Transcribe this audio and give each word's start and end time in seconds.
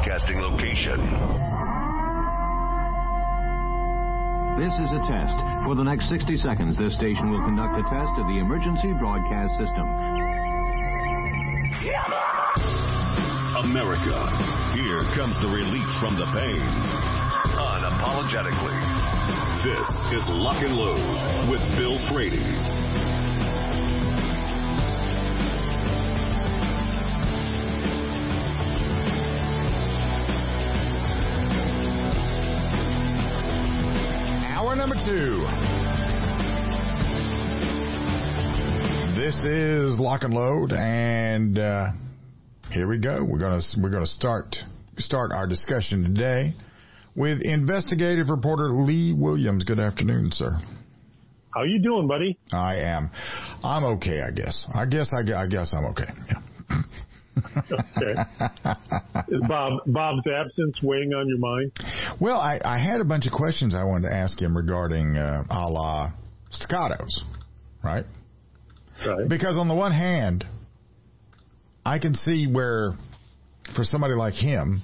broadcasting 0.00 0.40
location. 0.40 0.98
This 4.56 4.72
is 4.72 4.88
a 4.96 5.00
test. 5.04 5.36
For 5.64 5.74
the 5.74 5.84
next 5.84 6.08
60 6.08 6.36
seconds, 6.38 6.78
this 6.78 6.94
station 6.94 7.30
will 7.30 7.44
conduct 7.44 7.76
a 7.76 7.84
test 7.92 8.12
of 8.16 8.26
the 8.28 8.40
emergency 8.40 8.92
broadcast 8.96 9.52
system. 9.60 9.84
America, 13.60 14.16
here 14.72 15.04
comes 15.16 15.36
the 15.44 15.48
relief 15.52 15.88
from 16.00 16.16
the 16.16 16.24
pain. 16.32 16.64
Unapologetically. 17.60 18.80
This 19.64 19.88
is 20.16 20.24
Lock 20.32 20.62
and 20.64 20.76
Load 20.76 21.50
with 21.50 21.60
Bill 21.76 22.00
Frady. 22.08 22.79
Two. 35.04 35.46
This 39.18 39.34
is 39.44 39.98
Lock 39.98 40.22
and 40.24 40.34
Load, 40.34 40.72
and 40.72 41.58
uh, 41.58 41.86
here 42.70 42.86
we 42.86 42.98
go. 42.98 43.24
We're 43.24 43.38
gonna 43.38 43.60
we're 43.80 43.90
gonna 43.90 44.06
start 44.06 44.56
start 44.98 45.30
our 45.32 45.46
discussion 45.46 46.02
today 46.02 46.54
with 47.16 47.40
investigative 47.42 48.28
reporter 48.28 48.68
Lee 48.70 49.14
Williams. 49.16 49.64
Good 49.64 49.80
afternoon, 49.80 50.30
sir. 50.32 50.60
How 51.54 51.62
you 51.62 51.82
doing, 51.82 52.06
buddy? 52.06 52.38
I 52.52 52.76
am. 52.76 53.10
I'm 53.64 53.84
okay, 53.96 54.20
I 54.20 54.30
guess. 54.32 54.66
I 54.74 54.84
guess 54.84 55.10
I, 55.14 55.20
I 55.32 55.46
guess 55.46 55.72
I'm 55.72 55.86
okay. 55.86 56.12
Yeah. 56.28 56.82
Okay. 57.38 58.20
Is 59.28 59.42
Bob 59.48 59.80
Bob's 59.86 60.26
absence 60.26 60.78
weighing 60.82 61.12
on 61.14 61.28
your 61.28 61.38
mind? 61.38 61.72
Well, 62.20 62.38
I, 62.38 62.60
I 62.64 62.78
had 62.78 63.00
a 63.00 63.04
bunch 63.04 63.26
of 63.26 63.32
questions 63.32 63.74
I 63.74 63.84
wanted 63.84 64.08
to 64.08 64.14
ask 64.14 64.40
him 64.40 64.56
regarding 64.56 65.16
uh, 65.16 65.44
a 65.48 65.68
la 65.68 66.10
staccatos, 66.50 67.20
right? 67.82 68.04
Right. 69.06 69.28
Because 69.28 69.56
on 69.56 69.68
the 69.68 69.74
one 69.74 69.92
hand, 69.92 70.44
I 71.84 71.98
can 71.98 72.14
see 72.14 72.46
where, 72.46 72.92
for 73.74 73.84
somebody 73.84 74.14
like 74.14 74.34
him, 74.34 74.82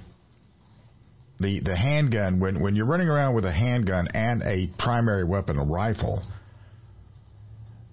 the 1.39 1.61
the 1.63 1.75
handgun 1.75 2.39
when 2.39 2.61
when 2.61 2.75
you're 2.75 2.87
running 2.87 3.09
around 3.09 3.35
with 3.35 3.45
a 3.45 3.51
handgun 3.51 4.07
and 4.13 4.41
a 4.41 4.71
primary 4.79 5.23
weapon, 5.23 5.57
a 5.59 5.63
rifle, 5.63 6.23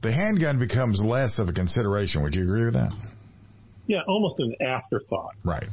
the 0.02 0.12
handgun 0.12 0.58
becomes 0.58 1.02
less 1.04 1.38
of 1.38 1.48
a 1.48 1.52
consideration. 1.52 2.22
Would 2.22 2.34
you 2.34 2.44
agree 2.44 2.64
with 2.64 2.74
that? 2.74 2.92
Yeah, 3.86 4.00
almost 4.08 4.40
an 4.40 4.54
afterthought. 4.60 5.34
Right. 5.44 5.68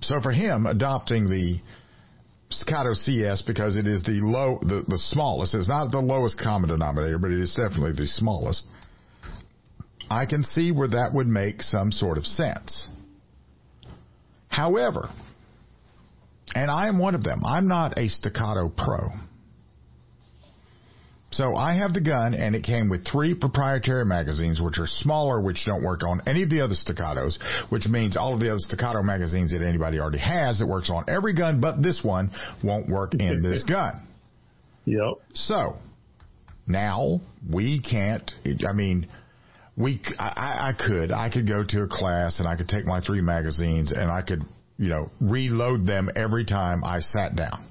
So 0.00 0.20
for 0.20 0.32
him, 0.32 0.66
adopting 0.66 1.28
the 1.28 1.60
Staccato 2.50 2.92
CS 2.94 3.42
because 3.42 3.76
it 3.76 3.86
is 3.86 4.02
the 4.02 4.20
low, 4.22 4.58
the, 4.60 4.84
the 4.86 4.98
smallest. 4.98 5.54
It's 5.54 5.68
not 5.68 5.90
the 5.90 5.98
lowest 6.00 6.38
common 6.38 6.68
denominator, 6.70 7.18
but 7.18 7.30
it 7.30 7.40
is 7.40 7.54
definitely 7.54 7.92
the 7.92 8.06
smallest. 8.06 8.64
I 10.10 10.26
can 10.26 10.42
see 10.42 10.72
where 10.72 10.88
that 10.88 11.14
would 11.14 11.26
make 11.26 11.62
some 11.62 11.90
sort 11.90 12.18
of 12.18 12.26
sense. 12.26 12.88
However, 14.48 15.08
and 16.54 16.70
I 16.70 16.88
am 16.88 16.98
one 16.98 17.14
of 17.14 17.22
them. 17.22 17.40
I'm 17.44 17.66
not 17.66 17.98
a 17.98 18.08
staccato 18.08 18.68
pro. 18.68 19.08
So 21.32 21.56
I 21.56 21.74
have 21.74 21.94
the 21.94 22.00
gun 22.00 22.34
and 22.34 22.54
it 22.54 22.62
came 22.62 22.88
with 22.88 23.06
three 23.06 23.34
proprietary 23.34 24.04
magazines 24.04 24.60
which 24.60 24.78
are 24.78 24.86
smaller 24.86 25.40
which 25.40 25.64
don't 25.64 25.82
work 25.82 26.02
on 26.04 26.20
any 26.26 26.42
of 26.42 26.50
the 26.50 26.60
other 26.60 26.74
staccatos, 26.74 27.38
which 27.70 27.86
means 27.86 28.16
all 28.16 28.34
of 28.34 28.40
the 28.40 28.50
other 28.50 28.58
staccato 28.58 29.02
magazines 29.02 29.52
that 29.52 29.62
anybody 29.62 29.98
already 29.98 30.18
has 30.18 30.58
that 30.58 30.66
works 30.66 30.90
on 30.90 31.04
every 31.08 31.34
gun 31.34 31.60
but 31.60 31.82
this 31.82 32.00
one 32.02 32.30
won't 32.62 32.88
work 32.88 33.14
in 33.14 33.42
this 33.42 33.64
gun. 33.68 34.06
Yep. 34.84 35.14
So 35.34 35.76
now 36.66 37.20
we 37.50 37.80
can't. 37.80 38.30
I 38.68 38.72
mean, 38.72 39.08
we. 39.76 40.00
I, 40.18 40.70
I 40.70 40.86
could. 40.86 41.12
I 41.12 41.30
could 41.30 41.46
go 41.46 41.64
to 41.66 41.82
a 41.82 41.88
class 41.88 42.40
and 42.40 42.48
I 42.48 42.56
could 42.56 42.68
take 42.68 42.84
my 42.84 43.00
three 43.00 43.20
magazines 43.20 43.92
and 43.92 44.10
I 44.10 44.22
could, 44.22 44.42
you 44.76 44.88
know, 44.88 45.10
reload 45.20 45.86
them 45.86 46.10
every 46.14 46.44
time 46.44 46.84
I 46.84 47.00
sat 47.00 47.36
down. 47.36 47.64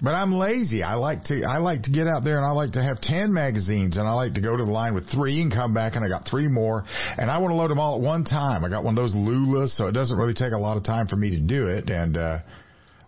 But 0.00 0.14
I'm 0.14 0.32
lazy. 0.32 0.82
I 0.82 0.94
like 0.94 1.24
to. 1.24 1.44
I 1.44 1.58
like 1.58 1.84
to 1.84 1.90
get 1.90 2.06
out 2.06 2.22
there 2.22 2.36
and 2.36 2.44
I 2.44 2.50
like 2.50 2.72
to 2.72 2.82
have 2.82 3.00
ten 3.00 3.32
magazines 3.32 3.96
and 3.96 4.06
I 4.06 4.12
like 4.12 4.34
to 4.34 4.42
go 4.42 4.54
to 4.56 4.64
the 4.64 4.70
line 4.70 4.94
with 4.94 5.10
three 5.10 5.40
and 5.40 5.50
come 5.50 5.72
back 5.72 5.96
and 5.96 6.04
I 6.04 6.08
got 6.08 6.28
three 6.30 6.48
more 6.48 6.84
and 7.16 7.30
I 7.30 7.38
want 7.38 7.52
to 7.52 7.56
load 7.56 7.70
them 7.70 7.80
all 7.80 7.96
at 7.96 8.02
one 8.02 8.24
time. 8.24 8.64
I 8.64 8.68
got 8.68 8.84
one 8.84 8.92
of 8.92 9.02
those 9.02 9.14
Lulas, 9.14 9.68
so 9.74 9.86
it 9.86 9.92
doesn't 9.92 10.16
really 10.18 10.34
take 10.34 10.52
a 10.52 10.58
lot 10.58 10.76
of 10.76 10.84
time 10.84 11.06
for 11.06 11.16
me 11.16 11.30
to 11.30 11.40
do 11.40 11.68
it 11.68 11.88
and. 11.90 12.16
uh 12.16 12.38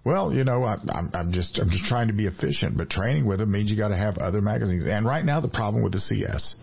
well, 0.05 0.33
you 0.33 0.43
know, 0.43 0.65
I, 0.65 0.77
I'm, 0.91 1.11
I'm 1.13 1.33
just 1.33 1.59
I'm 1.59 1.69
just 1.69 1.85
trying 1.85 2.07
to 2.09 2.15
be 2.15 2.27
efficient, 2.27 2.79
but 2.79 2.89
training 2.89 3.27
with 3.27 3.41
them 3.41 3.51
means 3.51 3.71
you 3.71 3.77
got 3.77 3.89
to 3.89 3.97
have 3.97 4.17
other 4.17 4.41
magazines. 4.41 4.85
And 4.87 5.05
right 5.05 5.23
now, 5.23 5.41
the 5.41 5.49
problem 5.51 5.83
with 5.83 5.93
the 5.93 5.99
CS 5.99 6.55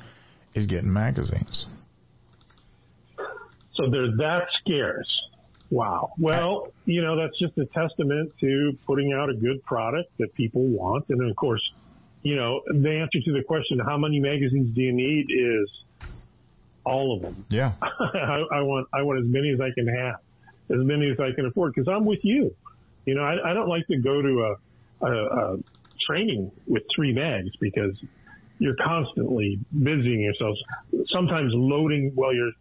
is 0.55 0.65
getting 0.65 0.91
magazines. 0.91 1.67
So 3.75 3.83
they're 3.91 4.07
that 4.17 4.47
scarce. 4.63 5.24
Wow. 5.69 6.09
Well, 6.17 6.67
you 6.85 7.01
know, 7.01 7.17
that's 7.17 7.37
just 7.39 7.57
a 7.57 7.65
testament 7.73 8.31
to 8.41 8.71
putting 8.87 9.13
out 9.13 9.29
a 9.29 9.33
good 9.33 9.61
product 9.63 10.09
that 10.19 10.29
people 10.35 10.63
want. 10.67 11.05
And 11.09 11.19
then, 11.19 11.29
of 11.29 11.35
course, 11.35 11.61
you 12.21 12.35
know, 12.35 12.61
the 12.67 12.89
answer 12.89 13.19
to 13.25 13.31
the 13.33 13.43
question, 13.47 13.79
how 13.85 13.97
many 13.97 14.19
magazines 14.19 14.73
do 14.75 14.81
you 14.81 14.93
need 14.93 15.25
is 15.29 15.69
all 16.85 17.15
of 17.15 17.21
them. 17.21 17.45
Yeah, 17.49 17.73
I, 17.81 18.43
I 18.53 18.61
want, 18.61 18.87
I 18.93 19.01
want 19.01 19.19
as 19.19 19.25
many 19.27 19.51
as 19.51 19.59
I 19.59 19.69
can 19.75 19.87
have, 19.87 20.15
as 20.71 20.85
many 20.85 21.09
as 21.09 21.17
I 21.19 21.33
can 21.35 21.45
afford, 21.45 21.73
because 21.75 21.91
I'm 21.91 22.05
with 22.05 22.19
you. 22.23 22.51
You 23.05 23.15
know, 23.15 23.21
I, 23.21 23.51
I 23.51 23.53
don't 23.53 23.69
like 23.69 23.85
to 23.87 23.99
go 24.01 24.21
to 24.21 24.55
a, 25.01 25.05
a, 25.05 25.11
a 25.11 25.57
training 26.07 26.51
with 26.67 26.83
three 26.95 27.13
mags 27.13 27.49
because 27.59 27.99
you're 28.59 28.75
constantly 28.83 29.59
busying 29.71 30.21
yourselves. 30.21 30.59
Sometimes 31.13 31.51
loading 31.53 32.11
while 32.15 32.33
you're 32.33 32.51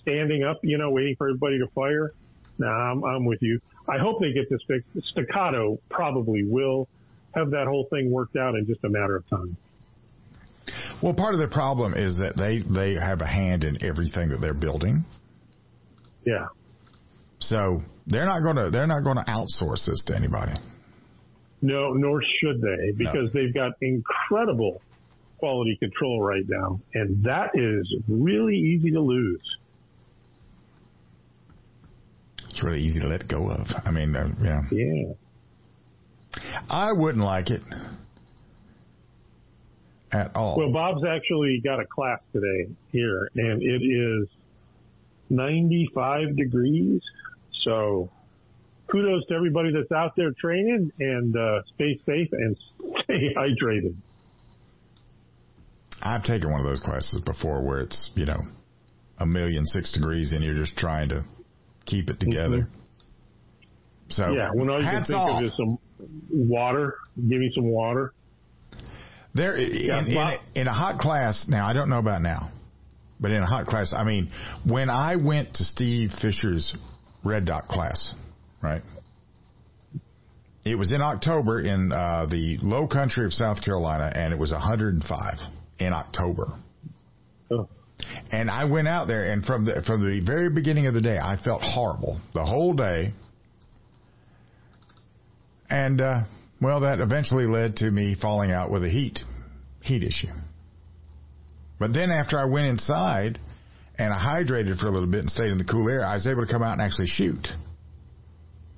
standing 0.00 0.42
up, 0.42 0.58
you 0.62 0.78
know, 0.78 0.90
waiting 0.90 1.14
for 1.18 1.28
everybody 1.28 1.58
to 1.58 1.66
fire. 1.74 2.10
Nah, 2.58 2.68
I'm, 2.68 3.04
I'm 3.04 3.24
with 3.24 3.40
you. 3.42 3.60
I 3.88 3.98
hope 3.98 4.20
they 4.20 4.32
get 4.32 4.48
this 4.48 4.60
fixed. 4.66 4.88
Staccato 5.10 5.78
probably 5.90 6.44
will 6.44 6.88
have 7.34 7.50
that 7.50 7.66
whole 7.66 7.86
thing 7.90 8.10
worked 8.10 8.36
out 8.36 8.54
in 8.54 8.66
just 8.66 8.84
a 8.84 8.88
matter 8.88 9.16
of 9.16 9.28
time. 9.28 9.56
Well, 11.02 11.14
part 11.14 11.34
of 11.34 11.40
the 11.40 11.48
problem 11.48 11.94
is 11.94 12.16
that 12.18 12.36
they 12.36 12.62
they 12.62 12.94
have 12.94 13.20
a 13.20 13.26
hand 13.26 13.64
in 13.64 13.82
everything 13.82 14.28
that 14.28 14.38
they're 14.40 14.54
building. 14.54 15.04
Yeah. 16.24 16.46
So 17.40 17.82
they're 18.06 18.26
not 18.26 18.42
going 18.42 18.56
to 18.56 18.70
they're 18.70 18.86
not 18.86 19.02
going 19.02 19.16
to 19.16 19.24
outsource 19.24 19.86
this 19.86 20.02
to 20.06 20.16
anybody. 20.16 20.52
No, 21.60 21.92
nor 21.92 22.20
should 22.40 22.60
they, 22.60 22.92
because 22.96 23.32
they've 23.32 23.54
got 23.54 23.72
incredible 23.80 24.82
quality 25.38 25.76
control 25.76 26.20
right 26.20 26.44
now, 26.48 26.80
and 26.94 27.24
that 27.24 27.50
is 27.54 27.94
really 28.08 28.56
easy 28.56 28.90
to 28.90 29.00
lose. 29.00 29.40
It's 32.62 32.66
really 32.68 32.82
easy 32.82 33.00
to 33.00 33.08
let 33.08 33.26
go 33.26 33.50
of. 33.50 33.66
I 33.84 33.90
mean, 33.90 34.14
uh, 34.14 34.28
yeah, 34.40 34.62
Yeah. 34.70 35.12
I 36.70 36.92
wouldn't 36.92 37.24
like 37.24 37.50
it 37.50 37.60
at 40.12 40.36
all. 40.36 40.56
Well, 40.56 40.72
Bob's 40.72 41.04
actually 41.04 41.60
got 41.64 41.80
a 41.80 41.84
class 41.84 42.20
today 42.32 42.70
here, 42.92 43.28
and 43.34 43.60
it 43.60 43.82
is 43.82 44.28
95 45.28 46.36
degrees. 46.36 47.00
So 47.64 48.08
kudos 48.86 49.26
to 49.26 49.34
everybody 49.34 49.72
that's 49.72 49.90
out 49.90 50.14
there 50.16 50.30
training 50.40 50.92
and 51.00 51.36
uh, 51.36 51.62
stay 51.74 51.98
safe 52.06 52.28
and 52.30 52.56
stay 53.02 53.34
hydrated. 53.36 53.96
I've 56.00 56.22
taken 56.22 56.52
one 56.52 56.60
of 56.60 56.66
those 56.66 56.80
classes 56.80 57.20
before 57.26 57.60
where 57.60 57.80
it's 57.80 58.10
you 58.14 58.24
know 58.24 58.40
a 59.18 59.26
million 59.26 59.66
six 59.66 59.92
degrees 59.92 60.30
and 60.30 60.44
you're 60.44 60.54
just 60.54 60.76
trying 60.76 61.08
to 61.08 61.24
keep 61.86 62.08
it 62.10 62.20
together. 62.20 62.68
So 64.08 64.32
Yeah, 64.32 64.50
when 64.52 64.68
all 64.68 64.82
you 64.82 64.90
can 64.90 65.04
think 65.04 65.18
off. 65.18 65.40
of 65.40 65.46
is 65.46 65.56
some 65.56 65.78
water. 66.30 66.96
Give 67.16 67.38
me 67.38 67.50
some 67.54 67.68
water. 67.68 68.12
There, 69.34 69.56
in, 69.56 70.08
in, 70.08 70.16
a, 70.16 70.38
in 70.54 70.68
a 70.68 70.72
hot 70.72 70.98
class, 70.98 71.46
now 71.48 71.66
I 71.66 71.72
don't 71.72 71.88
know 71.88 71.98
about 71.98 72.20
now, 72.20 72.50
but 73.18 73.30
in 73.30 73.42
a 73.42 73.46
hot 73.46 73.66
class, 73.66 73.94
I 73.96 74.04
mean, 74.04 74.30
when 74.66 74.90
I 74.90 75.16
went 75.16 75.54
to 75.54 75.64
Steve 75.64 76.10
Fisher's 76.20 76.74
Red 77.24 77.46
Dot 77.46 77.66
class, 77.66 78.12
right? 78.60 78.82
It 80.64 80.76
was 80.76 80.92
in 80.92 81.00
October 81.00 81.60
in 81.60 81.92
uh, 81.92 82.26
the 82.30 82.58
low 82.62 82.86
country 82.86 83.24
of 83.24 83.32
South 83.32 83.64
Carolina, 83.64 84.12
and 84.14 84.32
it 84.32 84.38
was 84.38 84.52
105 84.52 85.34
in 85.78 85.92
October. 85.92 86.52
And 88.30 88.50
I 88.50 88.64
went 88.64 88.88
out 88.88 89.06
there, 89.06 89.32
and 89.32 89.44
from 89.44 89.64
the 89.64 89.82
from 89.86 90.00
the 90.02 90.20
very 90.24 90.50
beginning 90.50 90.86
of 90.86 90.94
the 90.94 91.00
day, 91.00 91.18
I 91.18 91.36
felt 91.42 91.62
horrible 91.62 92.20
the 92.34 92.44
whole 92.44 92.74
day. 92.74 93.12
And 95.70 96.00
uh, 96.00 96.24
well, 96.60 96.80
that 96.80 97.00
eventually 97.00 97.46
led 97.46 97.76
to 97.76 97.90
me 97.90 98.16
falling 98.20 98.52
out 98.52 98.70
with 98.70 98.84
a 98.84 98.90
heat 98.90 99.20
heat 99.80 100.02
issue. 100.02 100.32
But 101.78 101.92
then 101.92 102.10
after 102.10 102.38
I 102.38 102.44
went 102.44 102.66
inside 102.68 103.38
and 103.98 104.12
I 104.12 104.16
hydrated 104.16 104.78
for 104.78 104.86
a 104.86 104.90
little 104.90 105.08
bit 105.08 105.20
and 105.20 105.30
stayed 105.30 105.50
in 105.50 105.58
the 105.58 105.64
cool 105.64 105.88
air, 105.88 106.04
I 106.04 106.14
was 106.14 106.26
able 106.26 106.46
to 106.46 106.52
come 106.52 106.62
out 106.62 106.72
and 106.72 106.80
actually 106.80 107.08
shoot. 107.08 107.48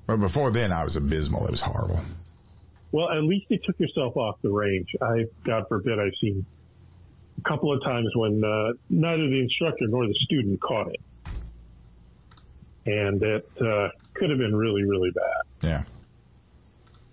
But 0.07 0.17
before 0.17 0.51
then, 0.51 0.71
I 0.71 0.83
was 0.83 0.95
abysmal. 0.95 1.45
It 1.47 1.51
was 1.51 1.61
horrible. 1.63 2.03
Well, 2.91 3.09
at 3.09 3.23
least 3.23 3.45
you 3.49 3.59
took 3.65 3.79
yourself 3.79 4.15
off 4.15 4.37
the 4.41 4.49
range. 4.49 4.87
I, 5.01 5.25
God 5.45 5.65
forbid, 5.67 5.99
I've 5.99 6.13
seen 6.21 6.45
couple 7.47 7.73
of 7.73 7.81
times 7.83 8.07
when 8.15 8.43
uh, 8.43 8.73
neither 8.89 9.27
the 9.29 9.39
instructor 9.39 9.85
nor 9.87 10.05
the 10.07 10.15
student 10.25 10.59
caught 10.61 10.87
it, 10.87 10.99
and 12.85 13.21
it 13.21 13.47
uh, 13.61 13.89
could 14.13 14.29
have 14.29 14.39
been 14.39 14.55
really, 14.55 14.83
really 14.83 15.11
bad. 15.11 15.67
Yeah. 15.69 15.83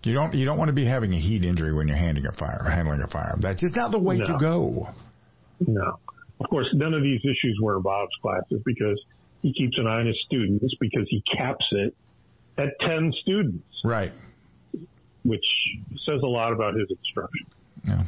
You 0.04 0.14
don't 0.14 0.34
you 0.34 0.44
don't 0.44 0.58
want 0.58 0.68
to 0.68 0.74
be 0.74 0.84
having 0.84 1.12
a 1.12 1.18
heat 1.18 1.44
injury 1.44 1.72
when 1.72 1.86
you're 1.86 1.96
handling 1.96 2.26
a 2.26 2.32
fire 2.32 2.64
handling 2.68 3.02
a 3.02 3.06
fire. 3.08 3.36
That's 3.38 3.60
just 3.60 3.76
not 3.76 3.92
the 3.92 4.00
way 4.00 4.16
No. 4.18 4.24
to 4.26 4.36
go. 4.40 4.88
No. 5.60 5.98
Of 6.40 6.50
course, 6.50 6.66
none 6.74 6.92
of 6.92 7.02
these 7.02 7.20
issues 7.20 7.58
were 7.62 7.76
in 7.76 7.82
Bob's 7.82 8.10
classes 8.20 8.60
because 8.64 9.00
he 9.42 9.52
keeps 9.52 9.78
an 9.78 9.86
eye 9.86 10.00
on 10.00 10.06
his 10.06 10.16
students 10.26 10.74
because 10.80 11.06
he 11.08 11.22
caps 11.36 11.64
it 11.70 11.94
at 12.58 12.70
10 12.80 13.12
students, 13.22 13.64
Right. 13.84 14.10
which 15.22 15.44
says 16.04 16.20
a 16.22 16.26
lot 16.26 16.52
about 16.52 16.74
his 16.74 16.88
instruction. 16.90 17.46
Yeah. 17.86 18.02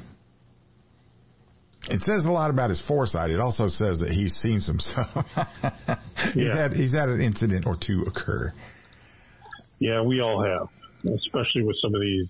It 1.91 2.01
says 2.03 2.25
a 2.25 2.31
lot 2.31 2.51
about 2.51 2.71
his 2.71 2.81
foresight. 2.89 3.31
It 3.31 3.41
also 3.41 3.69
says 3.69 4.01
that 4.01 4.11
he's 4.11 4.35
seen 4.35 4.61
some 4.61 4.79
stuff. 4.81 5.11
he's 6.33 6.47
Yeah. 6.47 6.57
had 6.57 6.73
he's 6.73 6.93
had 6.93 7.09
an 7.09 7.21
incident 7.21 7.67
or 7.67 7.77
two 7.77 8.05
occur. 8.07 8.53
Yeah, 9.79 10.01
we 10.03 10.21
all 10.21 10.43
have, 10.43 10.69
especially 11.15 11.63
with 11.63 11.77
some 11.83 11.95
of 11.95 12.01
these 12.01 12.27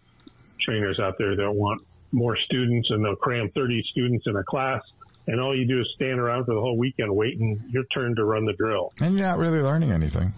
trainers 0.65 0.99
out 0.99 1.15
there 1.19 1.37
that 1.37 1.53
want 1.53 1.83
more 2.11 2.37
students 2.47 2.91
and 2.91 3.05
they'll 3.05 3.17
cram 3.17 3.51
30 3.55 3.83
students 3.91 4.25
in 4.27 4.37
a 4.37 4.45
class 4.45 4.81
and 5.27 5.41
all 5.41 5.57
you 5.57 5.67
do 5.67 5.81
is 5.81 5.87
stand 5.95 6.21
around 6.21 6.45
for 6.45 6.55
the 6.55 6.61
whole 6.61 6.77
weekend 6.77 7.15
waiting 7.15 7.61
your 7.71 7.85
turn 7.95 8.15
to 8.17 8.25
run 8.25 8.45
the 8.45 8.53
drill. 8.55 8.93
And 9.01 9.17
you're 9.17 9.27
not 9.27 9.39
really 9.39 9.59
learning 9.59 9.91
anything. 9.91 10.33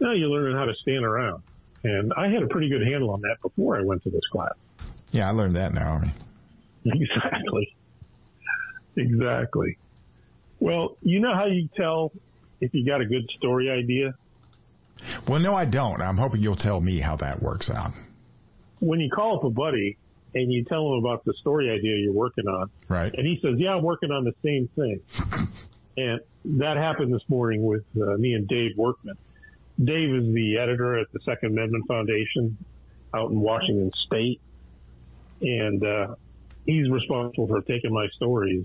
No, 0.00 0.12
you're 0.12 0.28
learning 0.28 0.56
how 0.56 0.64
to 0.64 0.74
stand 0.82 1.04
around. 1.04 1.42
And 1.84 2.12
I 2.16 2.28
had 2.28 2.42
a 2.42 2.48
pretty 2.48 2.68
good 2.68 2.82
handle 2.82 3.10
on 3.10 3.20
that 3.22 3.36
before 3.42 3.78
I 3.78 3.82
went 3.82 4.02
to 4.04 4.10
this 4.10 4.26
class. 4.32 4.54
Yeah, 5.12 5.28
I 5.28 5.32
learned 5.32 5.56
that 5.56 5.72
now. 5.72 6.00
Exactly. 6.88 7.75
Exactly. 8.96 9.76
Well, 10.60 10.96
you 11.02 11.20
know 11.20 11.34
how 11.34 11.46
you 11.46 11.68
tell 11.76 12.12
if 12.60 12.72
you 12.74 12.84
got 12.86 13.00
a 13.00 13.04
good 13.06 13.28
story 13.38 13.70
idea? 13.70 14.14
well, 15.28 15.38
no, 15.40 15.54
I 15.54 15.66
don't. 15.66 16.00
I'm 16.00 16.16
hoping 16.16 16.40
you'll 16.40 16.56
tell 16.56 16.80
me 16.80 17.00
how 17.00 17.16
that 17.16 17.42
works 17.42 17.70
out. 17.70 17.92
When 18.80 19.00
you 19.00 19.10
call 19.10 19.36
up 19.36 19.44
a 19.44 19.50
buddy 19.50 19.98
and 20.34 20.50
you 20.52 20.64
tell 20.64 20.86
him 20.92 20.98
about 21.04 21.24
the 21.24 21.34
story 21.40 21.70
idea 21.70 21.96
you're 21.96 22.12
working 22.12 22.46
on, 22.46 22.70
Right. 22.88 23.12
and 23.14 23.26
he 23.26 23.38
says, 23.42 23.54
"Yeah, 23.58 23.74
I'm 23.74 23.82
working 23.82 24.10
on 24.10 24.24
the 24.24 24.34
same 24.42 24.68
thing." 24.74 25.00
and 25.96 26.20
that 26.58 26.76
happened 26.76 27.12
this 27.12 27.22
morning 27.28 27.62
with 27.64 27.84
uh, 27.96 28.16
me 28.16 28.32
and 28.32 28.46
Dave 28.48 28.72
Workman. 28.76 29.16
Dave 29.82 30.14
is 30.14 30.32
the 30.34 30.56
editor 30.58 30.98
at 30.98 31.10
the 31.12 31.20
Second 31.24 31.52
Amendment 31.52 31.84
Foundation 31.86 32.56
out 33.14 33.30
in 33.30 33.40
Washington 33.40 33.90
State, 34.06 34.40
and 35.42 35.82
uh, 35.84 36.14
he's 36.64 36.88
responsible 36.90 37.46
for 37.46 37.60
taking 37.62 37.92
my 37.92 38.06
stories 38.16 38.64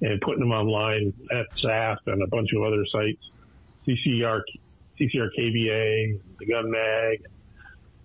and 0.00 0.20
putting 0.20 0.40
them 0.40 0.52
online 0.52 1.12
at 1.30 1.46
SAF 1.62 1.98
and 2.06 2.22
a 2.22 2.26
bunch 2.26 2.52
of 2.52 2.62
other 2.62 2.84
sites, 2.92 3.22
CCR, 3.86 4.42
CCR 5.00 5.28
KBA, 5.38 6.20
the 6.38 6.46
Gun 6.46 6.70
Mag. 6.70 7.24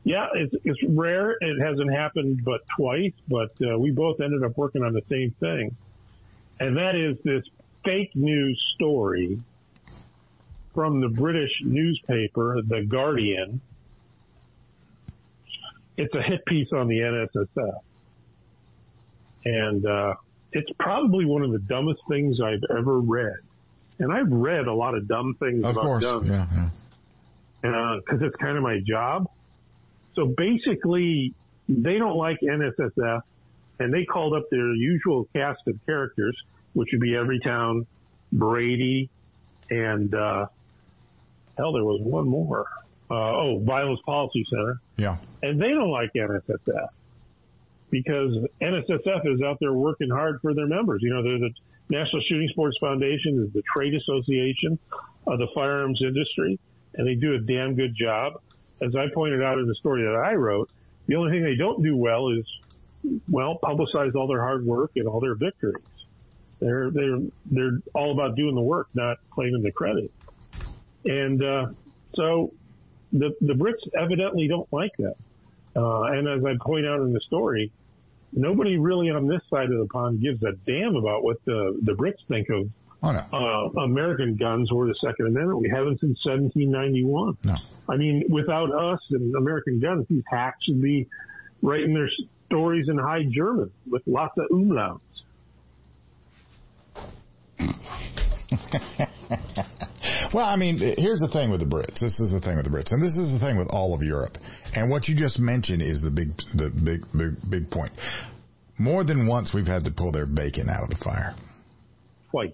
Yeah, 0.03 0.27
it's, 0.33 0.55
it's 0.63 0.79
rare. 0.87 1.35
It 1.41 1.61
hasn't 1.61 1.91
happened 1.93 2.43
but 2.43 2.61
twice, 2.75 3.13
but 3.27 3.51
uh, 3.61 3.77
we 3.77 3.91
both 3.91 4.19
ended 4.19 4.43
up 4.43 4.57
working 4.57 4.83
on 4.83 4.93
the 4.93 5.03
same 5.09 5.31
thing. 5.39 5.75
And 6.59 6.77
that 6.77 6.95
is 6.95 7.17
this 7.23 7.43
fake 7.83 8.15
news 8.15 8.59
story 8.75 9.41
from 10.73 11.01
the 11.01 11.09
British 11.09 11.51
newspaper, 11.63 12.61
The 12.65 12.83
Guardian. 12.83 13.61
It's 15.97 16.13
a 16.15 16.21
hit 16.21 16.45
piece 16.45 16.69
on 16.73 16.87
the 16.87 16.99
NSSF. 16.99 17.79
And, 19.43 19.85
uh, 19.85 20.15
it's 20.53 20.69
probably 20.79 21.25
one 21.25 21.41
of 21.43 21.51
the 21.51 21.59
dumbest 21.59 22.01
things 22.09 22.39
I've 22.41 22.63
ever 22.77 22.99
read. 22.99 23.37
And 23.99 24.11
I've 24.11 24.31
read 24.31 24.67
a 24.67 24.73
lot 24.73 24.95
of 24.95 25.07
dumb 25.07 25.35
things 25.39 25.63
Of 25.63 25.71
about 25.71 25.83
course. 25.83 26.03
guns 26.03 26.27
Yeah, 26.27 26.47
yeah. 27.63 27.99
because 28.05 28.21
it's 28.21 28.35
kind 28.37 28.57
of 28.57 28.63
my 28.63 28.79
job. 28.85 29.29
So 30.15 30.25
basically, 30.35 31.33
they 31.69 31.97
don't 31.97 32.17
like 32.17 32.37
NSSF, 32.41 33.21
and 33.79 33.93
they 33.93 34.03
called 34.05 34.33
up 34.33 34.49
their 34.49 34.73
usual 34.73 35.27
cast 35.33 35.61
of 35.67 35.75
characters, 35.85 36.35
which 36.73 36.89
would 36.91 37.01
be 37.01 37.11
Everytown, 37.11 37.85
Brady, 38.33 39.09
and 39.69 40.13
uh, 40.13 40.47
hell, 41.57 41.71
there 41.73 41.83
was 41.85 42.01
one 42.01 42.27
more. 42.27 42.65
Uh, 43.09 43.13
oh, 43.13 43.59
Violence 43.63 43.99
Policy 44.05 44.45
Center, 44.49 44.79
Yeah. 44.97 45.17
and 45.43 45.61
they 45.61 45.69
don't 45.69 45.91
like 45.91 46.11
NSSF 46.15 46.89
because 47.91 48.33
NSSF 48.61 49.35
is 49.35 49.41
out 49.41 49.57
there 49.59 49.73
working 49.73 50.09
hard 50.09 50.39
for 50.41 50.53
their 50.53 50.67
members. 50.67 51.01
You 51.03 51.13
know, 51.13 51.21
they're 51.21 51.37
the 51.37 51.51
National 51.89 52.21
Shooting 52.27 52.47
Sports 52.49 52.77
Foundation 52.79 53.43
is 53.45 53.53
the 53.53 53.61
trade 53.75 53.93
association 53.93 54.79
of 55.27 55.37
the 55.37 55.47
firearms 55.53 56.01
industry, 56.01 56.57
and 56.95 57.05
they 57.05 57.15
do 57.15 57.35
a 57.35 57.39
damn 57.39 57.75
good 57.75 57.93
job. 57.95 58.41
As 58.81 58.95
I 58.95 59.07
pointed 59.13 59.43
out 59.43 59.59
in 59.59 59.67
the 59.67 59.75
story 59.75 60.03
that 60.03 60.15
I 60.15 60.33
wrote, 60.33 60.71
the 61.07 61.15
only 61.15 61.31
thing 61.31 61.43
they 61.43 61.55
don't 61.55 61.83
do 61.83 61.95
well 61.95 62.29
is, 62.29 62.45
well, 63.29 63.59
publicize 63.61 64.15
all 64.15 64.27
their 64.27 64.41
hard 64.41 64.65
work 64.65 64.91
and 64.95 65.07
all 65.07 65.19
their 65.19 65.35
victories. 65.35 65.83
They're 66.59 66.91
they're 66.91 67.19
they're 67.47 67.79
all 67.93 68.11
about 68.11 68.35
doing 68.35 68.55
the 68.55 68.61
work, 68.61 68.87
not 68.93 69.17
claiming 69.31 69.63
the 69.63 69.71
credit. 69.71 70.11
And 71.05 71.43
uh, 71.43 71.67
so 72.15 72.53
the 73.11 73.35
the 73.41 73.53
Brits 73.53 73.87
evidently 73.99 74.47
don't 74.47 74.71
like 74.71 74.95
that. 74.97 75.15
Uh, 75.75 76.03
and 76.03 76.27
as 76.27 76.45
I 76.45 76.55
point 76.61 76.85
out 76.85 77.01
in 77.01 77.13
the 77.13 77.19
story, 77.21 77.71
nobody 78.33 78.77
really 78.77 79.09
on 79.09 79.27
this 79.27 79.41
side 79.49 79.71
of 79.71 79.79
the 79.79 79.87
pond 79.91 80.21
gives 80.21 80.41
a 80.43 80.51
damn 80.65 80.95
about 80.95 81.23
what 81.23 81.37
the 81.45 81.79
the 81.83 81.93
Brits 81.93 82.23
think 82.27 82.49
of 82.49 82.69
Oh 83.03 83.11
no. 83.11 83.19
uh, 83.33 83.81
American 83.83 84.35
guns 84.35 84.71
or 84.71 84.85
the 84.85 84.93
Second 85.03 85.27
Amendment. 85.27 85.59
We 85.59 85.69
haven't 85.69 85.99
since 86.01 86.19
1791. 86.23 87.37
No. 87.43 87.55
I 87.89 87.97
mean, 87.97 88.23
without 88.29 88.71
us 88.71 88.99
and 89.09 89.33
American 89.35 89.79
guns, 89.79 90.05
these 90.07 90.23
hacks 90.29 90.67
would 90.69 90.81
be 90.81 91.07
writing 91.63 91.95
their 91.95 92.09
stories 92.45 92.87
in 92.89 92.99
High 92.99 93.23
German 93.31 93.71
with 93.89 94.03
lots 94.05 94.37
of 94.37 94.45
umlauts. 94.51 94.99
Well, 100.33 100.45
I 100.45 100.55
mean, 100.55 100.77
here's 100.97 101.19
the 101.19 101.27
thing 101.27 101.51
with 101.51 101.59
the 101.59 101.65
Brits. 101.65 101.99
This 101.99 102.17
is 102.19 102.31
the 102.31 102.39
thing 102.39 102.55
with 102.55 102.63
the 102.65 102.71
Brits, 102.71 102.91
and 102.93 103.01
this 103.01 103.15
is 103.15 103.33
the 103.33 103.39
thing 103.39 103.57
with 103.57 103.67
all 103.69 103.93
of 103.93 104.01
Europe. 104.01 104.37
And 104.73 104.89
what 104.89 105.07
you 105.09 105.15
just 105.15 105.39
mentioned 105.39 105.81
is 105.81 106.01
the 106.01 106.09
big, 106.09 106.29
the 106.55 106.69
big, 106.69 107.01
big, 107.17 107.49
big 107.49 107.69
point. 107.71 107.91
More 108.77 109.03
than 109.03 109.27
once, 109.27 109.51
we've 109.53 109.67
had 109.67 109.83
to 109.83 109.91
pull 109.91 110.11
their 110.11 110.25
bacon 110.25 110.69
out 110.69 110.83
of 110.83 110.89
the 110.89 110.95
fire, 111.03 111.35
Twice. 112.31 112.53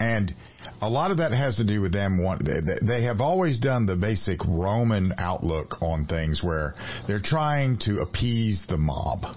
and 0.00 0.34
a 0.80 0.88
lot 0.88 1.10
of 1.10 1.18
that 1.18 1.32
has 1.32 1.56
to 1.56 1.64
do 1.64 1.80
with 1.82 1.92
them. 1.92 2.22
Want 2.22 2.44
they, 2.44 2.60
they- 2.60 2.84
they 2.86 3.02
have 3.04 3.20
always 3.20 3.58
done 3.58 3.84
the 3.86 3.94
basic 3.96 4.42
Roman 4.46 5.12
outlook 5.18 5.80
on 5.82 6.06
things, 6.06 6.42
where 6.42 6.74
they're 7.06 7.20
trying 7.22 7.78
to 7.80 8.00
appease 8.00 8.64
the 8.68 8.78
mob. 8.78 9.36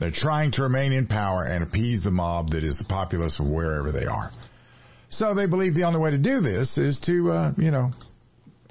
They're 0.00 0.10
trying 0.12 0.52
to 0.52 0.62
remain 0.62 0.92
in 0.92 1.06
power 1.06 1.44
and 1.44 1.62
appease 1.62 2.02
the 2.02 2.10
mob 2.10 2.48
that 2.50 2.64
is 2.64 2.76
the 2.78 2.84
populace 2.88 3.38
of 3.38 3.46
wherever 3.46 3.92
they 3.92 4.04
are. 4.06 4.30
So 5.08 5.34
they 5.34 5.46
believe 5.46 5.74
the 5.74 5.84
only 5.84 6.00
way 6.00 6.10
to 6.10 6.18
do 6.18 6.40
this 6.40 6.76
is 6.78 6.98
to, 7.06 7.30
uh, 7.30 7.52
you 7.56 7.70
know, 7.70 7.90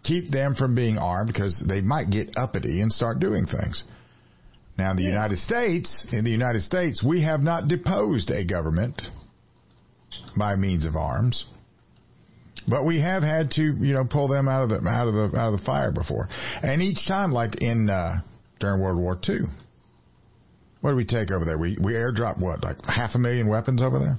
keep 0.03 0.29
them 0.31 0.53
from 0.55 0.75
being 0.75 0.97
armed 0.97 1.27
because 1.31 1.55
they 1.67 1.81
might 1.81 2.09
get 2.09 2.37
uppity 2.37 2.81
and 2.81 2.91
start 2.91 3.19
doing 3.19 3.45
things. 3.45 3.83
Now, 4.77 4.91
in 4.91 4.97
the 4.97 5.03
United 5.03 5.39
States, 5.39 6.05
in 6.11 6.25
the 6.25 6.31
United 6.31 6.61
States, 6.61 7.01
we 7.01 7.23
have 7.23 7.39
not 7.39 7.67
deposed 7.69 8.29
a 8.29 8.45
government 8.45 9.01
by 10.37 10.55
means 10.57 10.85
of 10.85 10.95
arms, 10.97 11.45
but 12.67 12.85
we 12.85 12.99
have 13.01 13.23
had 13.23 13.51
to, 13.51 13.61
you 13.61 13.93
know, 13.93 14.03
pull 14.03 14.27
them 14.27 14.47
out 14.49 14.63
of 14.63 14.69
the 14.69 14.87
out 14.87 15.07
of 15.07 15.13
the 15.13 15.37
out 15.37 15.53
of 15.53 15.59
the 15.59 15.65
fire 15.65 15.91
before. 15.93 16.27
And 16.61 16.81
each 16.81 17.07
time, 17.07 17.31
like 17.31 17.61
in 17.61 17.89
uh, 17.89 18.15
during 18.59 18.81
World 18.81 18.97
War 18.99 19.17
II, 19.27 19.45
What 20.81 20.91
did 20.91 20.97
we 20.97 21.05
take 21.05 21.31
over 21.31 21.45
there? 21.45 21.57
We 21.57 21.77
we 21.81 21.93
airdropped 21.93 22.39
what, 22.39 22.61
like 22.61 22.77
half 22.85 23.15
a 23.15 23.17
million 23.17 23.47
weapons 23.47 23.81
over 23.81 23.97
there? 23.97 24.17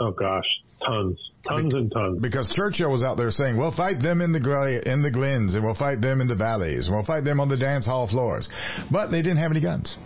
Oh 0.00 0.12
gosh, 0.12 0.44
tons, 0.86 1.18
tons 1.46 1.74
and 1.74 1.92
tons. 1.92 2.20
Because 2.20 2.46
Churchill 2.54 2.90
was 2.90 3.02
out 3.02 3.16
there 3.16 3.30
saying, 3.30 3.56
"We'll 3.56 3.74
fight 3.74 4.00
them 4.00 4.20
in 4.20 4.32
the 4.32 4.82
in 4.86 5.02
the 5.02 5.10
glens, 5.10 5.54
and 5.54 5.64
we'll 5.64 5.74
fight 5.74 6.00
them 6.00 6.20
in 6.20 6.28
the 6.28 6.34
valleys, 6.34 6.86
and 6.86 6.94
we'll 6.94 7.04
fight 7.04 7.24
them 7.24 7.40
on 7.40 7.48
the 7.48 7.56
dance 7.56 7.86
hall 7.86 8.06
floors," 8.06 8.48
but 8.90 9.10
they 9.10 9.22
didn't 9.22 9.38
have 9.38 9.50
any 9.50 9.60
guns. 9.60 9.96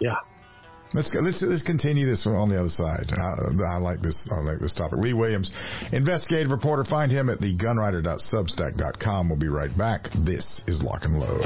Yeah. 0.00 0.14
Let's 0.94 1.10
go, 1.10 1.20
let's 1.20 1.42
let's 1.42 1.62
continue 1.62 2.06
this 2.06 2.26
on 2.26 2.48
the 2.48 2.58
other 2.58 2.70
side. 2.70 3.12
I, 3.12 3.74
I 3.74 3.76
like 3.76 4.00
this. 4.00 4.26
I 4.30 4.40
like 4.40 4.58
this 4.58 4.72
topic. 4.72 4.98
Lee 4.98 5.12
Williams, 5.12 5.50
investigative 5.92 6.50
reporter. 6.50 6.84
Find 6.84 7.12
him 7.12 7.28
at 7.28 7.40
the 7.40 7.54
gunwriter.substack.com. 7.56 9.28
We'll 9.28 9.38
be 9.38 9.48
right 9.48 9.76
back. 9.76 10.04
This 10.24 10.46
is 10.66 10.82
Lock 10.82 11.04
and 11.04 11.18
Load. 11.18 11.44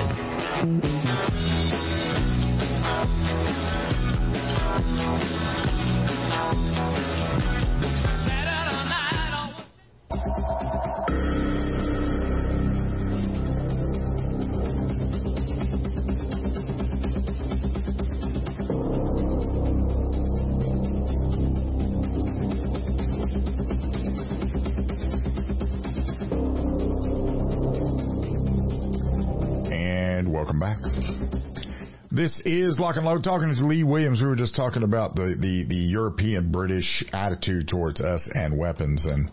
This 32.22 32.40
is 32.44 32.78
Lock 32.78 32.94
and 32.94 33.04
Load 33.04 33.24
talking 33.24 33.52
to 33.52 33.66
Lee 33.66 33.82
Williams. 33.82 34.20
We 34.20 34.28
were 34.28 34.36
just 34.36 34.54
talking 34.54 34.84
about 34.84 35.16
the, 35.16 35.34
the, 35.36 35.64
the 35.68 35.74
European 35.74 36.52
British 36.52 37.04
attitude 37.12 37.66
towards 37.66 38.00
us 38.00 38.28
and 38.32 38.56
weapons. 38.56 39.04
And 39.06 39.28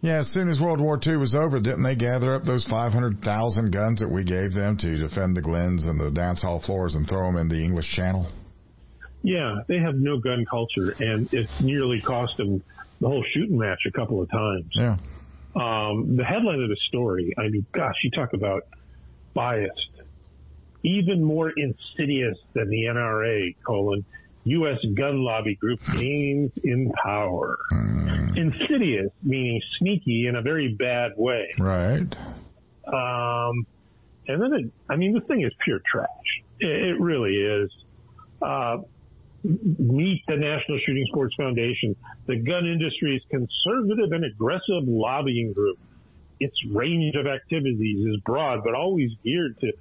yeah, 0.00 0.18
as 0.18 0.26
soon 0.32 0.48
as 0.48 0.58
World 0.58 0.80
War 0.80 0.98
II 1.00 1.18
was 1.18 1.36
over, 1.36 1.60
didn't 1.60 1.84
they 1.84 1.94
gather 1.94 2.34
up 2.34 2.42
those 2.42 2.64
500,000 2.64 3.70
guns 3.70 4.00
that 4.00 4.08
we 4.10 4.24
gave 4.24 4.52
them 4.52 4.76
to 4.78 4.98
defend 4.98 5.36
the 5.36 5.42
glens 5.42 5.86
and 5.86 6.00
the 6.00 6.10
dance 6.10 6.42
hall 6.42 6.60
floors 6.60 6.96
and 6.96 7.08
throw 7.08 7.24
them 7.26 7.36
in 7.36 7.48
the 7.48 7.62
English 7.62 7.92
Channel? 7.94 8.28
Yeah, 9.22 9.58
they 9.68 9.78
have 9.78 9.94
no 9.94 10.18
gun 10.18 10.44
culture, 10.50 10.96
and 10.98 11.32
it's 11.32 11.52
nearly 11.60 12.00
cost 12.00 12.36
them 12.36 12.64
the 13.00 13.06
whole 13.06 13.24
shooting 13.32 13.58
match 13.58 13.82
a 13.86 13.92
couple 13.92 14.20
of 14.20 14.28
times. 14.28 14.66
Yeah. 14.72 14.96
Um, 15.54 16.16
the 16.16 16.24
headline 16.24 16.60
of 16.60 16.68
the 16.68 16.78
story, 16.88 17.32
I 17.38 17.42
mean, 17.42 17.64
gosh, 17.72 17.94
you 18.02 18.10
talk 18.10 18.32
about 18.32 18.64
biased 19.34 19.99
even 20.82 21.22
more 21.22 21.50
insidious 21.50 22.38
than 22.54 22.68
the 22.68 22.84
NRA, 22.84 23.54
colon, 23.64 24.04
U.S. 24.44 24.78
gun 24.96 25.22
lobby 25.22 25.54
group 25.54 25.80
gains 25.92 26.50
in 26.62 26.92
power. 27.02 27.58
Mm. 27.72 28.36
Insidious, 28.36 29.10
meaning 29.22 29.60
sneaky 29.78 30.26
in 30.26 30.36
a 30.36 30.42
very 30.42 30.74
bad 30.78 31.12
way. 31.16 31.52
Right. 31.58 32.16
Um, 32.86 33.66
and 34.26 34.40
then, 34.40 34.52
it, 34.54 34.72
I 34.88 34.96
mean, 34.96 35.12
the 35.12 35.20
thing 35.20 35.42
is 35.42 35.52
pure 35.62 35.80
trash. 35.90 36.08
It, 36.58 36.70
it 36.70 37.00
really 37.00 37.34
is. 37.34 37.70
Uh, 38.40 38.78
meet 39.42 40.22
the 40.26 40.36
National 40.36 40.78
Shooting 40.84 41.04
Sports 41.08 41.34
Foundation, 41.36 41.96
the 42.26 42.36
gun 42.36 42.66
industry's 42.66 43.22
conservative 43.30 44.12
and 44.12 44.24
aggressive 44.24 44.84
lobbying 44.86 45.52
group. 45.52 45.78
Its 46.38 46.56
range 46.72 47.14
of 47.16 47.26
activities 47.26 48.06
is 48.06 48.16
broad, 48.24 48.60
but 48.64 48.74
always 48.74 49.10
geared 49.22 49.58
to 49.60 49.72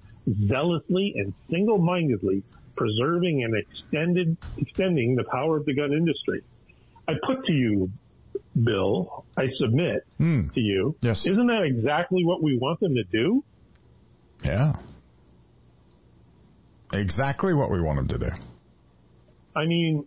zealously 0.47 1.13
and 1.17 1.33
single-mindedly 1.49 2.43
preserving 2.75 3.43
and 3.43 3.55
extended, 3.55 4.37
extending 4.57 5.15
the 5.15 5.23
power 5.25 5.57
of 5.57 5.65
the 5.65 5.75
gun 5.75 5.91
industry. 5.91 6.41
I 7.07 7.13
put 7.25 7.45
to 7.45 7.53
you, 7.53 7.89
Bill, 8.63 9.25
I 9.37 9.47
submit 9.59 10.05
mm. 10.19 10.53
to 10.53 10.59
you, 10.59 10.95
yes. 11.01 11.21
isn't 11.25 11.47
that 11.47 11.63
exactly 11.63 12.23
what 12.23 12.41
we 12.41 12.57
want 12.57 12.79
them 12.79 12.95
to 12.95 13.03
do? 13.03 13.43
Yeah. 14.43 14.73
Exactly 16.93 17.53
what 17.53 17.69
we 17.69 17.81
want 17.81 17.97
them 17.97 18.19
to 18.19 18.29
do. 18.29 18.35
I 19.55 19.65
mean, 19.65 20.05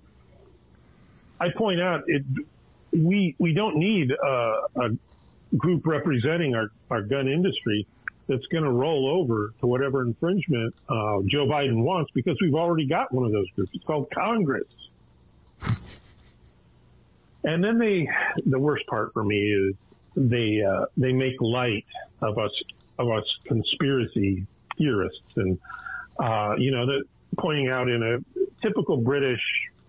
I 1.40 1.48
point 1.56 1.80
out 1.80 2.04
it. 2.06 2.22
We 2.92 3.34
we 3.38 3.52
don't 3.52 3.76
need 3.76 4.10
a, 4.10 4.26
a 4.76 4.88
group 5.56 5.86
representing 5.86 6.54
our, 6.54 6.70
our 6.90 7.02
gun 7.02 7.28
industry 7.28 7.86
that's 8.32 8.46
going 8.46 8.64
to 8.64 8.70
roll 8.70 9.20
over 9.20 9.52
to 9.60 9.66
whatever 9.66 10.02
infringement 10.02 10.74
uh, 10.88 11.18
Joe 11.26 11.46
Biden 11.46 11.82
wants 11.82 12.10
because 12.12 12.36
we've 12.40 12.54
already 12.54 12.86
got 12.86 13.12
one 13.12 13.26
of 13.26 13.32
those 13.32 13.48
groups. 13.54 13.70
It's 13.74 13.84
called 13.84 14.10
Congress. 14.10 14.64
And 17.44 17.64
then 17.64 17.76
they, 17.76 18.08
the 18.46 18.60
worst 18.60 18.86
part 18.86 19.12
for 19.12 19.24
me 19.24 19.36
is 19.36 19.74
they 20.14 20.62
uh, 20.62 20.84
they 20.96 21.12
make 21.12 21.40
light 21.40 21.84
of 22.20 22.38
us 22.38 22.52
of 23.00 23.10
us 23.10 23.24
conspiracy 23.44 24.46
theorists 24.78 25.18
and 25.34 25.58
uh, 26.20 26.54
you 26.56 26.70
know 26.70 26.86
that 26.86 27.02
pointing 27.38 27.68
out 27.68 27.88
in 27.88 28.00
a 28.02 28.18
typical 28.62 28.98
British 28.98 29.40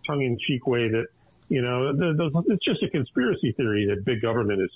tongue-in-cheek 0.08 0.66
way 0.66 0.90
that 0.90 1.06
you 1.50 1.62
know 1.62 1.94
the, 1.94 2.14
the, 2.14 2.44
it's 2.54 2.66
just 2.66 2.82
a 2.82 2.90
conspiracy 2.90 3.52
theory 3.52 3.86
that 3.88 4.04
big 4.04 4.22
government 4.22 4.62
is 4.62 4.72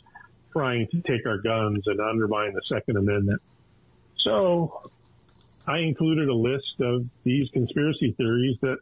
trying 0.52 0.88
to 0.90 1.02
take 1.02 1.26
our 1.26 1.38
guns 1.38 1.84
and 1.86 2.00
undermine 2.00 2.54
the 2.54 2.62
Second 2.68 2.98
Amendment. 2.98 3.42
So 4.28 4.92
I 5.68 5.80
included 5.80 6.30
a 6.30 6.34
list 6.34 6.80
of 6.80 7.06
these 7.24 7.50
conspiracy 7.52 8.14
theories 8.18 8.58
that 8.62 8.78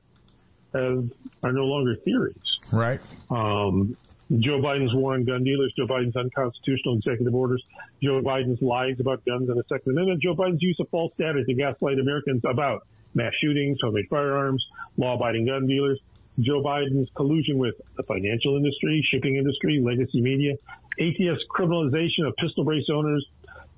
have, 0.74 1.10
are 1.44 1.52
no 1.52 1.64
longer 1.64 1.96
theories. 2.04 2.36
Right. 2.72 3.00
Um, 3.30 3.98
Joe 4.40 4.60
Biden's 4.60 4.94
war 4.94 5.14
on 5.14 5.24
gun 5.24 5.44
dealers, 5.44 5.74
Joe 5.78 5.86
Biden's 5.86 6.16
unconstitutional 6.16 6.96
executive 6.98 7.34
orders, 7.36 7.64
Joe 8.02 8.22
Biden's 8.22 8.62
lies 8.62 9.00
about 9.00 9.24
guns 9.26 9.50
and 9.50 9.58
the 9.58 9.64
Second 9.70 9.92
Amendment, 9.92 10.22
Joe 10.22 10.36
Biden's 10.36 10.62
use 10.62 10.78
of 10.80 10.90
false 10.90 11.14
data 11.18 11.44
to 11.44 11.54
gaslight 11.54 12.00
Americans 12.00 12.42
about 12.44 12.88
mass 13.14 13.32
shootings, 13.42 13.78
homemade 13.82 14.06
firearms, 14.10 14.66
law-abiding 14.98 15.46
gun 15.46 15.68
dealers, 15.68 16.00
Joe 16.40 16.62
Biden's 16.62 17.10
collusion 17.16 17.58
with 17.58 17.76
the 17.96 18.04
financial 18.04 18.58
industry, 18.58 19.06
shipping 19.12 19.36
industry, 19.36 19.80
legacy 19.82 20.22
media, 20.22 20.54
ATF's 21.00 21.46
criminalization 21.56 22.28
of 22.28 22.36
pistol 22.38 22.64
brace 22.64 22.86
owners, 22.92 23.26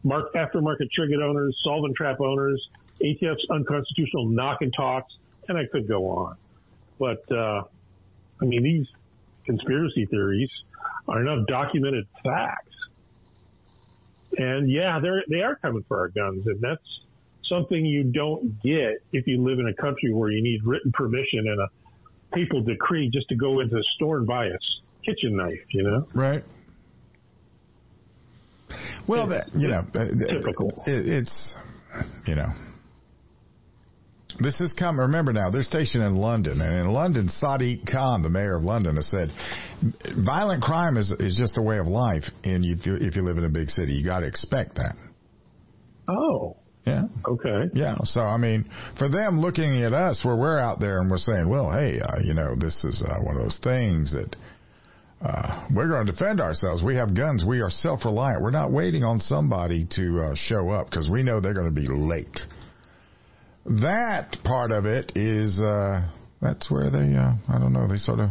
mark 0.04 0.34
aftermarket 0.34 0.92
trigger 0.92 1.22
owners, 1.24 1.58
solvent 1.64 1.96
trap 1.96 2.20
owners, 2.20 2.66
ATF's 3.02 3.46
unconstitutional 3.50 4.28
knock 4.28 4.62
and 4.62 4.74
talks, 4.74 5.14
and 5.48 5.58
I 5.58 5.66
could 5.72 5.88
go 5.88 6.10
on. 6.10 6.36
But 7.00 7.32
uh, 7.32 7.64
I 8.42 8.46
mean, 8.46 8.64
these 8.64 8.88
conspiracy 9.46 10.06
theories 10.06 10.50
are 11.08 11.22
enough 11.22 11.48
documented 11.48 12.08
facts. 12.24 12.64
And 14.38 14.70
yeah, 14.70 15.00
they're 15.00 15.24
they 15.30 15.42
are 15.42 15.56
coming 15.56 15.84
for 15.88 16.00
our 16.00 16.10
guns, 16.10 16.46
and 16.46 16.60
that's 16.62 16.82
something 17.48 17.86
you 17.86 18.04
don't 18.04 18.62
get 18.62 19.02
if 19.14 19.26
you 19.26 19.42
live 19.42 19.60
in 19.60 19.68
a 19.68 19.74
country 19.74 20.14
where 20.14 20.30
you 20.30 20.44
need 20.44 20.66
written 20.66 20.92
permission 20.92 21.48
and 21.48 21.60
a 21.60 21.68
papal 22.34 22.62
decree 22.62 23.10
just 23.10 23.30
to 23.30 23.36
go 23.36 23.62
into 23.62 23.78
a 23.78 23.84
store 23.96 24.18
and 24.18 24.28
buy 24.28 24.48
a 24.48 24.58
kitchen 25.04 25.38
knife. 25.38 25.64
You 25.70 25.84
know, 25.84 26.08
right? 26.14 26.44
Well, 29.08 29.28
that, 29.30 29.48
you 29.56 29.68
know, 29.68 29.84
typical. 29.94 30.84
It, 30.86 31.08
it's 31.08 31.54
you 32.26 32.36
know. 32.36 32.50
This 34.40 34.56
has 34.60 34.74
come. 34.78 35.00
Remember 35.00 35.34
now, 35.34 35.50
they're 35.50 35.64
stationed 35.64 36.04
in 36.04 36.16
London, 36.16 36.62
and 36.62 36.80
in 36.82 36.92
London, 36.92 37.30
Sadiq 37.42 37.90
Khan, 37.92 38.22
the 38.22 38.30
mayor 38.30 38.56
of 38.56 38.64
London, 38.64 38.98
has 38.98 39.10
said, 39.10 39.32
violent 40.24 40.62
crime 40.62 40.98
is 40.98 41.12
is 41.20 41.34
just 41.36 41.58
a 41.58 41.62
way 41.62 41.80
of 41.80 41.88
life. 41.88 42.24
And 42.44 42.64
if 42.64 42.86
you 42.86 42.98
if 43.00 43.16
you 43.16 43.24
live 43.24 43.38
in 43.38 43.46
a 43.46 43.50
big 43.50 43.70
city, 43.70 43.94
you 43.94 44.06
got 44.06 44.20
to 44.20 44.28
expect 44.28 44.76
that. 44.76 44.96
Oh, 46.10 46.58
yeah. 46.86 47.04
Okay. 47.28 47.70
Yeah. 47.74 47.96
So 48.04 48.22
I 48.22 48.38
mean, 48.38 48.70
for 48.98 49.10
them 49.10 49.40
looking 49.40 49.84
at 49.84 49.94
us, 49.94 50.22
where 50.24 50.36
we're 50.36 50.60
out 50.60 50.80
there 50.80 51.00
and 51.00 51.10
we're 51.10 51.18
saying, 51.18 51.50
well, 51.50 51.72
hey, 51.72 52.00
uh, 52.00 52.20
you 52.24 52.34
know, 52.34 52.54
this 52.60 52.78
is 52.84 53.04
uh, 53.08 53.20
one 53.22 53.38
of 53.38 53.42
those 53.42 53.60
things 53.64 54.14
that 54.14 54.36
uh, 55.22 55.68
we're 55.74 55.88
going 55.88 56.06
to 56.06 56.12
defend 56.12 56.40
ourselves. 56.40 56.84
We 56.84 56.96
have 56.96 57.16
guns. 57.16 57.44
We 57.46 57.62
are 57.62 57.70
self 57.70 58.06
reliant. 58.06 58.42
We're 58.44 58.52
not 58.52 58.72
waiting 58.72 59.04
on 59.04 59.20
somebody 59.20 59.88
to 59.92 60.22
uh, 60.22 60.36
show 60.36 60.70
up 60.70 60.90
because 60.90 61.10
we 61.10 61.24
know 61.24 61.40
they're 61.40 61.56
going 61.56 61.74
to 61.74 61.82
be 61.82 61.88
late. 61.88 62.40
That 63.66 64.38
part 64.44 64.72
of 64.72 64.86
it 64.86 65.14
is 65.16 65.60
uh, 65.60 66.08
that's 66.42 66.70
where 66.70 66.90
they 66.90 67.16
uh, 67.16 67.34
I 67.50 67.60
don't 67.60 67.74
know 67.74 67.88
they 67.88 67.98
sort 67.98 68.20
of 68.20 68.30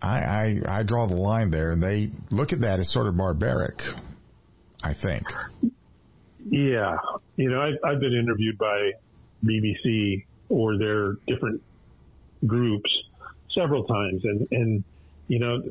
I, 0.00 0.18
I 0.66 0.78
I 0.80 0.82
draw 0.84 1.06
the 1.06 1.14
line 1.14 1.50
there, 1.50 1.72
and 1.72 1.82
they 1.82 2.10
look 2.30 2.52
at 2.52 2.60
that 2.60 2.80
as 2.80 2.90
sort 2.92 3.06
of 3.06 3.16
barbaric. 3.16 3.80
I 4.82 4.92
think. 5.00 5.24
Yeah, 6.50 6.96
you 7.36 7.50
know, 7.50 7.60
I've, 7.60 7.78
I've 7.84 8.00
been 8.00 8.14
interviewed 8.14 8.56
by 8.56 8.92
BBC 9.44 10.24
or 10.48 10.78
their 10.78 11.14
different 11.26 11.60
groups 12.46 12.90
several 13.54 13.84
times, 13.84 14.24
and 14.24 14.48
and 14.50 14.84
you 15.28 15.38
know, 15.38 15.62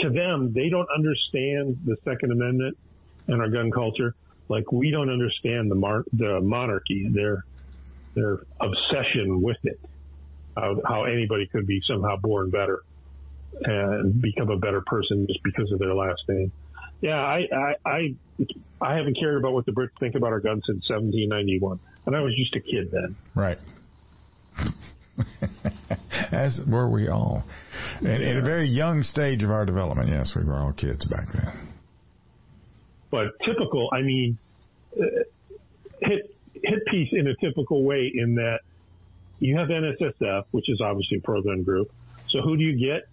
to 0.00 0.10
them, 0.10 0.52
they 0.52 0.68
don't 0.68 0.88
understand 0.94 1.78
the 1.84 1.96
Second 2.04 2.32
Amendment 2.32 2.76
and 3.26 3.40
our 3.40 3.48
gun 3.48 3.70
culture 3.70 4.14
like 4.48 4.70
we 4.70 4.90
don't 4.90 5.10
understand 5.10 5.70
the 5.70 5.74
mar- 5.74 6.04
the 6.12 6.40
monarchy. 6.40 7.08
They're 7.10 7.44
their 8.14 8.40
obsession 8.60 9.42
with 9.42 9.58
it, 9.64 9.80
how, 10.56 10.80
how 10.86 11.04
anybody 11.04 11.46
could 11.46 11.66
be 11.66 11.80
somehow 11.86 12.16
born 12.16 12.50
better 12.50 12.80
and 13.60 14.20
become 14.20 14.50
a 14.50 14.56
better 14.56 14.82
person 14.82 15.26
just 15.26 15.42
because 15.42 15.70
of 15.72 15.78
their 15.78 15.94
last 15.94 16.22
name. 16.28 16.52
Yeah, 17.00 17.20
I, 17.20 17.48
I, 17.52 17.74
I, 17.84 18.14
I 18.80 18.96
haven't 18.96 19.18
cared 19.18 19.36
about 19.36 19.52
what 19.52 19.66
the 19.66 19.72
Brits 19.72 19.90
think 20.00 20.14
about 20.14 20.32
our 20.32 20.40
guns 20.40 20.62
since 20.66 20.88
1791, 20.88 21.78
and 22.06 22.16
I 22.16 22.20
was 22.20 22.34
just 22.36 22.54
a 22.54 22.60
kid 22.60 22.90
then. 22.90 23.16
Right. 23.34 23.58
As 26.32 26.60
were 26.68 26.90
we 26.90 27.08
all. 27.08 27.44
At 28.00 28.20
a 28.20 28.42
very 28.42 28.68
young 28.68 29.02
stage 29.02 29.42
of 29.42 29.50
our 29.50 29.64
development, 29.64 30.08
yes, 30.08 30.32
we 30.36 30.44
were 30.44 30.54
all 30.54 30.72
kids 30.72 31.04
back 31.04 31.26
then. 31.32 31.68
But 33.10 33.26
typical, 33.44 33.88
I 33.92 34.02
mean, 34.02 34.38
uh, 35.00 35.04
hit 36.00 36.34
hit 36.54 36.86
piece 36.86 37.10
in 37.12 37.28
a 37.28 37.36
typical 37.36 37.84
way 37.84 38.10
in 38.12 38.34
that 38.36 38.60
you 39.38 39.56
have 39.56 39.68
NSSF, 39.68 40.44
which 40.50 40.68
is 40.68 40.80
obviously 40.80 41.18
a 41.18 41.20
pro-gun 41.20 41.62
group. 41.62 41.92
So 42.30 42.40
who 42.40 42.56
do 42.56 42.62
you 42.62 42.76
get 42.76 43.08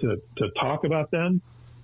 to 0.00 0.16
to 0.38 0.50
talk 0.60 0.84
about 0.84 1.10
them? 1.10 1.42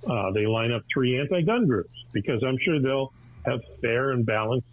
Uh, 0.08 0.32
they 0.32 0.46
line 0.46 0.72
up 0.72 0.82
three 0.92 1.18
anti-gun 1.18 1.66
groups 1.66 1.94
because 2.12 2.42
I'm 2.46 2.58
sure 2.62 2.80
they'll 2.80 3.12
have 3.44 3.60
fair 3.80 4.12
and 4.12 4.24
balanced 4.24 4.66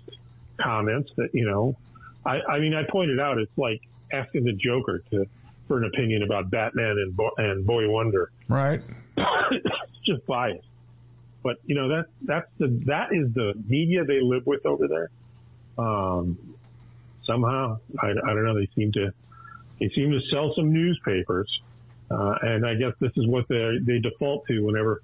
comments 0.62 1.10
that 1.18 1.30
you 1.34 1.46
know. 1.46 1.76
I, 2.26 2.40
I 2.42 2.60
mean, 2.60 2.74
I 2.74 2.84
pointed 2.90 3.20
out 3.20 3.38
it's 3.38 3.58
like 3.58 3.82
asking 4.14 4.44
the 4.46 4.54
Joker 4.54 5.04
to 5.12 5.26
for 5.68 5.78
an 5.78 5.86
opinion 5.86 6.24
about 6.24 6.50
Batman 6.50 6.98
and 6.98 7.16
Bo- 7.16 7.32
and 7.38 7.66
Boy 7.66 7.90
Wonder. 7.90 8.32
Right. 8.50 8.82
it's 9.16 9.66
just 10.06 10.26
bias. 10.26 10.64
But 11.44 11.58
you 11.66 11.76
know 11.76 11.90
that 11.90 12.06
that's 12.22 12.48
the 12.58 12.68
that 12.86 13.10
is 13.12 13.34
the 13.34 13.54
media 13.68 14.04
they 14.04 14.22
live 14.22 14.46
with 14.46 14.66
over 14.66 14.88
there. 14.88 15.10
Um, 15.78 16.38
somehow 17.26 17.80
I, 18.00 18.10
I 18.10 18.34
don't 18.34 18.46
know 18.46 18.56
they 18.56 18.70
seem 18.76 18.92
to 18.94 19.12
they 19.80 19.90
seem 19.96 20.12
to 20.12 20.20
sell 20.32 20.54
some 20.56 20.72
newspapers, 20.72 21.50
uh, 22.12 22.36
and 22.42 22.66
I 22.66 22.76
guess 22.76 22.94
this 23.00 23.12
is 23.16 23.26
what 23.28 23.48
they 23.48 23.78
they 23.82 24.00
default 24.00 24.46
to 24.48 24.60
whenever 24.60 25.02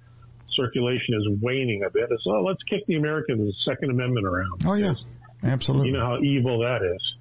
circulation 0.54 1.14
is 1.14 1.40
waning 1.40 1.82
a 1.84 1.90
bit. 1.90 2.04
Is 2.10 2.22
oh 2.26 2.42
let's 2.42 2.62
kick 2.64 2.86
the 2.86 2.96
Americans 2.96 3.56
Second 3.66 3.90
Amendment 3.90 4.26
around. 4.26 4.62
Oh 4.64 4.74
yeah, 4.74 4.94
absolutely. 5.42 5.88
You 5.88 5.94
know 5.94 6.06
how 6.06 6.18
evil 6.22 6.60
that 6.60 6.82
is. 6.82 7.14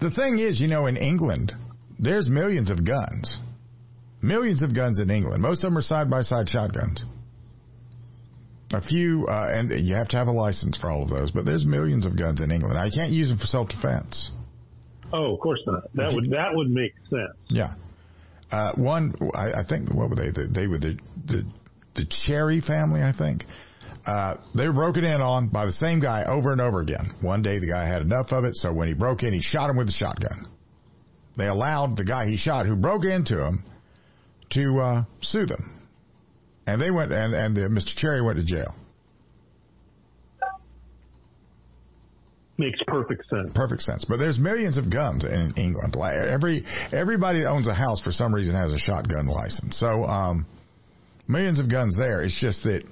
The 0.00 0.10
thing 0.10 0.38
is, 0.38 0.60
you 0.60 0.68
know, 0.68 0.86
in 0.86 0.96
England, 0.96 1.52
there's 1.98 2.28
millions 2.28 2.70
of 2.70 2.86
guns. 2.86 3.40
Millions 4.22 4.62
of 4.62 4.74
guns 4.74 5.00
in 5.00 5.10
England. 5.10 5.42
Most 5.42 5.64
of 5.64 5.70
them 5.70 5.78
are 5.78 5.82
side 5.82 6.10
by 6.10 6.22
side 6.22 6.48
shotguns. 6.48 7.04
A 8.72 8.80
few, 8.80 9.26
uh, 9.28 9.48
and 9.52 9.70
you 9.86 9.94
have 9.94 10.08
to 10.08 10.16
have 10.16 10.26
a 10.26 10.32
license 10.32 10.76
for 10.78 10.90
all 10.90 11.02
of 11.02 11.10
those, 11.10 11.30
but 11.30 11.44
there's 11.44 11.64
millions 11.64 12.06
of 12.06 12.18
guns 12.18 12.40
in 12.40 12.50
England. 12.50 12.78
I 12.78 12.90
can't 12.90 13.10
use 13.10 13.28
them 13.28 13.38
for 13.38 13.46
self 13.46 13.68
defense. 13.68 14.30
Oh, 15.12 15.34
of 15.34 15.40
course 15.40 15.60
not. 15.66 15.84
That 15.94 16.12
would 16.14 16.30
that 16.30 16.54
would 16.54 16.70
make 16.70 16.92
sense. 17.10 17.36
Yeah. 17.48 17.74
Uh, 18.50 18.72
one, 18.76 19.14
I, 19.34 19.60
I, 19.60 19.64
think, 19.68 19.92
what 19.92 20.10
were 20.10 20.16
they? 20.16 20.30
They 20.30 20.66
were 20.66 20.78
the, 20.78 20.96
the, 21.26 21.42
the 21.96 22.06
Cherry 22.26 22.60
family, 22.60 23.02
I 23.02 23.12
think. 23.16 23.44
Uh, 24.06 24.34
they 24.54 24.66
were 24.66 24.74
broken 24.74 25.02
in 25.04 25.20
on 25.20 25.48
by 25.48 25.64
the 25.64 25.72
same 25.72 25.98
guy 25.98 26.24
over 26.24 26.52
and 26.52 26.60
over 26.60 26.80
again. 26.80 27.10
One 27.22 27.40
day 27.40 27.58
the 27.58 27.68
guy 27.68 27.86
had 27.86 28.02
enough 28.02 28.32
of 28.32 28.44
it, 28.44 28.54
so 28.56 28.72
when 28.72 28.86
he 28.88 28.94
broke 28.94 29.22
in, 29.22 29.32
he 29.32 29.40
shot 29.40 29.70
him 29.70 29.76
with 29.76 29.88
a 29.88 29.92
shotgun. 29.92 30.46
They 31.36 31.46
allowed 31.46 31.96
the 31.96 32.04
guy 32.04 32.26
he 32.26 32.36
shot 32.36 32.66
who 32.66 32.76
broke 32.76 33.04
into 33.04 33.42
him 33.42 33.64
to 34.50 34.78
uh, 34.78 35.04
sue 35.22 35.46
them, 35.46 35.80
and 36.66 36.80
they 36.80 36.90
went 36.90 37.12
and 37.12 37.34
and 37.34 37.56
the, 37.56 37.62
Mr. 37.62 37.96
Cherry 37.96 38.20
went 38.22 38.38
to 38.38 38.44
jail. 38.44 38.74
Makes 42.56 42.78
perfect 42.86 43.28
sense. 43.28 43.50
Perfect 43.54 43.82
sense. 43.82 44.04
But 44.08 44.18
there's 44.18 44.38
millions 44.38 44.78
of 44.78 44.92
guns 44.92 45.24
in 45.24 45.54
England. 45.56 45.96
Every 45.96 46.64
everybody 46.92 47.40
that 47.40 47.48
owns 47.48 47.66
a 47.66 47.74
house 47.74 48.00
for 48.00 48.12
some 48.12 48.32
reason 48.32 48.54
has 48.54 48.72
a 48.72 48.78
shotgun 48.78 49.26
license. 49.26 49.76
So 49.80 50.04
um, 50.04 50.46
millions 51.26 51.58
of 51.58 51.68
guns 51.68 51.96
there. 51.96 52.22
It's 52.22 52.38
just 52.40 52.62
that 52.62 52.84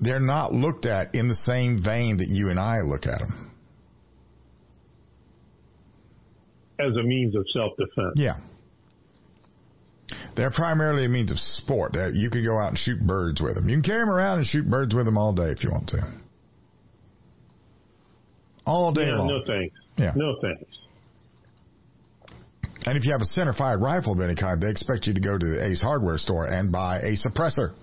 they're 0.00 0.20
not 0.20 0.52
looked 0.52 0.86
at 0.86 1.14
in 1.14 1.28
the 1.28 1.34
same 1.34 1.82
vein 1.82 2.18
that 2.18 2.28
you 2.28 2.50
and 2.50 2.60
I 2.60 2.80
look 2.80 3.06
at 3.06 3.18
them. 3.18 3.50
As 6.78 6.94
a 6.94 7.02
means 7.02 7.34
of 7.34 7.44
self 7.54 7.72
defense. 7.78 8.14
Yeah. 8.16 8.36
They're 10.36 10.50
primarily 10.50 11.06
a 11.06 11.08
means 11.08 11.32
of 11.32 11.38
sport. 11.38 11.96
You 12.14 12.28
can 12.30 12.44
go 12.44 12.58
out 12.58 12.68
and 12.68 12.78
shoot 12.78 13.00
birds 13.00 13.40
with 13.40 13.54
them. 13.54 13.68
You 13.68 13.76
can 13.76 13.82
carry 13.82 14.00
them 14.00 14.10
around 14.10 14.38
and 14.38 14.46
shoot 14.46 14.68
birds 14.68 14.94
with 14.94 15.06
them 15.06 15.16
all 15.16 15.32
day 15.32 15.50
if 15.50 15.64
you 15.64 15.70
want 15.70 15.88
to. 15.88 16.06
All 18.66 18.92
day 18.92 19.06
yeah, 19.06 19.16
long. 19.16 19.28
No 19.28 19.40
thanks. 19.46 19.74
Yeah. 19.96 20.12
No 20.14 20.36
thanks. 20.42 20.64
And 22.84 22.98
if 22.98 23.04
you 23.04 23.12
have 23.12 23.22
a 23.22 23.26
center 23.26 23.54
fired 23.54 23.80
rifle 23.80 24.12
of 24.12 24.20
any 24.20 24.34
kind, 24.34 24.60
they 24.60 24.68
expect 24.68 25.06
you 25.06 25.14
to 25.14 25.20
go 25.20 25.38
to 25.38 25.44
the 25.44 25.66
Ace 25.66 25.80
Hardware 25.80 26.18
store 26.18 26.44
and 26.44 26.70
buy 26.70 26.98
a 26.98 27.16
suppressor. 27.16 27.74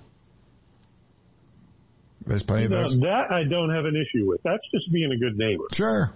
There's 2.26 2.44
plenty 2.44 2.66
of 2.66 2.72
those. 2.72 2.98
That 3.02 3.32
I 3.32 3.44
don't 3.44 3.70
have 3.70 3.86
an 3.86 3.96
issue 3.96 4.28
with. 4.28 4.42
That's 4.44 4.64
just 4.74 4.92
being 4.92 5.12
a 5.12 5.18
good 5.18 5.38
neighbor. 5.38 5.64
Sure. 5.74 6.12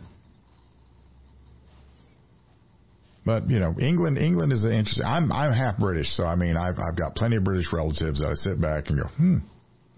But 3.25 3.49
you 3.49 3.59
know, 3.59 3.75
England, 3.77 4.17
England 4.17 4.53
is 4.53 4.63
interesting. 4.63 5.05
I'm 5.05 5.31
I'm 5.33 5.51
half 5.51 5.77
British, 5.77 6.07
so 6.15 6.23
I 6.23 6.35
mean, 6.35 6.55
I've 6.55 6.75
I've 6.79 6.97
got 6.97 7.15
plenty 7.15 7.35
of 7.35 7.43
British 7.43 7.67
relatives 7.73 8.21
that 8.21 8.29
I 8.29 8.33
sit 8.35 8.61
back 8.61 8.89
and 8.89 9.01
go, 9.01 9.07
hmm, 9.09 9.37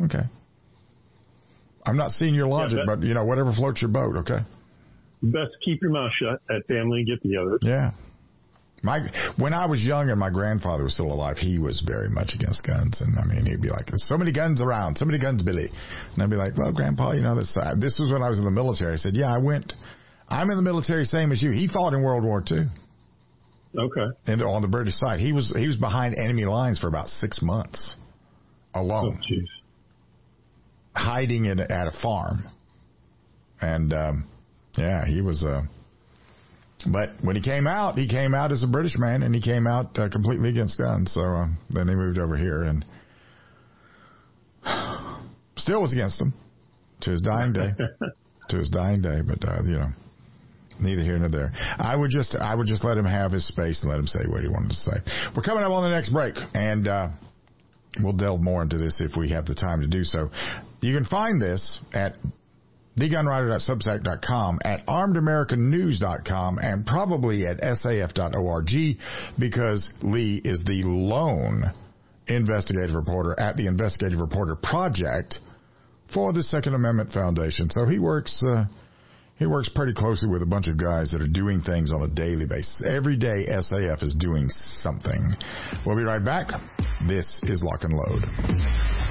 okay. 0.06 0.24
I'm 1.86 1.95
not 1.95 2.10
seeing 2.12 2.34
your 2.34 2.48
logic, 2.48 2.80
yeah, 2.80 2.84
but 2.88 3.04
you 3.04 3.13
know, 3.13 3.26
whatever 3.26 3.54
floats 3.54 3.84
your 3.84 3.91
boat, 3.91 4.17
okay. 4.17 4.39
Best 5.22 5.52
keep 5.63 5.80
your 5.82 5.91
mouth 5.91 6.12
shut 6.19 6.41
at 6.50 6.65
family 6.65 7.06
get 7.06 7.22
together. 7.22 7.60
Yeah, 7.62 7.91
my 8.84 9.00
when 9.38 9.54
I 9.54 9.65
was 9.65 9.84
young 9.86 10.10
and 10.10 10.20
my 10.20 10.30
grandfather 10.30 10.84
was 10.84 10.94
still 10.94 11.12
alive, 11.12 11.38
he 11.38 11.60
was 11.60 11.82
very 11.86 12.10
much 12.10 12.34
against 12.34 12.65
guns, 12.65 13.02
and 13.02 13.18
I 13.18 13.24
mean 13.26 13.46
he'd 13.46 13.62
be 13.62 13.70
like, 13.70 13.88
"There's 13.88 14.06
so 14.08 14.18
many 14.18 14.32
guns 14.32 14.62
around, 14.62 14.98
so 14.98 15.06
many 15.06 15.20
guns, 15.20 15.44
Billy," 15.44 15.70
and 16.13 16.24
I'd 16.24 16.30
be 16.30 16.36
like, 16.36 16.58
"Well, 16.58 16.72
Grandpa, 16.72 17.13
you 17.13 17.22
know 17.22 17.36
this." 17.36 17.56
Uh, 17.56 17.76
this 17.76 17.98
was 18.00 18.12
when 18.12 18.22
I 18.22 18.30
was 18.30 18.39
in 18.39 18.46
the 18.46 18.52
military. 18.52 18.94
I 18.94 18.98
said, 18.98 19.15
"Yeah, 19.15 19.34
I 19.34 19.38
went. 19.38 19.74
I'm 20.28 20.50
in 20.50 20.58
the 20.58 20.63
military, 20.63 21.06
same 21.06 21.32
as 21.32 21.42
you. 21.42 21.52
He 21.52 21.68
fought 21.68 21.94
in 21.94 22.02
World 22.02 22.24
War 22.24 22.44
II." 22.50 22.68
Okay. 23.78 24.06
And 24.26 24.42
on 24.42 24.62
the 24.62 24.68
British 24.68 24.96
side, 24.96 25.20
he 25.20 25.34
was 25.34 25.54
he 25.56 25.68
was 25.68 25.78
behind 25.78 26.15
enemy 26.15 26.46
lines 26.46 26.80
for 26.80 26.88
about 26.88 27.10
six 27.10 27.42
months, 27.42 27.96
alone, 28.74 29.22
oh, 29.22 31.00
hiding 31.00 31.46
in 31.46 31.60
at 31.60 31.88
a 31.88 31.92
farm, 32.02 32.50
and 33.62 33.94
um, 33.94 34.28
yeah, 34.78 35.06
he 35.06 35.22
was. 35.22 35.44
Uh, 35.44 35.63
but 36.88 37.10
when 37.22 37.36
he 37.36 37.42
came 37.42 37.68
out, 37.68 37.98
he 37.98 38.08
came 38.08 38.34
out 38.34 38.52
as 38.52 38.63
a 38.63 38.68
British 38.68 38.98
man, 38.98 39.24
and 39.24 39.36
he 39.36 39.42
came 39.42 39.68
out 39.68 39.98
uh, 40.00 40.10
completely 40.10 40.50
against 40.50 40.78
guns. 40.78 41.13
So 41.13 41.22
uh, 41.22 41.48
then 41.70 41.88
he 41.88 41.96
moved 41.96 42.20
over 42.20 42.38
here, 42.38 42.63
and 42.63 42.86
still 45.58 45.82
was 45.82 45.92
against 45.92 46.20
them 46.20 46.34
to 47.02 47.12
his 47.12 47.22
dying 47.22 47.54
day. 47.54 47.72
to 48.50 48.58
his 48.58 48.70
dying 48.70 49.02
day, 49.02 49.22
but 49.22 49.48
uh, 49.48 49.62
you 49.63 49.78
know, 49.78 49.89
neither 50.80 51.04
here 51.04 51.18
nor 51.18 51.30
there. 51.30 51.52
I 51.54 51.96
would 51.96 52.10
just, 52.10 52.36
I 52.36 52.56
would 52.56 52.68
just 52.68 52.84
let 52.84 52.98
him 52.98 53.06
have 53.06 53.32
his 53.32 53.48
space 53.48 53.82
and 53.82 53.89
let 53.89 54.00
him 54.00 54.08
say 54.08 54.20
what 54.28 54.42
he 54.42 54.48
wanted 54.48 54.70
to 54.70 54.76
say. 54.76 54.98
We're 55.36 55.44
coming 55.44 55.63
up 55.63 55.72
on 55.72 55.84
the 55.84 55.96
next 55.96 56.12
break, 56.12 56.36
and 56.54 56.88
uh, 56.88 57.10
we'll 58.02 58.13
delve 58.13 58.42
more 58.42 58.62
into 58.62 58.78
this 58.78 59.00
if 59.00 59.15
we 59.18 59.30
have 59.32 59.46
the 59.46 59.56
time 59.56 59.82
to 59.82 59.88
do 59.88 60.04
so. 60.04 60.30
You 60.82 60.96
can 60.96 61.06
find 61.06 61.42
this 61.42 61.80
at 61.94 62.15
thegunwriter.substack.com, 62.97 64.60
at 64.63 64.86
armedamericannews.com, 64.88 66.60
and 66.60 66.86
probably 66.86 67.45
at 67.45 67.58
saf.org 67.62 68.97
because 69.38 69.89
Lee 70.02 70.41
is 70.43 70.63
the 70.65 70.84
lone 70.84 71.63
investigative 72.28 72.95
reporter 72.95 73.39
at 73.39 73.56
the 73.58 73.67
Investigative 73.67 74.19
Reporter 74.19 74.56
Project 74.56 75.39
for 76.13 76.34
the 76.34 76.43
Second 76.43 76.75
Amendment 76.75 77.12
Foundation. 77.12 77.69
So 77.69 77.86
he 77.86 77.99
works. 77.99 78.43
Uh, 78.45 78.65
he 79.38 79.47
works 79.47 79.69
pretty 79.73 79.93
closely 79.93 80.28
with 80.28 80.41
a 80.41 80.45
bunch 80.45 80.67
of 80.67 80.75
guys 80.75 81.12
that 81.12 81.21
are 81.21 81.28
doing 81.28 81.62
things 81.62 81.93
on 81.93 82.02
a 82.02 82.10
daily 82.10 82.45
basis. 82.45 82.84
Every 82.86 83.15
day, 83.15 83.45
SAF 83.49 84.04
is 84.04 84.13
doing 84.15 84.49
something. 84.73 85.34
We'll 85.86 85.95
be 85.95 86.04
right 86.04 86.23
back. 86.23 86.49
This 87.08 87.25
is 87.43 87.63
Lock 87.63 87.86
and 87.86 87.93
Load. 87.93 89.09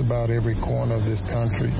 About 0.00 0.30
every 0.30 0.54
corner 0.56 0.96
of 0.96 1.04
this 1.04 1.22
country. 1.28 1.70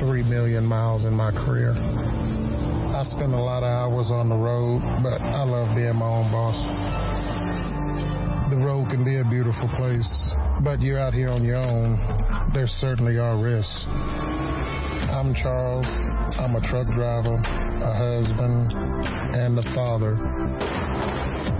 Three 0.00 0.24
million 0.24 0.64
miles 0.64 1.04
in 1.04 1.12
my 1.12 1.30
career. 1.30 1.72
I 1.72 3.04
spend 3.04 3.34
a 3.34 3.40
lot 3.40 3.62
of 3.62 3.68
hours 3.68 4.10
on 4.10 4.28
the 4.28 4.34
road, 4.34 4.80
but 5.02 5.20
I 5.20 5.44
love 5.44 5.76
being 5.76 5.94
my 5.96 6.06
own 6.06 6.32
boss. 6.32 6.56
the 8.50 8.56
road 8.56 8.88
can 8.88 9.04
be 9.04 9.18
a 9.18 9.24
beautiful 9.24 9.68
place, 9.76 10.08
but 10.64 10.80
you're 10.80 10.98
out 10.98 11.12
here 11.12 11.28
on 11.28 11.44
your 11.44 11.56
own. 11.56 12.00
There 12.54 12.66
certainly 12.66 13.18
are 13.18 13.36
risks. 13.36 13.84
I'm 15.12 15.34
Charles. 15.34 15.86
I'm 16.40 16.56
a 16.56 16.60
truck 16.62 16.88
driver, 16.88 17.36
a 17.36 17.92
husband, 17.94 18.72
and 19.36 19.58
a 19.58 19.62
father. 19.74 20.16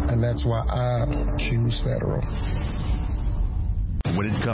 And 0.08 0.22
that's 0.22 0.44
why 0.44 0.60
I 0.66 1.06
choose 1.38 1.80
Federal. 1.84 2.22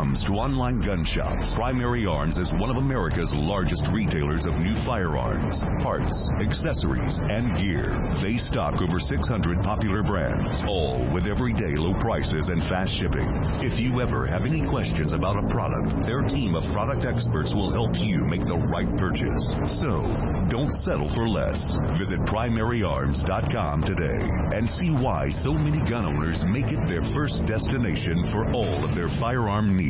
Comes 0.00 0.24
to 0.24 0.32
online 0.40 0.80
gun 0.80 1.04
shops, 1.04 1.52
Primary 1.54 2.06
Arms 2.06 2.38
is 2.38 2.48
one 2.56 2.70
of 2.72 2.80
America's 2.80 3.28
largest 3.36 3.84
retailers 3.92 4.46
of 4.46 4.56
new 4.56 4.72
firearms, 4.88 5.60
parts, 5.84 6.16
accessories, 6.40 7.12
and 7.28 7.52
gear. 7.60 7.92
They 8.24 8.40
stock 8.48 8.80
over 8.80 8.96
600 8.96 9.60
popular 9.60 10.00
brands, 10.02 10.48
all 10.64 11.04
with 11.12 11.28
everyday 11.28 11.76
low 11.76 11.92
prices 12.00 12.48
and 12.48 12.64
fast 12.72 12.96
shipping. 12.96 13.28
If 13.60 13.76
you 13.76 14.00
ever 14.00 14.24
have 14.24 14.48
any 14.48 14.64
questions 14.72 15.12
about 15.12 15.36
a 15.36 15.44
product, 15.52 15.92
their 16.08 16.24
team 16.24 16.56
of 16.56 16.64
product 16.72 17.04
experts 17.04 17.52
will 17.52 17.68
help 17.68 17.92
you 18.00 18.24
make 18.24 18.48
the 18.48 18.56
right 18.56 18.88
purchase. 18.96 19.44
So, 19.84 20.00
don't 20.48 20.72
settle 20.80 21.12
for 21.12 21.28
less. 21.28 21.60
Visit 22.00 22.24
primaryarms.com 22.24 23.84
today 23.84 24.24
and 24.56 24.64
see 24.80 24.96
why 24.96 25.28
so 25.44 25.52
many 25.52 25.84
gun 25.84 26.08
owners 26.08 26.40
make 26.48 26.72
it 26.72 26.80
their 26.88 27.04
first 27.12 27.44
destination 27.44 28.32
for 28.32 28.48
all 28.56 28.80
of 28.80 28.96
their 28.96 29.12
firearm 29.20 29.76
needs. 29.76 29.89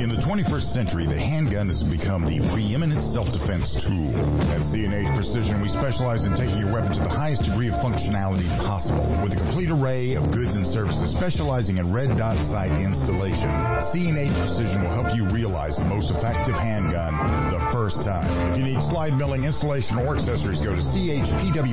In 0.00 0.08
the 0.08 0.16
21st 0.24 0.72
century, 0.72 1.04
the 1.04 1.20
handgun 1.20 1.68
has 1.68 1.84
become 1.84 2.24
the 2.24 2.40
preeminent 2.56 3.04
self-defense 3.12 3.84
tool. 3.84 4.08
At 4.48 4.64
C&H 4.72 5.12
Precision, 5.12 5.60
we 5.60 5.68
specialize 5.68 6.24
in 6.24 6.32
taking 6.32 6.56
your 6.56 6.72
weapon 6.72 6.96
to 6.96 7.04
the 7.04 7.12
highest 7.12 7.44
degree 7.44 7.68
of 7.68 7.76
functionality 7.84 8.48
possible. 8.64 9.04
With 9.20 9.36
a 9.36 9.40
complete 9.44 9.68
array 9.68 10.16
of 10.16 10.32
goods 10.32 10.56
and 10.56 10.64
services 10.72 11.12
specializing 11.12 11.76
in 11.76 11.92
red 11.92 12.16
dot 12.16 12.40
sight 12.48 12.72
installation, 12.80 13.52
C&H 13.92 14.32
Precision 14.40 14.80
will 14.80 14.96
help 14.96 15.12
you 15.12 15.28
realize 15.36 15.76
the 15.76 15.84
most 15.84 16.08
effective 16.08 16.56
handgun 16.56 17.12
the 17.52 17.60
first 17.68 18.00
time. 18.00 18.56
If 18.56 18.56
you 18.56 18.64
need 18.64 18.80
slide 18.88 19.12
milling, 19.20 19.44
installation, 19.44 20.00
or 20.00 20.16
accessories, 20.16 20.64
go 20.64 20.72
to 20.72 20.80
chpws.com. 20.80 21.68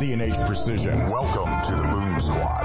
C&H 0.00 0.40
Precision, 0.48 1.04
welcome 1.12 1.52
to 1.68 1.72
the 1.76 1.84
Boom 1.84 2.16
Squad. 2.24 2.64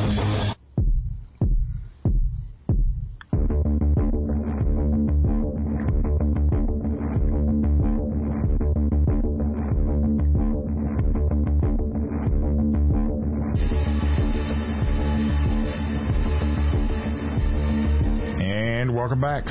Back. 19.21 19.45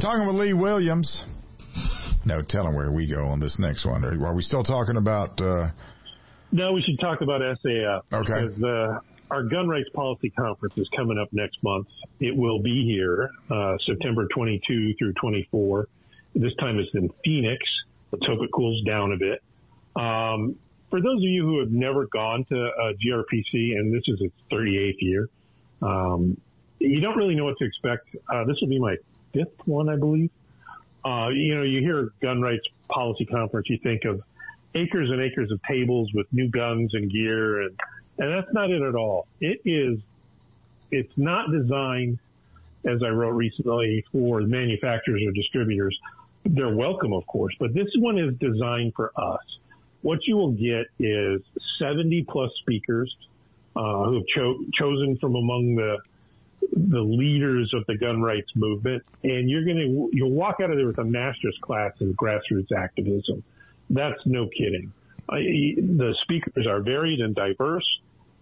Talking 0.00 0.26
with 0.26 0.36
Lee 0.36 0.54
Williams. 0.54 1.22
No, 2.24 2.40
tell 2.42 2.66
him 2.66 2.74
where 2.74 2.90
we 2.90 3.08
go 3.08 3.26
on 3.26 3.38
this 3.38 3.56
next 3.58 3.84
one. 3.84 4.04
Are 4.04 4.34
we 4.34 4.42
still 4.42 4.64
talking 4.64 4.96
about? 4.96 5.40
Uh... 5.40 5.68
No, 6.50 6.72
we 6.72 6.82
should 6.82 6.98
talk 6.98 7.20
about 7.20 7.42
SAF. 7.42 8.00
Okay. 8.12 8.48
Because 8.48 8.62
uh, 8.62 8.98
our 9.30 9.42
gun 9.42 9.68
rights 9.68 9.90
policy 9.94 10.30
conference 10.30 10.74
is 10.78 10.88
coming 10.96 11.18
up 11.18 11.28
next 11.32 11.62
month. 11.62 11.86
It 12.20 12.34
will 12.34 12.62
be 12.62 12.84
here 12.84 13.30
uh, 13.50 13.74
September 13.86 14.26
22 14.34 14.94
through 14.98 15.12
24. 15.20 15.88
This 16.34 16.52
time 16.58 16.78
it's 16.78 16.90
in 16.94 17.10
Phoenix. 17.24 17.62
Let's 18.10 18.26
hope 18.26 18.40
it 18.42 18.50
cools 18.52 18.82
down 18.86 19.12
a 19.12 19.16
bit. 19.16 19.42
Um, 19.96 20.56
for 20.90 21.00
those 21.00 21.16
of 21.16 21.22
you 21.22 21.44
who 21.44 21.60
have 21.60 21.70
never 21.70 22.06
gone 22.06 22.44
to 22.48 22.56
uh, 22.56 22.92
GRPC, 23.04 23.76
and 23.76 23.92
this 23.92 24.02
is 24.06 24.20
its 24.20 24.34
38th 24.52 24.94
year, 25.00 25.28
um, 25.82 26.40
you 26.84 27.00
don't 27.00 27.16
really 27.16 27.34
know 27.34 27.44
what 27.44 27.58
to 27.58 27.64
expect. 27.64 28.14
Uh, 28.28 28.44
this 28.44 28.56
will 28.60 28.68
be 28.68 28.78
my 28.78 28.96
fifth 29.32 29.66
one, 29.66 29.88
I 29.88 29.96
believe. 29.96 30.30
Uh, 31.04 31.28
you 31.28 31.54
know, 31.54 31.62
you 31.62 31.80
hear 31.80 32.10
gun 32.22 32.40
rights 32.40 32.64
policy 32.88 33.26
conference, 33.26 33.68
you 33.68 33.78
think 33.78 34.04
of 34.04 34.22
acres 34.74 35.10
and 35.10 35.20
acres 35.20 35.50
of 35.50 35.62
tables 35.64 36.10
with 36.14 36.26
new 36.32 36.48
guns 36.48 36.94
and 36.94 37.10
gear, 37.10 37.62
and 37.62 37.78
and 38.18 38.32
that's 38.32 38.52
not 38.52 38.70
it 38.70 38.80
at 38.80 38.94
all. 38.94 39.26
It 39.40 39.60
is, 39.64 39.98
it's 40.90 41.12
not 41.16 41.50
designed, 41.50 42.18
as 42.84 43.02
I 43.02 43.08
wrote 43.08 43.32
recently, 43.32 44.04
for 44.12 44.40
manufacturers 44.40 45.22
or 45.26 45.32
distributors. 45.32 45.98
They're 46.44 46.74
welcome, 46.74 47.12
of 47.12 47.26
course, 47.26 47.54
but 47.58 47.74
this 47.74 47.88
one 47.96 48.18
is 48.18 48.34
designed 48.36 48.94
for 48.94 49.10
us. 49.16 49.40
What 50.02 50.20
you 50.26 50.36
will 50.36 50.52
get 50.52 50.86
is 50.98 51.40
70 51.78 52.24
plus 52.28 52.52
speakers 52.60 53.14
uh, 53.74 54.04
who 54.04 54.14
have 54.16 54.26
cho- 54.32 54.64
chosen 54.78 55.16
from 55.18 55.34
among 55.34 55.74
the 55.74 55.98
the 56.72 57.00
leaders 57.00 57.72
of 57.74 57.84
the 57.86 57.96
gun 57.96 58.20
rights 58.22 58.50
movement, 58.54 59.02
and 59.22 59.48
you're 59.48 59.64
going 59.64 59.76
to 59.76 60.10
you'll 60.12 60.30
walk 60.32 60.56
out 60.62 60.70
of 60.70 60.76
there 60.76 60.86
with 60.86 60.98
a 60.98 61.04
master's 61.04 61.56
class 61.62 61.92
in 62.00 62.14
grassroots 62.14 62.72
activism. 62.76 63.42
That's 63.90 64.20
no 64.26 64.46
kidding. 64.46 64.92
I, 65.28 65.38
the 65.76 66.14
speakers 66.22 66.66
are 66.66 66.80
varied 66.80 67.20
and 67.20 67.34
diverse. 67.34 67.86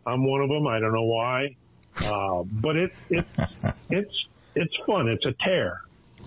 I'm 0.07 0.27
one 0.27 0.43
of 0.43 0.49
them. 0.49 0.67
I 0.67 0.81
don't 0.81 0.93
know 0.93 1.05
why, 1.05 1.57
uh, 2.01 2.43
but 2.45 2.77
it's 2.77 2.97
it's 3.11 3.29
it's 3.91 4.27
it's 4.55 4.75
fun. 4.87 5.09
It's 5.09 5.25
a 5.25 5.35
tear, 5.45 5.81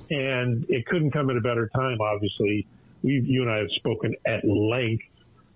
and 0.09 0.65
it 0.69 0.85
couldn't 0.85 1.11
come 1.11 1.29
at 1.29 1.37
a 1.37 1.41
better 1.41 1.69
time. 1.75 1.99
Obviously, 2.01 2.67
we 3.03 3.21
you 3.25 3.41
and 3.41 3.51
I 3.51 3.57
have 3.57 3.71
spoken 3.75 4.15
at 4.25 4.45
length 4.45 5.03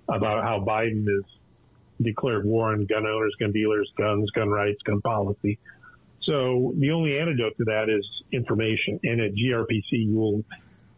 about 0.07 0.43
how 0.43 0.59
Biden 0.59 1.05
has 1.07 1.23
declared 2.01 2.45
war 2.45 2.71
on 2.71 2.85
gun 2.85 3.05
owners, 3.05 3.35
gun 3.39 3.51
dealers, 3.51 3.89
guns, 3.97 4.29
gun 4.31 4.49
rights, 4.49 4.81
gun 4.83 5.01
policy. 5.01 5.59
So 6.23 6.73
the 6.77 6.91
only 6.91 7.17
antidote 7.17 7.57
to 7.57 7.63
that 7.65 7.89
is 7.89 8.05
information. 8.31 8.99
And 9.03 9.21
at 9.21 9.33
GRPC, 9.33 9.83
you 9.91 10.15
will 10.15 10.43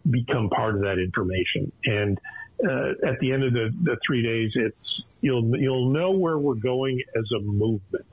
become 0.09 0.49
part 0.49 0.75
of 0.75 0.81
that 0.81 0.99
information. 0.99 1.71
And 1.85 2.19
uh, 2.63 3.07
at 3.07 3.19
the 3.19 3.31
end 3.31 3.43
of 3.43 3.53
the, 3.53 3.73
the 3.83 3.97
three 4.05 4.21
days, 4.21 4.51
it's 4.55 5.03
you'll 5.21 5.55
you'll 5.57 5.89
know 5.89 6.11
where 6.11 6.37
we're 6.37 6.55
going 6.55 7.01
as 7.15 7.23
a 7.37 7.41
movement. 7.41 8.05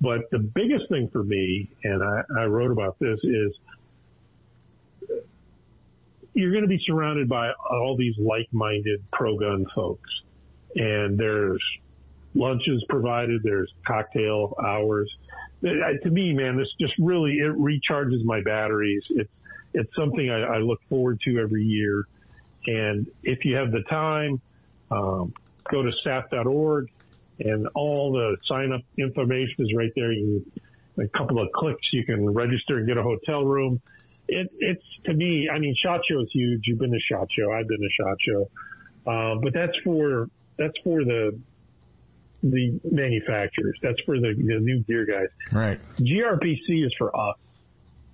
But 0.00 0.30
the 0.30 0.38
biggest 0.38 0.88
thing 0.88 1.08
for 1.10 1.22
me, 1.22 1.70
and 1.84 2.02
I, 2.02 2.22
I 2.38 2.44
wrote 2.44 2.70
about 2.70 2.98
this, 2.98 3.18
is 3.22 3.52
you're 6.32 6.52
going 6.52 6.62
to 6.62 6.68
be 6.68 6.80
surrounded 6.86 7.28
by 7.28 7.50
all 7.52 7.96
these 7.98 8.14
like-minded 8.18 9.02
pro-gun 9.12 9.66
folks, 9.74 10.08
and 10.74 11.18
there's 11.18 11.62
lunches 12.34 12.82
provided, 12.88 13.42
there's 13.42 13.70
cocktail 13.86 14.54
hours. 14.64 15.10
To 15.62 16.10
me, 16.10 16.32
man, 16.32 16.56
this 16.56 16.68
just 16.80 16.94
really 16.98 17.32
it 17.32 17.52
recharges 17.52 18.24
my 18.24 18.40
batteries. 18.40 19.02
It's 19.10 19.30
it's 19.74 19.94
something 19.94 20.30
I, 20.30 20.40
I 20.40 20.58
look 20.58 20.80
forward 20.88 21.20
to 21.26 21.38
every 21.38 21.62
year. 21.62 22.06
And 22.66 23.06
if 23.22 23.44
you 23.44 23.56
have 23.56 23.70
the 23.72 23.82
time, 23.82 24.40
um, 24.90 25.32
go 25.70 25.82
to 25.82 25.90
SAF.org 26.04 26.90
and 27.38 27.68
all 27.74 28.12
the 28.12 28.36
sign 28.46 28.72
up 28.72 28.82
information 28.98 29.54
is 29.58 29.72
right 29.74 29.92
there. 29.96 30.12
You, 30.12 30.44
a 30.98 31.08
couple 31.08 31.40
of 31.40 31.50
clicks, 31.52 31.86
you 31.92 32.04
can 32.04 32.32
register 32.32 32.78
and 32.78 32.86
get 32.86 32.98
a 32.98 33.02
hotel 33.02 33.44
room. 33.44 33.80
It, 34.28 34.50
it's 34.58 34.84
to 35.04 35.14
me, 35.14 35.48
I 35.48 35.58
mean, 35.58 35.74
SHOT 35.82 36.02
Show 36.08 36.20
is 36.20 36.28
huge. 36.32 36.62
You've 36.66 36.78
been 36.78 36.92
to 36.92 37.00
SHOT 37.00 37.28
Show. 37.36 37.52
I've 37.52 37.66
been 37.66 37.80
to 37.80 37.88
SHOT 37.98 38.16
Show. 38.20 38.50
Uh, 39.06 39.34
but 39.42 39.54
that's 39.54 39.76
for, 39.82 40.28
that's 40.58 40.76
for 40.84 41.04
the, 41.04 41.38
the 42.42 42.80
manufacturers. 42.90 43.78
That's 43.82 44.00
for 44.06 44.18
the, 44.18 44.34
the 44.34 44.60
new 44.60 44.80
gear 44.80 45.04
guys. 45.04 45.28
Right. 45.52 45.80
GRPC 45.98 46.86
is 46.86 46.94
for 46.96 47.14
us 47.14 47.36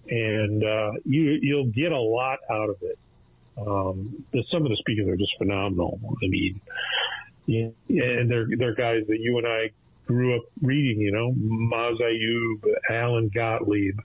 and, 0.09 0.63
uh, 0.63 0.93
you, 1.05 1.39
you'll 1.43 1.67
get 1.67 1.93
a 1.93 2.01
lot 2.01 2.39
out 2.51 2.71
of 2.71 2.77
it. 2.83 2.99
Um, 3.59 4.25
the, 4.33 4.45
some 4.53 4.63
of 4.63 4.69
the 4.69 4.77
speakers 4.77 5.09
are 5.09 5.17
just 5.17 5.33
phenomenal. 5.39 5.99
I 6.23 6.29
mean, 6.29 6.61
yeah, 7.47 7.69
and 7.89 8.31
they're 8.31 8.47
they're 8.59 8.75
guys 8.75 9.05
that 9.09 9.19
you 9.21 9.39
and 9.39 9.47
I 9.47 9.71
grew 10.07 10.37
up 10.37 10.45
reading. 10.61 11.01
You 11.01 11.13
know, 11.13 11.33
Mas 11.35 11.95
Ayoob, 12.01 12.65
Alan 12.91 13.31
Gottlieb, 13.35 13.99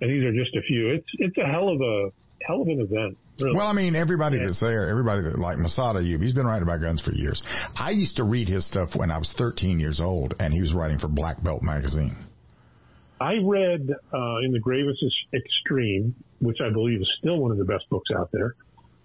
and 0.00 0.10
these 0.10 0.24
are 0.24 0.32
just 0.32 0.54
a 0.56 0.62
few. 0.62 0.90
It's 0.90 1.08
it's 1.14 1.36
a 1.38 1.46
hell 1.46 1.68
of 1.68 1.80
a 1.80 2.10
hell 2.46 2.62
of 2.62 2.68
an 2.68 2.80
event. 2.80 3.18
Really. 3.40 3.56
Well, 3.56 3.66
I 3.66 3.72
mean, 3.72 3.94
everybody 3.94 4.38
that's 4.38 4.60
there, 4.60 4.88
everybody 4.88 5.22
that 5.22 5.38
like 5.38 5.58
Massad 5.58 5.94
Ayoob, 5.94 6.22
he's 6.22 6.32
been 6.32 6.46
writing 6.46 6.64
about 6.64 6.80
guns 6.80 7.00
for 7.00 7.12
years. 7.12 7.42
I 7.76 7.90
used 7.90 8.16
to 8.16 8.24
read 8.24 8.48
his 8.48 8.66
stuff 8.66 8.90
when 8.96 9.10
I 9.10 9.18
was 9.18 9.32
13 9.38 9.78
years 9.78 10.00
old, 10.00 10.34
and 10.40 10.52
he 10.52 10.60
was 10.60 10.74
writing 10.74 10.98
for 10.98 11.08
Black 11.08 11.42
Belt 11.42 11.62
magazine. 11.62 12.16
I 13.20 13.34
read 13.42 13.90
uh, 14.12 14.38
in 14.44 14.52
the 14.52 14.60
Gravest 14.60 15.04
Extreme, 15.32 16.14
which 16.40 16.58
I 16.64 16.70
believe 16.70 17.00
is 17.00 17.10
still 17.18 17.38
one 17.38 17.50
of 17.50 17.58
the 17.58 17.64
best 17.64 17.88
books 17.90 18.10
out 18.16 18.30
there 18.32 18.54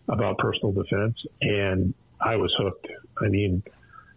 about 0.07 0.37
personal 0.37 0.71
defense, 0.71 1.15
and 1.41 1.93
I 2.19 2.35
was 2.35 2.53
hooked. 2.57 2.87
I 3.21 3.27
mean, 3.27 3.63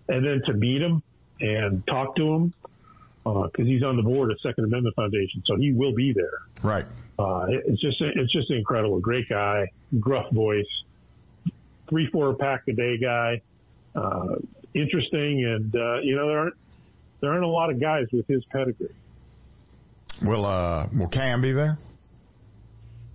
and 0.08 0.24
then 0.24 0.42
to 0.46 0.52
meet 0.54 0.80
him 0.82 1.02
and 1.40 1.86
talk 1.86 2.16
to 2.16 2.22
him 2.22 2.54
because 3.26 3.50
uh, 3.60 3.64
he's 3.64 3.82
on 3.82 3.96
the 3.96 4.02
board 4.02 4.30
of 4.30 4.38
Second 4.40 4.64
Amendment 4.64 4.94
Foundation, 4.94 5.42
so 5.46 5.56
he 5.56 5.72
will 5.72 5.92
be 5.92 6.12
there. 6.12 6.38
Right. 6.62 6.84
Uh, 7.18 7.46
it's 7.48 7.80
just 7.80 7.96
it's 8.00 8.32
just 8.32 8.50
incredible. 8.50 9.00
Great 9.00 9.28
guy, 9.28 9.66
gruff 9.98 10.30
voice, 10.30 10.66
three 11.88 12.08
four 12.12 12.36
pack 12.36 12.62
a 12.68 12.72
day 12.72 12.98
guy, 12.98 13.40
uh, 13.96 14.36
interesting, 14.74 15.44
and 15.44 15.74
uh, 15.74 15.98
you 16.02 16.14
know 16.14 16.28
there 16.28 16.38
aren't 16.38 16.54
there 17.20 17.32
aren't 17.32 17.44
a 17.44 17.48
lot 17.48 17.70
of 17.70 17.80
guys 17.80 18.04
with 18.12 18.26
his 18.28 18.44
pedigree. 18.52 18.94
Will 20.22 20.46
uh 20.46 20.86
will 20.96 21.08
Cam 21.08 21.40
be 21.40 21.52
there? 21.52 21.78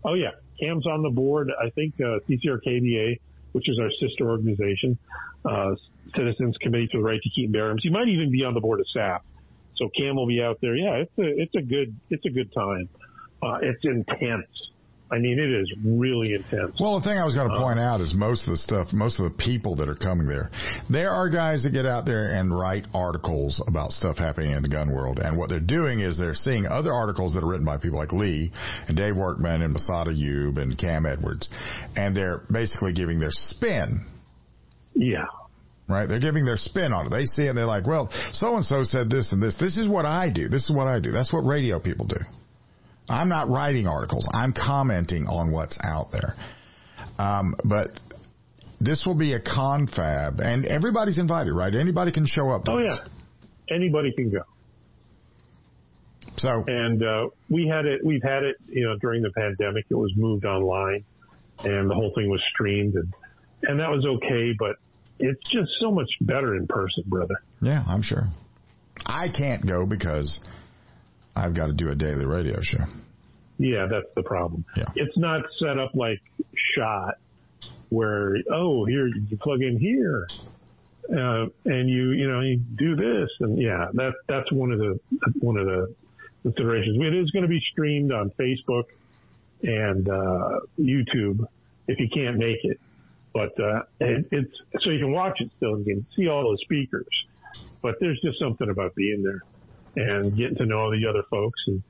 Oh 0.03 0.15
yeah, 0.15 0.31
Cam's 0.59 0.87
on 0.87 1.03
the 1.03 1.09
board. 1.09 1.51
I 1.57 1.69
think 1.69 1.93
uh, 2.01 2.19
CCRKBA, 2.27 3.19
which 3.53 3.69
is 3.69 3.79
our 3.79 3.89
sister 4.01 4.29
organization, 4.29 4.97
uh, 5.45 5.75
Citizens 6.17 6.57
Committee 6.59 6.89
for 6.91 6.97
the 6.97 7.03
Right 7.03 7.21
to 7.21 7.29
Keep 7.29 7.45
and 7.45 7.53
Bear 7.53 7.67
Arms. 7.69 7.81
He 7.83 7.89
might 7.89 8.09
even 8.09 8.29
be 8.29 8.43
on 8.43 8.53
the 8.53 8.59
board 8.59 8.81
of 8.81 8.87
SAF. 8.95 9.21
So 9.81 9.89
Cam 9.97 10.15
will 10.15 10.27
be 10.27 10.41
out 10.41 10.59
there. 10.61 10.75
Yeah, 10.75 11.01
it's 11.01 11.17
a 11.17 11.41
it's 11.41 11.55
a 11.55 11.61
good 11.61 11.95
it's 12.11 12.25
a 12.25 12.29
good 12.29 12.53
time. 12.53 12.87
Uh, 13.41 13.57
it's 13.63 13.83
intense. 13.83 14.45
I 15.11 15.17
mean, 15.17 15.39
it 15.39 15.49
is 15.49 15.73
really 15.83 16.35
intense. 16.35 16.77
Well, 16.79 16.99
the 16.99 17.03
thing 17.03 17.17
I 17.17 17.25
was 17.25 17.35
going 17.35 17.49
to 17.49 17.57
point 17.57 17.79
uh, 17.79 17.81
out 17.81 17.99
is 17.99 18.13
most 18.15 18.47
of 18.47 18.51
the 18.51 18.57
stuff, 18.57 18.93
most 18.93 19.19
of 19.19 19.25
the 19.25 19.37
people 19.43 19.75
that 19.77 19.89
are 19.89 19.95
coming 19.95 20.25
there, 20.25 20.51
there 20.89 21.11
are 21.11 21.29
guys 21.29 21.63
that 21.63 21.71
get 21.71 21.85
out 21.85 22.05
there 22.05 22.31
and 22.39 22.55
write 22.55 22.87
articles 22.93 23.61
about 23.67 23.91
stuff 23.91 24.17
happening 24.17 24.51
in 24.51 24.61
the 24.61 24.69
gun 24.69 24.93
world. 24.93 25.19
And 25.19 25.35
what 25.35 25.49
they're 25.49 25.59
doing 25.59 25.99
is 25.99 26.17
they're 26.17 26.33
seeing 26.33 26.65
other 26.65 26.93
articles 26.93 27.33
that 27.33 27.43
are 27.43 27.47
written 27.47 27.65
by 27.65 27.75
people 27.75 27.97
like 27.97 28.13
Lee 28.13 28.53
and 28.87 28.95
Dave 28.95 29.17
Workman 29.17 29.63
and 29.63 29.75
Massad 29.75 30.07
Ayoob 30.07 30.57
and 30.57 30.77
Cam 30.77 31.05
Edwards. 31.05 31.49
And 31.97 32.15
they're 32.15 32.43
basically 32.49 32.93
giving 32.93 33.19
their 33.19 33.31
spin. 33.31 34.05
Yeah 34.93 35.25
right? 35.91 36.07
They're 36.07 36.19
giving 36.19 36.45
their 36.45 36.57
spin 36.57 36.93
on 36.93 37.07
it. 37.07 37.09
They 37.09 37.25
see 37.25 37.43
it 37.43 37.49
and 37.49 37.57
they're 37.57 37.65
like, 37.65 37.85
well, 37.85 38.09
so 38.33 38.55
and 38.55 38.65
so 38.65 38.83
said 38.83 39.09
this 39.09 39.31
and 39.31 39.41
this. 39.41 39.55
This 39.59 39.77
is 39.77 39.87
what 39.87 40.05
I 40.05 40.31
do. 40.31 40.47
This 40.47 40.63
is 40.63 40.75
what 40.75 40.87
I 40.87 40.99
do. 40.99 41.11
That's 41.11 41.31
what 41.31 41.41
radio 41.41 41.79
people 41.79 42.05
do. 42.05 42.19
I'm 43.09 43.27
not 43.27 43.49
writing 43.49 43.87
articles. 43.87 44.27
I'm 44.33 44.53
commenting 44.53 45.27
on 45.27 45.51
what's 45.51 45.77
out 45.83 46.11
there. 46.11 46.35
Um, 47.17 47.55
but 47.65 47.91
this 48.79 49.03
will 49.05 49.15
be 49.15 49.33
a 49.33 49.39
confab, 49.39 50.39
and 50.39 50.65
everybody's 50.65 51.19
invited, 51.19 51.53
right? 51.53 51.73
Anybody 51.73 52.11
can 52.11 52.25
show 52.25 52.49
up. 52.49 52.63
oh 52.67 52.79
yeah, 52.79 52.97
anybody 53.69 54.11
can 54.15 54.31
go. 54.31 54.41
So 56.37 56.63
and 56.67 57.03
uh, 57.03 57.27
we 57.49 57.67
had 57.67 57.85
it. 57.85 58.03
We've 58.03 58.23
had 58.23 58.43
it. 58.43 58.55
You 58.67 58.85
know, 58.87 58.97
during 58.99 59.21
the 59.21 59.31
pandemic, 59.31 59.85
it 59.89 59.95
was 59.95 60.11
moved 60.15 60.45
online, 60.45 61.03
and 61.59 61.89
the 61.89 61.93
whole 61.93 62.11
thing 62.15 62.29
was 62.29 62.41
streamed, 62.53 62.95
and 62.95 63.13
and 63.63 63.79
that 63.79 63.89
was 63.89 64.05
okay. 64.05 64.53
But 64.57 64.77
it's 65.19 65.41
just 65.51 65.69
so 65.79 65.91
much 65.91 66.09
better 66.21 66.55
in 66.55 66.67
person, 66.67 67.03
brother. 67.07 67.35
Yeah, 67.61 67.83
I'm 67.87 68.01
sure. 68.01 68.27
I 69.05 69.27
can't 69.35 69.65
go 69.65 69.85
because 69.85 70.41
I've 71.35 71.55
got 71.55 71.67
to 71.67 71.73
do 71.73 71.89
a 71.89 71.95
daily 71.95 72.25
radio 72.25 72.59
show. 72.61 72.85
Yeah, 73.57 73.87
that's 73.89 74.07
the 74.15 74.23
problem. 74.23 74.65
Yeah. 74.75 74.85
It's 74.95 75.17
not 75.17 75.41
set 75.59 75.77
up 75.77 75.91
like 75.93 76.19
shot 76.75 77.17
where, 77.89 78.35
oh, 78.51 78.85
here 78.85 79.07
you 79.07 79.37
plug 79.37 79.61
in 79.61 79.77
here. 79.77 80.27
Uh, 81.09 81.47
and 81.65 81.89
you, 81.89 82.11
you 82.11 82.29
know, 82.29 82.39
you 82.41 82.57
do 82.57 82.95
this 82.95 83.29
and 83.41 83.57
yeah, 83.61 83.87
that, 83.93 84.13
that's 84.27 84.51
one 84.51 84.71
of 84.71 84.79
the, 84.79 84.99
one 85.39 85.57
of 85.57 85.65
the 85.65 85.93
considerations. 86.43 86.97
It 87.01 87.13
is 87.13 87.29
going 87.31 87.43
to 87.43 87.49
be 87.49 87.61
streamed 87.71 88.11
on 88.11 88.31
Facebook 88.39 88.85
and 89.61 90.07
uh, 90.07 90.59
YouTube 90.79 91.45
if 91.87 91.99
you 91.99 92.07
can't 92.13 92.37
make 92.37 92.63
it. 92.63 92.79
But 93.33 93.57
uh, 93.59 93.81
it, 93.99 94.25
it's 94.31 94.53
so 94.83 94.89
you 94.89 94.99
can 94.99 95.11
watch 95.11 95.39
it 95.39 95.49
still 95.57 95.75
and 95.75 95.85
you 95.85 95.95
can 95.95 96.05
see 96.15 96.27
all 96.27 96.51
the 96.51 96.57
speakers. 96.63 97.07
But 97.81 97.95
there's 97.99 98.19
just 98.21 98.39
something 98.39 98.69
about 98.69 98.93
being 98.95 99.23
there 99.23 99.41
and 99.95 100.35
getting 100.35 100.55
to 100.57 100.65
know 100.65 100.79
all 100.79 100.91
the 100.91 101.05
other 101.07 101.23
folks 101.29 101.59
and 101.67 101.81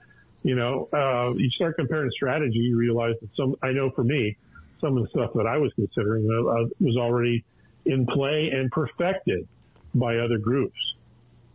you 0.44 0.56
know, 0.56 0.90
uh, 0.92 1.34
you 1.36 1.50
start 1.52 1.76
comparing 1.76 2.10
strategy, 2.12 2.58
you 2.58 2.78
realize 2.78 3.14
that 3.22 3.30
some, 3.36 3.56
I 3.62 3.72
know 3.72 3.92
for 3.92 4.04
me, 4.04 4.38
some 4.80 4.98
of 4.98 5.04
the 5.04 5.10
stuff 5.10 5.32
that 5.36 5.46
I 5.46 5.58
was 5.58 5.72
considering 5.76 6.26
uh, 6.26 6.68
was 6.80 6.98
already 6.98 7.44
in 7.86 8.08
play 8.08 8.50
and 8.52 8.72
perfected 8.72 9.48
by 9.94 10.18
other 10.18 10.40
groups, 10.40 10.78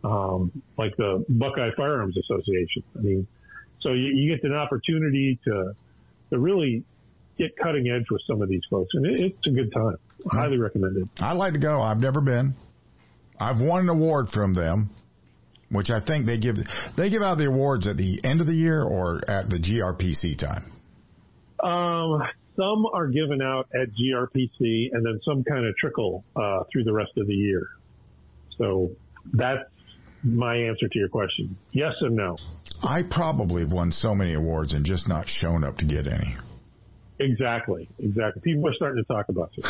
um, 0.03 0.61
like 0.77 0.95
the 0.95 1.25
Buckeye 1.27 1.71
Firearms 1.75 2.15
Association. 2.17 2.83
I 2.97 3.01
mean, 3.01 3.27
so 3.81 3.89
you, 3.89 4.07
you 4.07 4.35
get 4.35 4.43
an 4.45 4.55
opportunity 4.55 5.39
to 5.45 5.73
to 6.29 6.37
really 6.37 6.83
get 7.37 7.55
cutting 7.57 7.87
edge 7.89 8.05
with 8.09 8.21
some 8.27 8.41
of 8.41 8.49
these 8.49 8.63
folks, 8.69 8.89
and 8.93 9.05
it, 9.05 9.19
it's 9.19 9.47
a 9.47 9.51
good 9.51 9.71
time. 9.73 9.97
Highly 10.31 10.57
recommended. 10.57 11.09
I'd 11.19 11.33
like 11.33 11.53
to 11.53 11.59
go. 11.59 11.81
I've 11.81 11.99
never 11.99 12.21
been. 12.21 12.55
I've 13.39 13.59
won 13.59 13.81
an 13.81 13.89
award 13.89 14.29
from 14.33 14.53
them, 14.53 14.89
which 15.69 15.89
I 15.89 15.99
think 16.05 16.25
they 16.25 16.39
give 16.39 16.55
they 16.97 17.09
give 17.09 17.21
out 17.21 17.37
the 17.37 17.47
awards 17.47 17.87
at 17.87 17.97
the 17.97 18.19
end 18.23 18.41
of 18.41 18.47
the 18.47 18.53
year 18.53 18.81
or 18.83 19.21
at 19.29 19.49
the 19.49 19.57
GRPC 19.57 20.37
time. 20.39 20.71
Um, 21.63 22.21
some 22.55 22.85
are 22.93 23.07
given 23.07 23.41
out 23.41 23.67
at 23.73 23.89
GRPC, 23.89 24.89
and 24.91 25.05
then 25.05 25.19
some 25.23 25.43
kind 25.43 25.65
of 25.65 25.75
trickle 25.77 26.23
uh, 26.35 26.63
through 26.71 26.83
the 26.83 26.93
rest 26.93 27.11
of 27.17 27.27
the 27.27 27.33
year. 27.33 27.67
So 28.57 28.91
that's 29.33 29.63
my 30.23 30.55
answer 30.55 30.87
to 30.87 30.99
your 30.99 31.09
question. 31.09 31.55
Yes 31.71 31.93
and 32.01 32.15
no. 32.15 32.37
I 32.83 33.03
probably 33.03 33.61
have 33.61 33.71
won 33.71 33.91
so 33.91 34.15
many 34.15 34.33
awards 34.33 34.73
and 34.73 34.85
just 34.85 35.07
not 35.07 35.27
shown 35.27 35.63
up 35.63 35.77
to 35.77 35.85
get 35.85 36.07
any. 36.07 36.35
Exactly, 37.19 37.89
exactly. 37.99 38.41
People 38.41 38.69
are 38.69 38.73
starting 38.73 39.03
to 39.03 39.13
talk 39.13 39.29
about 39.29 39.51
it. 39.57 39.65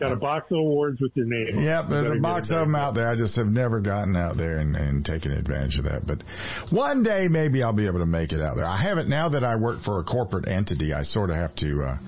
Got 0.00 0.12
a 0.12 0.16
box 0.16 0.50
of 0.50 0.58
awards 0.58 1.00
with 1.00 1.12
your 1.14 1.26
name. 1.26 1.60
Yep, 1.62 1.84
there's 1.88 2.18
a 2.18 2.20
box 2.20 2.48
of 2.50 2.66
them 2.66 2.74
out 2.74 2.94
there. 2.94 3.08
I 3.08 3.16
just 3.16 3.36
have 3.36 3.46
never 3.46 3.80
gotten 3.80 4.16
out 4.16 4.36
there 4.36 4.58
and, 4.58 4.74
and 4.76 5.04
taken 5.04 5.32
advantage 5.32 5.78
of 5.78 5.84
that. 5.84 6.06
But 6.06 6.22
one 6.70 7.02
day 7.02 7.28
maybe 7.28 7.62
I'll 7.62 7.72
be 7.72 7.86
able 7.86 8.00
to 8.00 8.06
make 8.06 8.32
it 8.32 8.40
out 8.40 8.56
there. 8.56 8.66
I 8.66 8.80
haven't 8.82 9.08
now 9.08 9.28
that 9.30 9.44
I 9.44 9.56
work 9.56 9.82
for 9.84 10.00
a 10.00 10.04
corporate 10.04 10.48
entity. 10.48 10.92
I 10.92 11.02
sort 11.02 11.30
of 11.30 11.36
have 11.36 11.54
to. 11.56 11.82
Uh, 11.82 11.98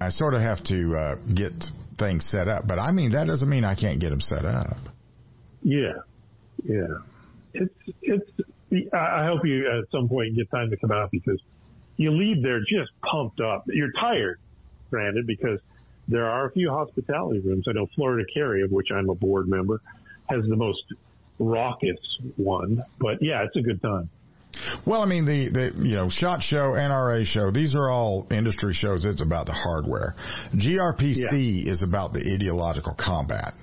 I 0.00 0.08
sort 0.10 0.34
of 0.34 0.40
have 0.40 0.62
to 0.64 0.94
uh, 0.96 1.14
get 1.34 1.52
things 1.98 2.26
set 2.30 2.48
up. 2.48 2.66
But 2.66 2.78
I 2.78 2.92
mean 2.92 3.12
that 3.12 3.26
doesn't 3.26 3.48
mean 3.48 3.64
I 3.64 3.74
can't 3.74 4.00
get 4.00 4.10
them 4.10 4.20
set 4.20 4.44
up. 4.44 4.76
Yeah, 5.62 5.92
yeah. 6.64 6.98
It's 7.52 7.74
it's. 8.02 8.30
I 8.70 9.26
hope 9.26 9.44
you 9.44 9.66
at 9.66 9.90
some 9.90 10.08
point 10.08 10.36
get 10.36 10.50
time 10.50 10.70
to 10.70 10.76
come 10.76 10.92
out 10.92 11.10
because 11.10 11.40
you 11.96 12.10
leave 12.10 12.42
there 12.42 12.60
just 12.60 12.90
pumped 13.02 13.40
up. 13.40 13.64
You're 13.66 13.92
tired, 13.98 14.38
granted, 14.90 15.26
because 15.26 15.58
there 16.06 16.26
are 16.26 16.46
a 16.46 16.52
few 16.52 16.70
hospitality 16.70 17.40
rooms. 17.40 17.66
I 17.68 17.72
know 17.72 17.86
Florida 17.94 18.24
Carry, 18.32 18.62
of 18.62 18.70
which 18.70 18.88
I'm 18.94 19.08
a 19.10 19.14
board 19.14 19.48
member, 19.48 19.80
has 20.28 20.44
the 20.48 20.56
most 20.56 20.82
raucous 21.38 21.98
one. 22.36 22.82
But 23.00 23.22
yeah, 23.22 23.44
it's 23.44 23.56
a 23.56 23.62
good 23.62 23.80
time. 23.82 24.10
Well, 24.86 25.02
I 25.02 25.06
mean 25.06 25.24
the 25.24 25.50
the 25.50 25.84
you 25.84 25.94
know 25.94 26.08
Shot 26.08 26.42
Show, 26.42 26.72
NRA 26.72 27.24
show, 27.24 27.50
these 27.50 27.74
are 27.74 27.88
all 27.90 28.26
industry 28.30 28.72
shows. 28.72 29.04
It's 29.04 29.22
about 29.22 29.46
the 29.46 29.52
hardware. 29.52 30.14
GRPC 30.54 31.64
yeah. 31.64 31.72
is 31.72 31.82
about 31.82 32.12
the 32.12 32.20
ideological 32.34 32.94
combat, 32.98 33.54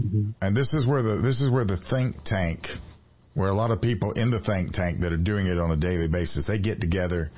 mm-hmm. 0.00 0.30
and 0.40 0.56
this 0.56 0.72
is 0.72 0.86
where 0.86 1.02
the 1.02 1.20
this 1.22 1.40
is 1.40 1.50
where 1.50 1.64
the 1.64 1.76
think 1.90 2.16
tank, 2.24 2.66
where 3.34 3.48
a 3.48 3.54
lot 3.54 3.70
of 3.70 3.80
people 3.80 4.12
in 4.12 4.30
the 4.30 4.40
think 4.40 4.72
tank 4.72 5.00
that 5.00 5.12
are 5.12 5.16
doing 5.16 5.46
it 5.46 5.58
on 5.58 5.70
a 5.70 5.76
daily 5.76 6.08
basis, 6.08 6.46
they 6.46 6.58
get 6.58 6.80
together 6.80 7.30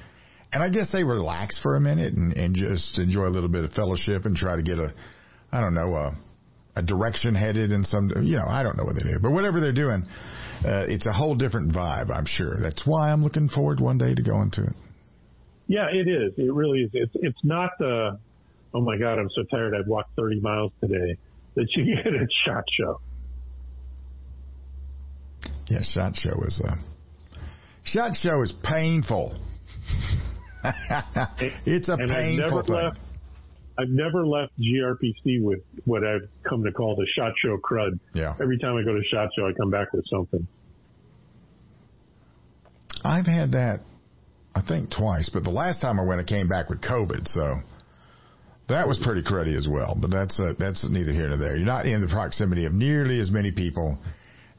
and 0.54 0.62
I 0.62 0.68
guess 0.68 0.87
they 0.92 1.02
relax 1.02 1.59
for 1.61 1.74
a 1.74 1.80
minute 1.80 2.14
and, 2.14 2.33
and 2.33 2.54
just 2.54 2.96
enjoy 3.00 3.26
a 3.26 3.35
little 3.35 3.48
bit 3.48 3.64
of 3.64 3.72
fellowship 3.72 4.24
and 4.24 4.37
try 4.37 4.54
to 4.54 4.62
get 4.62 4.78
a, 4.78 4.94
I 5.50 5.61
don't 5.61 5.74
know, 5.74 5.94
a, 5.94 6.16
a 6.76 6.83
direction 6.83 7.35
headed 7.35 7.72
in 7.72 7.83
some, 7.83 8.09
you 8.22 8.37
know, 8.37 8.46
I 8.48 8.62
don't 8.62 8.76
know 8.76 8.85
what 8.85 8.94
they 8.94 9.11
do, 9.11 9.18
but 9.20 9.33
whatever 9.33 9.61
they're 9.61 9.72
doing, 9.72 10.07
uh, 10.64 10.87
it's 10.87 11.07
a 11.07 11.12
whole 11.12 11.35
different 11.35 11.72
vibe, 11.72 12.09
I'm 12.09 12.24
sure. 12.24 12.57
That's 12.61 12.87
why 12.87 13.11
I'm 13.11 13.24
looking 13.24 13.48
forward 13.48 13.80
one 13.80 13.98
day 13.98 14.14
to 14.14 14.22
going 14.22 14.52
to 14.52 14.62
it. 14.62 14.72
Yeah, 15.66 15.87
it 15.92 16.07
is. 16.07 16.33
It 16.37 16.52
really 16.54 16.83
is. 16.83 16.90
It's, 16.92 17.12
it's 17.16 17.40
not 17.42 17.70
the, 17.80 18.20
oh 18.74 18.80
my 18.80 18.96
God, 18.96 19.18
I'm 19.18 19.30
so 19.35 19.42
tired. 19.50 19.74
I've 19.74 19.88
walked 19.88 20.11
30 20.16 20.40
miles 20.40 20.70
today 20.80 21.16
that 21.57 21.66
you 21.74 21.96
get 21.96 22.14
at 22.14 22.28
SHOT 22.46 22.64
Show. 22.78 23.00
Yeah, 25.68 25.81
SHOT 25.83 26.16
Show 26.16 26.42
is, 26.42 26.62
uh, 26.66 26.77
SHOT 27.85 28.16
Show 28.16 28.42
is 28.42 28.53
painful. 28.62 29.38
it's 31.66 31.88
a 31.88 31.94
and 31.94 32.11
painful 32.11 32.14
I've 32.14 32.37
never 32.37 32.62
thing. 32.62 32.74
Left, 32.74 32.98
I've 33.79 33.88
never 33.88 34.27
left 34.27 34.53
GRPC 34.59 35.42
with 35.42 35.61
what 35.85 36.05
I've 36.05 36.29
come 36.48 36.64
to 36.64 36.72
call 36.72 36.96
the 36.96 37.07
shot 37.16 37.33
show 37.42 37.59
crud. 37.59 37.98
Yeah. 38.14 38.35
Every 38.40 38.59
time 38.59 38.77
I 38.77 38.85
go 38.85 38.94
to 38.94 39.03
shot 39.11 39.31
show, 39.37 39.46
I 39.46 39.53
come 39.53 39.70
back 39.70 39.92
with 39.92 40.05
something. 40.11 40.46
I've 43.05 43.27
had 43.27 43.53
that, 43.53 43.81
I 44.55 44.62
think 44.62 44.90
twice, 44.90 45.29
but 45.33 45.44
the 45.44 45.50
last 45.50 45.81
time 45.81 46.00
I 46.00 46.05
went, 46.05 46.20
I 46.20 46.24
came 46.24 46.48
back 46.48 46.70
with 46.70 46.81
COVID, 46.81 47.27
so 47.27 47.61
that 48.68 48.88
was 48.88 48.98
pretty 49.03 49.22
cruddy 49.22 49.57
as 49.57 49.68
well. 49.68 49.96
But 50.00 50.11
that's 50.11 50.40
uh, 50.40 50.55
that's 50.59 50.88
neither 50.88 51.12
here 51.12 51.29
nor 51.29 51.37
there. 51.37 51.57
You're 51.57 51.66
not 51.66 51.87
in 51.87 52.00
the 52.00 52.09
proximity 52.09 52.64
of 52.64 52.72
nearly 52.72 53.20
as 53.20 53.31
many 53.31 53.53
people 53.53 53.98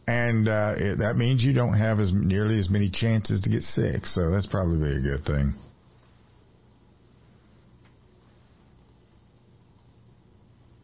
and 0.07 0.47
uh, 0.47 0.75
it, 0.77 0.99
that 0.99 1.15
means 1.17 1.43
you 1.43 1.53
don't 1.53 1.77
have 1.77 1.99
as 1.99 2.11
nearly 2.13 2.59
as 2.59 2.69
many 2.69 2.89
chances 2.91 3.41
to 3.41 3.49
get 3.49 3.63
sick. 3.63 4.05
So 4.05 4.29
that's 4.29 4.45
probably 4.45 4.95
a 4.95 4.99
good 4.99 5.25
thing. 5.25 5.55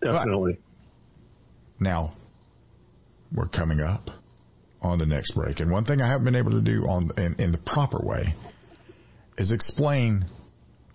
Definitely. 0.02 0.58
But 1.78 1.84
now 1.84 2.14
we're 3.32 3.48
coming 3.48 3.80
up 3.80 4.10
on 4.82 4.98
the 4.98 5.06
next 5.06 5.34
break, 5.34 5.60
and 5.60 5.72
one 5.72 5.86
thing 5.86 6.02
I 6.02 6.10
haven't 6.10 6.26
been 6.26 6.36
able 6.36 6.52
to 6.52 6.62
do 6.62 6.88
on 6.88 7.12
in, 7.18 7.36
in 7.38 7.52
the 7.52 7.60
proper 7.60 8.00
way 8.04 8.34
is 9.38 9.52
explain 9.52 10.26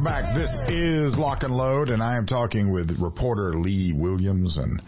Welcome 0.02 0.24
back. 0.24 0.34
This 0.34 0.50
is 0.68 1.16
Lock 1.16 1.42
and 1.42 1.54
Load, 1.54 1.90
and 1.90 2.02
I 2.02 2.16
am 2.16 2.26
talking 2.26 2.72
with 2.72 2.90
reporter 2.98 3.54
Lee 3.54 3.92
Williams. 3.96 4.58
And 4.58 4.82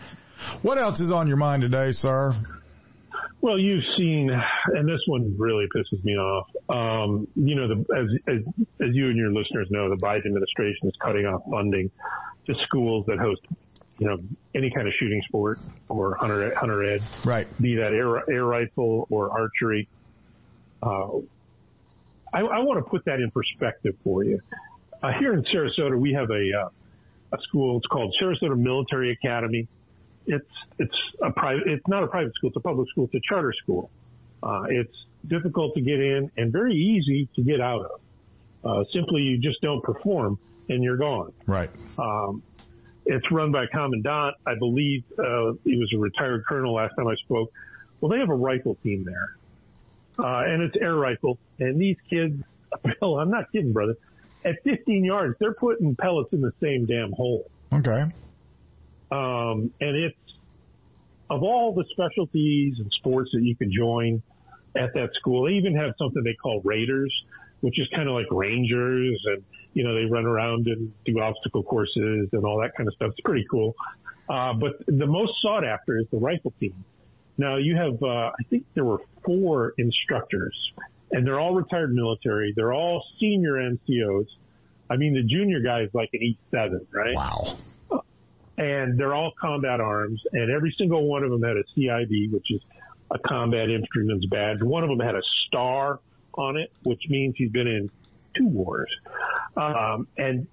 what 0.63 0.79
else 0.79 1.01
is 1.01 1.11
on 1.11 1.29
your 1.29 1.37
mind 1.37 1.63
today, 1.63 1.91
sir? 1.93 2.33
Well, 3.41 3.59
you've 3.59 3.85
seen, 3.99 4.31
and 4.75 4.89
this 4.89 5.01
one 5.07 5.37
really 5.39 5.67
pisses 5.75 6.03
me 6.05 6.17
off. 6.17 6.47
Um, 6.69 7.29
you 7.37 7.55
know, 7.55 7.69
the, 7.69 7.85
as, 7.95 8.35
as, 8.35 8.65
as 8.89 8.95
you 8.95 9.09
and 9.09 9.17
your 9.17 9.31
listeners 9.31 9.69
know, 9.71 9.91
the 9.91 9.97
Biden 9.97 10.27
administration 10.27 10.89
is 10.89 10.95
cutting 11.01 11.27
off 11.27 11.43
funding 11.51 11.91
to 12.47 12.55
schools 12.67 13.05
that 13.07 13.19
host, 13.19 13.41
you 13.99 14.09
know, 14.09 14.17
any 14.55 14.71
kind 14.75 14.89
of 14.89 14.95
shooting 14.99 15.23
sport 15.29 15.59
or 15.89 16.17
hunter 16.17 16.55
hunter 16.57 16.83
ed, 16.83 17.01
right? 17.25 17.47
Be 17.61 17.77
that 17.77 17.93
air 17.93 18.29
air 18.31 18.45
rifle 18.45 19.07
or 19.11 19.31
archery. 19.31 19.89
Uh, 20.83 21.19
I, 22.33 22.41
I 22.41 22.59
want 22.61 22.85
to 22.85 22.91
put 22.91 23.05
that 23.05 23.21
in 23.21 23.31
perspective 23.31 23.95
for 24.03 24.25
you. 24.25 24.41
Uh, 25.05 25.13
here 25.19 25.35
in 25.35 25.45
Sarasota, 25.45 25.99
we 25.99 26.15
have 26.15 26.31
a 26.31 26.51
uh, 26.65 26.69
a 27.33 27.39
school. 27.43 27.77
It's 27.77 27.87
called 27.87 28.15
Sarasota 28.21 28.57
Military 28.57 29.13
Academy 29.13 29.69
it's 30.27 30.47
it's 30.79 30.95
a 31.23 31.31
private. 31.31 31.67
It's 31.67 31.89
not 31.89 32.03
a 32.03 32.07
private 32.07 32.35
school. 32.35 32.49
It's 32.49 32.57
a 32.57 32.61
public 32.61 32.89
school. 32.91 33.05
It's 33.05 33.15
a 33.15 33.29
charter 33.29 33.53
school. 33.63 33.91
Uh, 34.43 34.65
it's 34.69 34.95
difficult 35.27 35.75
to 35.75 35.81
get 35.81 36.01
in 36.01 36.31
and 36.37 36.53
very 36.53 36.75
easy 36.75 37.29
to 37.37 37.43
get 37.43 37.61
out 37.61 37.85
of. 37.85 38.01
Uh, 38.65 38.85
simply, 38.93 39.23
you 39.23 39.39
just 39.39 39.61
don't 39.61 39.83
perform 39.83 40.39
and 40.69 40.83
you're 40.83 40.97
gone. 40.97 41.33
Right. 41.47 41.71
Um, 41.99 42.43
it's 43.07 43.31
run 43.31 43.53
by 43.53 43.65
a 43.65 43.67
commandant. 43.67 44.37
I 44.47 44.55
believe 44.59 45.05
uh, 45.19 45.53
he 45.65 45.77
was 45.77 45.91
a 45.95 45.99
retired 45.99 46.45
colonel 46.49 46.75
last 46.75 46.95
time 46.97 47.07
I 47.07 47.15
spoke. 47.17 47.53
Well, 48.01 48.11
they 48.11 48.19
have 48.19 48.31
a 48.31 48.35
rifle 48.35 48.77
team 48.83 49.05
there, 49.05 49.37
uh, 50.19 50.45
and 50.47 50.63
it's 50.63 50.77
air 50.77 50.95
rifle. 50.95 51.39
And 51.59 51.79
these 51.79 51.97
kids, 52.09 52.43
Bill, 53.01 53.19
I'm 53.19 53.31
not 53.31 53.53
kidding, 53.53 53.73
brother. 53.73 53.97
At 54.45 54.57
15 54.65 55.05
yards, 55.05 55.37
they're 55.41 55.55
putting 55.55 55.97
pellets 55.97 56.33
in 56.33 56.41
the 56.41 56.53
same 56.61 56.87
damn 56.87 57.13
hole. 57.13 57.51
Okay. 57.73 58.03
Um, 59.11 59.73
and 59.81 59.97
it's 59.97 60.17
of 61.31 61.43
all 61.43 61.75
the 61.75 61.85
specialties 61.91 62.75
and 62.79 62.91
sports 62.99 63.31
that 63.33 63.43
you 63.43 63.57
can 63.57 63.73
join 63.73 64.23
at 64.77 64.93
that 64.95 65.11
school, 65.15 65.47
they 65.47 65.53
even 65.53 65.75
have 65.77 65.93
something 65.99 66.23
they 66.23 66.35
call 66.35 66.61
Raiders, 66.65 67.13
which 67.61 67.79
is 67.79 67.89
kind 67.95 68.09
of 68.09 68.15
like 68.15 68.27
Rangers 68.31 69.23
and, 69.27 69.43
you 69.73 69.85
know, 69.85 69.95
they 69.95 70.05
run 70.05 70.27
around 70.27 70.67
and 70.67 70.93
do 71.05 71.19
obstacle 71.21 71.63
courses 71.63 72.29
and 72.33 72.45
all 72.45 72.61
that 72.61 72.77
kind 72.77 72.89
of 72.89 72.95
stuff. 72.95 73.11
It's 73.13 73.21
pretty 73.21 73.47
cool. 73.51 73.75
Uh, 74.29 74.53
but 74.55 74.85
the 74.87 75.07
most 75.07 75.33
sought 75.43 75.65
after 75.65 75.99
is 75.99 76.07
the 76.11 76.19
rifle 76.19 76.53
team. 76.61 76.85
Now 77.37 77.57
you 77.57 77.77
have, 77.77 78.03
uh, 78.03 78.31
I 78.31 78.43
think 78.51 78.65
there 78.75 78.85
were 78.85 79.01
four 79.25 79.75
instructors 79.79 80.57
and 81.15 81.27
they're 81.27 81.41
all 81.41 81.55
retired 81.55 81.95
military. 81.95 82.53
They're 82.55 82.75
all 82.75 83.03
senior 83.19 83.55
NCOs. 83.55 84.27
I 84.91 84.97
mean, 84.97 85.15
the 85.15 85.23
junior 85.23 85.61
guy 85.61 85.81
is 85.81 85.91
like 85.95 86.11
an 86.13 86.21
E7, 86.53 86.87
right? 86.93 87.15
Wow 87.15 87.57
and 88.57 88.99
they're 88.99 89.15
all 89.15 89.33
combat 89.41 89.81
arms, 89.81 90.23
and 90.33 90.51
every 90.51 90.75
single 90.79 91.07
one 91.07 91.25
of 91.25 91.31
them 91.31 91.43
had 91.43 91.57
a 91.57 91.65
CIB, 91.77 92.31
which 92.31 92.51
is 92.51 92.61
a 93.11 93.19
combat 93.19 93.69
infantryman's 93.69 94.27
badge. 94.27 94.63
One 94.63 94.83
of 94.83 94.89
them 94.89 95.01
had 95.01 95.15
a 95.15 95.23
star 95.47 96.01
on 96.35 96.57
it, 96.57 96.73
which 96.85 97.03
means 97.09 97.35
he's 97.37 97.51
been 97.51 97.67
in 97.67 97.91
two 98.37 98.49
wars. 98.49 98.91
Um, 99.57 100.07
and 100.17 100.47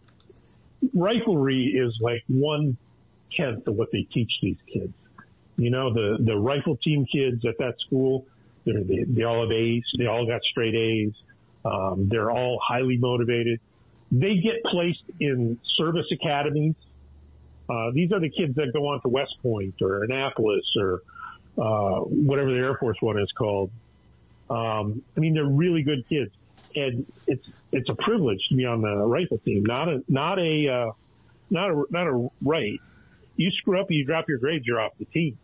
riflery 0.96 1.70
is 1.74 1.98
like 2.02 2.24
one 2.28 2.78
tenth 3.36 3.68
of 3.68 3.76
what 3.76 3.92
they 3.92 4.08
teach 4.12 4.32
these 4.42 4.58
kids. 4.72 4.94
You 5.58 5.70
know, 5.70 5.94
the, 5.94 6.18
the 6.20 6.36
rifle 6.36 6.78
team 6.78 7.06
kids 7.06 7.46
at 7.46 7.58
that 7.60 7.76
school, 7.86 8.26
they, 8.66 9.04
they 9.08 9.24
all 9.24 9.42
have 9.42 9.52
A's. 9.52 9.84
They 9.98 10.06
all 10.06 10.26
got 10.26 10.42
straight 10.44 10.76
A's. 10.76 11.14
Um, 11.64 12.08
they're 12.10 12.32
all 12.32 12.60
highly 12.64 12.98
motivated. 12.98 13.60
They 14.12 14.36
get 14.38 14.64
placed 14.66 15.04
in 15.20 15.60
service 15.78 16.08
academies 16.12 16.76
uh, 17.72 17.92
these 17.94 18.12
are 18.12 18.20
the 18.20 18.30
kids 18.30 18.56
that 18.56 18.74
go 18.74 18.88
on 18.88 19.02
to 19.02 19.08
West 19.08 19.36
Point 19.42 19.76
or 19.82 20.04
Annapolis 20.04 20.64
or 20.78 21.02
uh, 21.58 22.02
whatever 22.02 22.52
the 22.52 22.58
Air 22.58 22.76
Force 22.76 22.98
one 23.00 23.18
is 23.18 23.32
called. 23.32 23.72
Um, 24.50 25.02
I 25.16 25.22
mean, 25.22 25.34
they're 25.34 25.46
really 25.46 25.82
good 25.82 26.08
kids, 26.10 26.32
and 26.76 27.06
it's 27.28 27.48
it's 27.72 27.88
a 27.88 27.96
privilege 27.96 28.40
to 28.50 28.56
be 28.56 28.66
on 28.66 28.82
the 28.82 28.96
rifle 29.06 29.38
team. 29.38 29.64
Not 29.64 29.88
a 29.88 30.04
not 30.10 30.38
a 30.38 30.68
uh, 30.68 30.92
not 31.50 31.70
a 31.70 31.84
not 31.90 32.08
a 32.08 32.30
right. 32.44 32.80
You 33.38 33.50
screw 33.52 33.80
up, 33.80 33.88
you 33.90 34.06
drop 34.06 34.28
your 34.28 34.40
grades, 34.40 34.66
you're 34.68 34.82
off 34.82 34.92
the 35.00 35.06
team. 35.06 35.38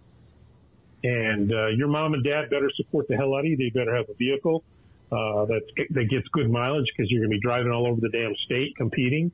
And 1.04 1.52
uh, 1.52 1.68
your 1.68 1.88
mom 1.88 2.14
and 2.14 2.24
dad 2.24 2.50
better 2.50 2.70
support 2.76 3.08
the 3.08 3.16
hell 3.16 3.36
out 3.36 3.40
of 3.40 3.46
you. 3.46 3.58
They 3.58 3.70
better 3.70 3.96
have 3.96 4.10
a 4.10 4.14
vehicle 4.16 4.64
uh, 5.12 5.46
that 5.46 5.62
that 5.92 6.06
gets 6.10 6.28
good 6.30 6.50
mileage 6.50 6.88
because 6.96 7.10
you're 7.12 7.22
going 7.22 7.32
to 7.32 7.36
be 7.36 7.42
driving 7.42 7.72
all 7.72 7.88
over 7.88 8.02
the 8.02 8.10
damn 8.10 8.36
state 8.46 8.76
competing, 8.76 9.32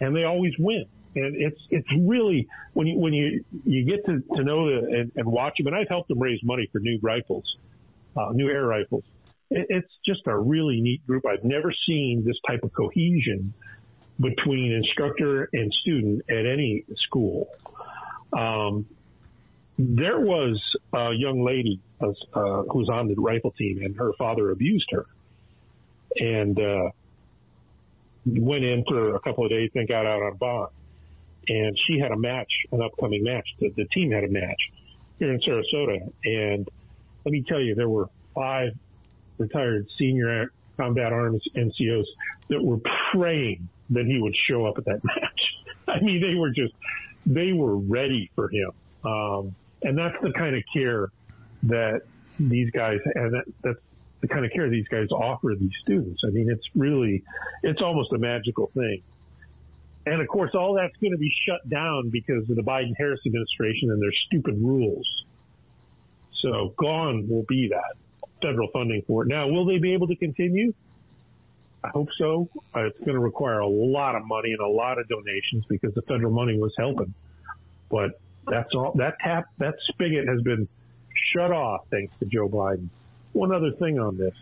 and 0.00 0.14
they 0.14 0.24
always 0.24 0.52
win 0.58 0.86
and 1.16 1.34
it's 1.34 1.60
it's 1.70 1.88
really 1.98 2.46
when 2.74 2.86
you 2.86 2.98
when 2.98 3.12
you 3.12 3.44
you 3.64 3.84
get 3.84 4.04
to 4.06 4.22
to 4.36 4.44
know 4.44 4.66
the, 4.66 4.86
and, 4.86 5.12
and 5.16 5.26
watch 5.26 5.54
them, 5.58 5.66
and 5.66 5.76
I've 5.76 5.88
helped 5.88 6.08
them 6.08 6.18
raise 6.18 6.40
money 6.42 6.68
for 6.70 6.78
new 6.78 6.98
rifles, 7.02 7.44
uh, 8.16 8.30
new 8.32 8.48
air 8.48 8.66
rifles. 8.66 9.04
It, 9.50 9.66
it's 9.68 9.92
just 10.04 10.26
a 10.26 10.36
really 10.36 10.80
neat 10.80 11.06
group. 11.06 11.24
I've 11.26 11.44
never 11.44 11.72
seen 11.86 12.22
this 12.24 12.36
type 12.46 12.62
of 12.62 12.72
cohesion 12.72 13.54
between 14.20 14.72
instructor 14.72 15.48
and 15.52 15.72
student 15.72 16.22
at 16.30 16.46
any 16.46 16.84
school. 17.06 17.48
Um, 18.32 18.86
there 19.78 20.20
was 20.20 20.60
a 20.92 21.12
young 21.12 21.44
lady 21.44 21.80
uh, 22.00 22.06
who 22.34 22.78
was 22.78 22.88
on 22.90 23.08
the 23.08 23.14
rifle 23.16 23.52
team, 23.52 23.80
and 23.82 23.96
her 23.96 24.12
father 24.18 24.50
abused 24.50 24.88
her, 24.90 25.06
and 26.16 26.58
uh, 26.58 26.90
went 28.24 28.64
in 28.64 28.84
for 28.88 29.14
a 29.14 29.20
couple 29.20 29.44
of 29.44 29.50
days, 29.50 29.70
then 29.74 29.86
got 29.86 30.06
out 30.06 30.22
on 30.22 30.36
bond 30.36 30.68
and 31.48 31.78
she 31.86 31.98
had 31.98 32.10
a 32.10 32.16
match, 32.16 32.50
an 32.72 32.82
upcoming 32.82 33.22
match. 33.22 33.46
The, 33.60 33.70
the 33.76 33.84
team 33.86 34.10
had 34.10 34.24
a 34.24 34.28
match 34.28 34.60
here 35.18 35.32
in 35.32 35.40
Sarasota, 35.40 36.10
and 36.24 36.68
let 37.24 37.32
me 37.32 37.44
tell 37.46 37.60
you, 37.60 37.74
there 37.74 37.88
were 37.88 38.08
five 38.34 38.72
retired 39.38 39.86
senior 39.98 40.52
combat 40.76 41.12
arms 41.12 41.42
NCOs 41.54 42.04
that 42.48 42.62
were 42.62 42.78
praying 43.12 43.68
that 43.90 44.06
he 44.06 44.18
would 44.20 44.34
show 44.48 44.66
up 44.66 44.78
at 44.78 44.84
that 44.86 45.00
match. 45.04 45.40
I 45.88 46.00
mean, 46.00 46.20
they 46.20 46.34
were 46.34 46.50
just, 46.50 46.74
they 47.24 47.52
were 47.52 47.76
ready 47.76 48.30
for 48.34 48.48
him. 48.48 48.72
Um, 49.04 49.54
and 49.86 49.96
that's 49.96 50.16
the 50.20 50.32
kind 50.32 50.56
of 50.56 50.64
care 50.72 51.10
that 51.62 52.02
these 52.40 52.70
guys, 52.72 52.98
and 53.14 53.32
that, 53.32 53.44
that's 53.62 53.78
the 54.20 54.26
kind 54.26 54.44
of 54.44 54.50
care 54.50 54.68
these 54.68 54.88
guys 54.88 55.06
offer 55.12 55.54
these 55.58 55.70
students. 55.82 56.22
I 56.26 56.30
mean, 56.30 56.50
it's 56.50 56.66
really, 56.74 57.22
it's 57.62 57.80
almost 57.80 58.12
a 58.12 58.18
magical 58.18 58.70
thing. 58.74 59.02
And 60.04 60.20
of 60.20 60.26
course, 60.26 60.50
all 60.54 60.74
that's 60.74 60.96
going 61.00 61.12
to 61.12 61.18
be 61.18 61.32
shut 61.46 61.68
down 61.68 62.10
because 62.10 62.50
of 62.50 62.56
the 62.56 62.62
Biden 62.62 62.94
Harris 62.98 63.20
administration 63.24 63.92
and 63.92 64.02
their 64.02 64.12
stupid 64.26 64.60
rules. 64.60 65.06
So 66.42 66.74
gone 66.76 67.28
will 67.28 67.44
be 67.48 67.68
that 67.68 67.94
federal 68.42 68.68
funding 68.72 69.02
for 69.06 69.22
it. 69.22 69.28
Now, 69.28 69.46
will 69.46 69.66
they 69.66 69.78
be 69.78 69.94
able 69.94 70.08
to 70.08 70.16
continue? 70.16 70.74
I 71.84 71.90
hope 71.90 72.08
so. 72.18 72.48
Uh, 72.74 72.86
it's 72.86 72.98
going 72.98 73.14
to 73.14 73.20
require 73.20 73.60
a 73.60 73.68
lot 73.68 74.16
of 74.16 74.26
money 74.26 74.50
and 74.50 74.60
a 74.60 74.68
lot 74.68 74.98
of 74.98 75.08
donations 75.08 75.64
because 75.68 75.94
the 75.94 76.02
federal 76.02 76.32
money 76.32 76.58
was 76.58 76.72
helping. 76.76 77.14
But 77.88 78.20
that's 78.46 78.74
all 78.74 78.92
that 78.96 79.18
tap, 79.20 79.46
that 79.58 79.74
spigot 79.88 80.28
has 80.28 80.40
been 80.42 80.68
shut 81.32 81.50
off 81.50 81.82
thanks 81.90 82.16
to 82.18 82.26
Joe 82.26 82.48
Biden. 82.48 82.88
One 83.32 83.52
other 83.52 83.72
thing 83.72 83.98
on 83.98 84.16
this. 84.16 84.34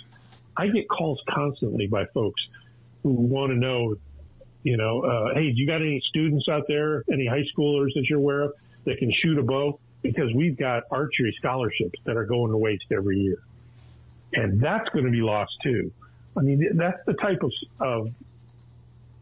I 0.56 0.68
get 0.68 0.88
calls 0.88 1.20
constantly 1.28 1.86
by 1.86 2.04
folks 2.06 2.40
who 3.02 3.10
want 3.10 3.50
to 3.50 3.56
know 3.56 3.96
you 4.64 4.78
know, 4.78 5.02
uh, 5.02 5.34
hey, 5.34 5.52
do 5.52 5.60
you 5.60 5.66
got 5.66 5.82
any 5.82 6.02
students 6.08 6.48
out 6.48 6.64
there, 6.66 7.04
any 7.12 7.26
high 7.26 7.44
schoolers 7.56 7.92
that 7.94 8.06
you're 8.08 8.18
aware 8.18 8.40
of 8.40 8.54
that 8.86 8.96
can 8.98 9.12
shoot 9.22 9.38
a 9.38 9.42
bow? 9.42 9.78
Because 10.02 10.32
we've 10.34 10.56
got 10.56 10.84
archery 10.90 11.34
scholarships 11.38 11.98
that 12.04 12.16
are 12.16 12.24
going 12.24 12.50
to 12.50 12.56
waste 12.56 12.86
every 12.90 13.20
year. 13.20 13.38
And 14.32 14.60
that's 14.60 14.88
going 14.88 15.04
to 15.04 15.10
be 15.10 15.20
lost 15.20 15.52
too. 15.62 15.92
I 16.36 16.40
mean, 16.40 16.76
that's 16.76 16.98
the 17.06 17.12
type 17.12 17.42
of, 17.42 17.52
of 17.78 18.08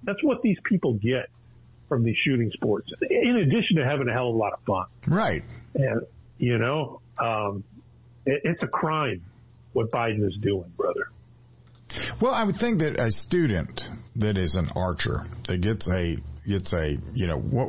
that's 0.04 0.22
what 0.22 0.42
these 0.42 0.56
people 0.64 0.94
get 0.94 1.28
from 1.92 2.04
these 2.04 2.16
shooting 2.24 2.50
sports, 2.54 2.88
in 3.02 3.36
addition 3.36 3.76
to 3.76 3.84
having 3.84 4.08
a 4.08 4.12
hell 4.14 4.30
of 4.30 4.34
a 4.34 4.38
lot 4.38 4.54
of 4.54 4.60
fun. 4.66 4.86
Right. 5.06 5.42
And, 5.74 6.00
you 6.38 6.56
know, 6.56 7.02
um, 7.18 7.64
it, 8.24 8.40
it's 8.44 8.62
a 8.62 8.66
crime 8.66 9.20
what 9.74 9.90
Biden 9.90 10.26
is 10.26 10.34
doing, 10.40 10.72
brother. 10.74 11.08
Well, 12.22 12.32
I 12.32 12.44
would 12.44 12.56
think 12.58 12.78
that 12.78 12.98
a 12.98 13.10
student 13.10 13.78
that 14.16 14.38
is 14.38 14.54
an 14.54 14.70
archer 14.74 15.26
that 15.48 15.60
gets 15.60 15.86
a 15.86 16.16
gets 16.48 16.72
a 16.72 16.96
you 17.12 17.26
know 17.26 17.38
what. 17.38 17.68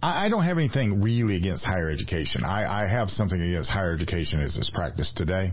I, 0.00 0.26
I 0.26 0.28
don't 0.28 0.44
have 0.44 0.58
anything 0.58 1.02
really 1.02 1.34
against 1.36 1.64
higher 1.64 1.90
education. 1.90 2.44
I, 2.44 2.84
I 2.84 2.88
have 2.88 3.10
something 3.10 3.40
against 3.40 3.68
higher 3.68 3.92
education 3.92 4.40
as 4.40 4.56
it's 4.56 4.70
practiced 4.70 5.16
today. 5.16 5.52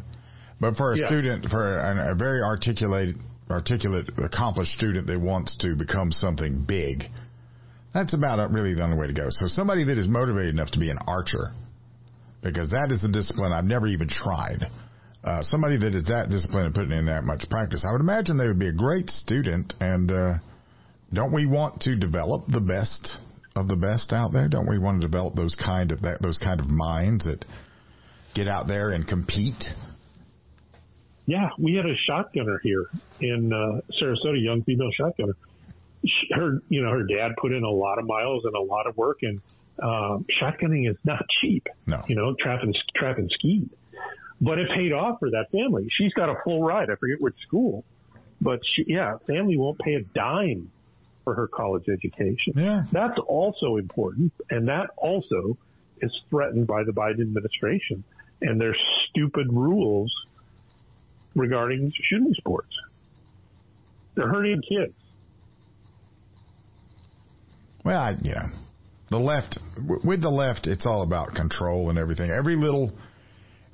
But 0.60 0.76
for 0.76 0.94
a 0.94 0.98
yeah. 1.00 1.08
student, 1.08 1.48
for 1.50 1.80
a, 1.80 2.12
a 2.12 2.16
very 2.16 2.44
articulate, 2.44 3.16
articulate, 3.50 4.12
accomplished 4.24 4.74
student 4.74 5.08
that 5.08 5.20
wants 5.20 5.58
to 5.58 5.76
become 5.76 6.12
something 6.12 6.64
big, 6.68 7.06
that's 7.94 8.14
about 8.14 8.52
really 8.52 8.74
the 8.74 8.84
only 8.84 8.98
way 8.98 9.08
to 9.08 9.14
go. 9.14 9.28
So 9.30 9.48
somebody 9.48 9.84
that 9.86 9.98
is 9.98 10.08
motivated 10.08 10.56
enough 10.56 10.72
to 10.72 10.80
be 10.80 10.90
an 10.90 10.98
archer, 11.08 11.54
because 12.42 12.72
that 12.72 12.90
is 12.92 13.04
a 13.04 13.12
discipline 13.12 13.54
I've 13.54 13.66
never 13.66 13.88
even 13.88 14.08
tried 14.10 14.68
uh, 15.24 15.42
somebody 15.44 15.78
that 15.78 15.96
is 15.96 16.04
that 16.06 16.30
disciplined 16.30 16.68
and 16.68 16.76
putting 16.76 16.92
in 16.92 17.06
that 17.06 17.24
much 17.24 17.46
practice, 17.50 17.86
I 17.88 17.92
would 17.92 18.02
imagine 18.02 18.38
they 18.38 18.48
would 18.48 18.60
be 18.60 18.68
a 18.68 18.74
great 18.74 19.10
student 19.10 19.74
and 19.80 20.12
uh, 20.12 20.34
don't 21.14 21.34
we 21.34 21.46
want 21.46 21.82
to 21.82 21.96
develop 21.96 22.48
the 22.48 22.60
best 22.60 23.18
of 23.56 23.68
the 23.68 23.76
best 23.76 24.12
out 24.12 24.34
there? 24.34 24.50
Don't 24.50 24.68
we 24.68 24.80
want 24.80 25.00
to 25.02 25.08
develop 25.08 25.36
those 25.36 25.56
kind 25.56 25.92
of 25.92 26.02
that 26.02 26.22
those 26.22 26.38
kind 26.40 26.60
of 26.60 26.68
minds 26.68 27.24
that 27.24 27.46
get 28.36 28.48
out 28.48 28.68
there 28.68 28.92
and 28.92 29.08
compete? 29.08 29.64
Yeah, 31.26 31.48
we 31.58 31.76
had 31.76 31.86
a 31.86 31.96
shotgunner 32.10 32.58
here 32.64 32.86
in 33.22 33.54
uh, 33.54 33.80
Sarasota, 34.02 34.44
young 34.44 34.62
female 34.66 34.90
shotgunner. 35.00 35.36
She, 36.06 36.34
her, 36.34 36.62
you 36.70 36.84
know, 36.84 36.92
her 36.92 37.04
dad 37.04 37.32
put 37.40 37.52
in 37.52 37.64
a 37.64 37.70
lot 37.70 38.00
of 38.00 38.06
miles 38.06 38.44
and 38.46 38.56
a 38.56 38.62
lot 38.62 38.88
of 38.88 38.98
work, 38.98 39.20
and 39.22 39.42
uh, 39.82 40.20
shotgunning 40.42 40.90
is 40.90 40.98
not 41.04 41.24
cheap. 41.42 41.68
No, 41.88 42.04
you 42.08 42.16
know, 42.16 42.36
trapping, 42.40 42.74
trapping 42.96 43.30
skeet, 43.34 43.70
but 44.42 44.60
it 44.60 44.70
paid 44.76 44.92
off 44.92 45.20
for 45.20 45.32
that 45.32 45.52
family. 45.52 45.88
She's 45.98 46.14
got 46.14 46.30
a 46.30 46.36
full 46.44 46.64
ride. 46.64 46.90
I 46.90 46.96
forget 46.96 47.22
which 47.22 47.36
school, 47.48 47.86
but 48.42 48.60
she, 48.76 48.86
yeah, 48.88 49.18
family 49.28 49.58
won't 49.58 49.80
pay 49.80 49.96
a 49.96 50.02
dime 50.02 50.72
for 51.24 51.36
her 51.36 51.48
college 51.48 51.88
education. 51.88 52.54
Yeah, 52.56 52.84
that's 52.92 53.18
also 53.28 53.78
important, 53.78 54.34
and 54.50 54.68
that 54.68 54.90
also 54.98 55.58
is 56.02 56.12
threatened 56.30 56.68
by 56.68 56.84
the 56.84 56.92
Biden 56.92 57.22
administration 57.22 58.04
and 58.42 58.60
their 58.60 58.76
stupid 59.10 59.48
rules 59.52 60.14
regarding 61.36 61.92
shooting 62.10 62.34
sports. 62.38 62.76
They're 64.16 64.28
hurting 64.28 64.62
kids. 64.68 64.94
Well, 67.84 68.00
I, 68.00 68.14
know, 68.14 68.50
the 69.10 69.20
left 69.20 69.60
with 70.04 70.22
the 70.22 70.30
left, 70.30 70.68
it's 70.68 70.86
all 70.86 71.04
about 71.04 71.36
control 71.36 71.90
and 71.90 72.00
everything. 72.00 72.32
Every 72.32 72.56
little, 72.56 72.92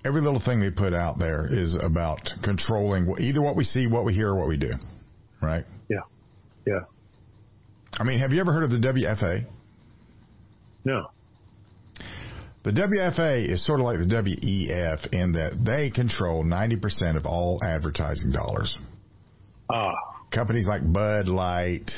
every 0.03 0.21
little 0.21 0.41
thing 0.43 0.59
they 0.59 0.71
put 0.71 0.93
out 0.93 1.19
there 1.19 1.47
is 1.49 1.77
about 1.81 2.19
controlling 2.43 3.13
either 3.19 3.41
what 3.41 3.55
we 3.55 3.63
see, 3.63 3.87
what 3.87 4.05
we 4.05 4.13
hear, 4.13 4.29
or 4.29 4.35
what 4.35 4.47
we 4.47 4.57
do. 4.57 4.71
Right? 5.41 5.65
Yeah. 5.89 5.99
Yeah. 6.65 6.81
I 7.93 8.03
mean, 8.03 8.19
have 8.19 8.31
you 8.31 8.41
ever 8.41 8.51
heard 8.51 8.63
of 8.63 8.71
the 8.71 8.77
WFA? 8.77 9.45
No. 10.83 11.07
The 12.63 12.71
WFA 12.71 13.49
is 13.49 13.65
sort 13.65 13.79
of 13.79 13.85
like 13.85 13.99
the 13.99 14.05
WEF 14.05 15.13
in 15.13 15.31
that 15.33 15.53
they 15.65 15.89
control 15.89 16.43
90% 16.43 17.15
of 17.15 17.25
all 17.25 17.59
advertising 17.63 18.31
dollars. 18.31 18.77
Ah. 19.69 19.93
Companies 20.31 20.67
like 20.67 20.81
Bud 20.91 21.27
Light, 21.27 21.89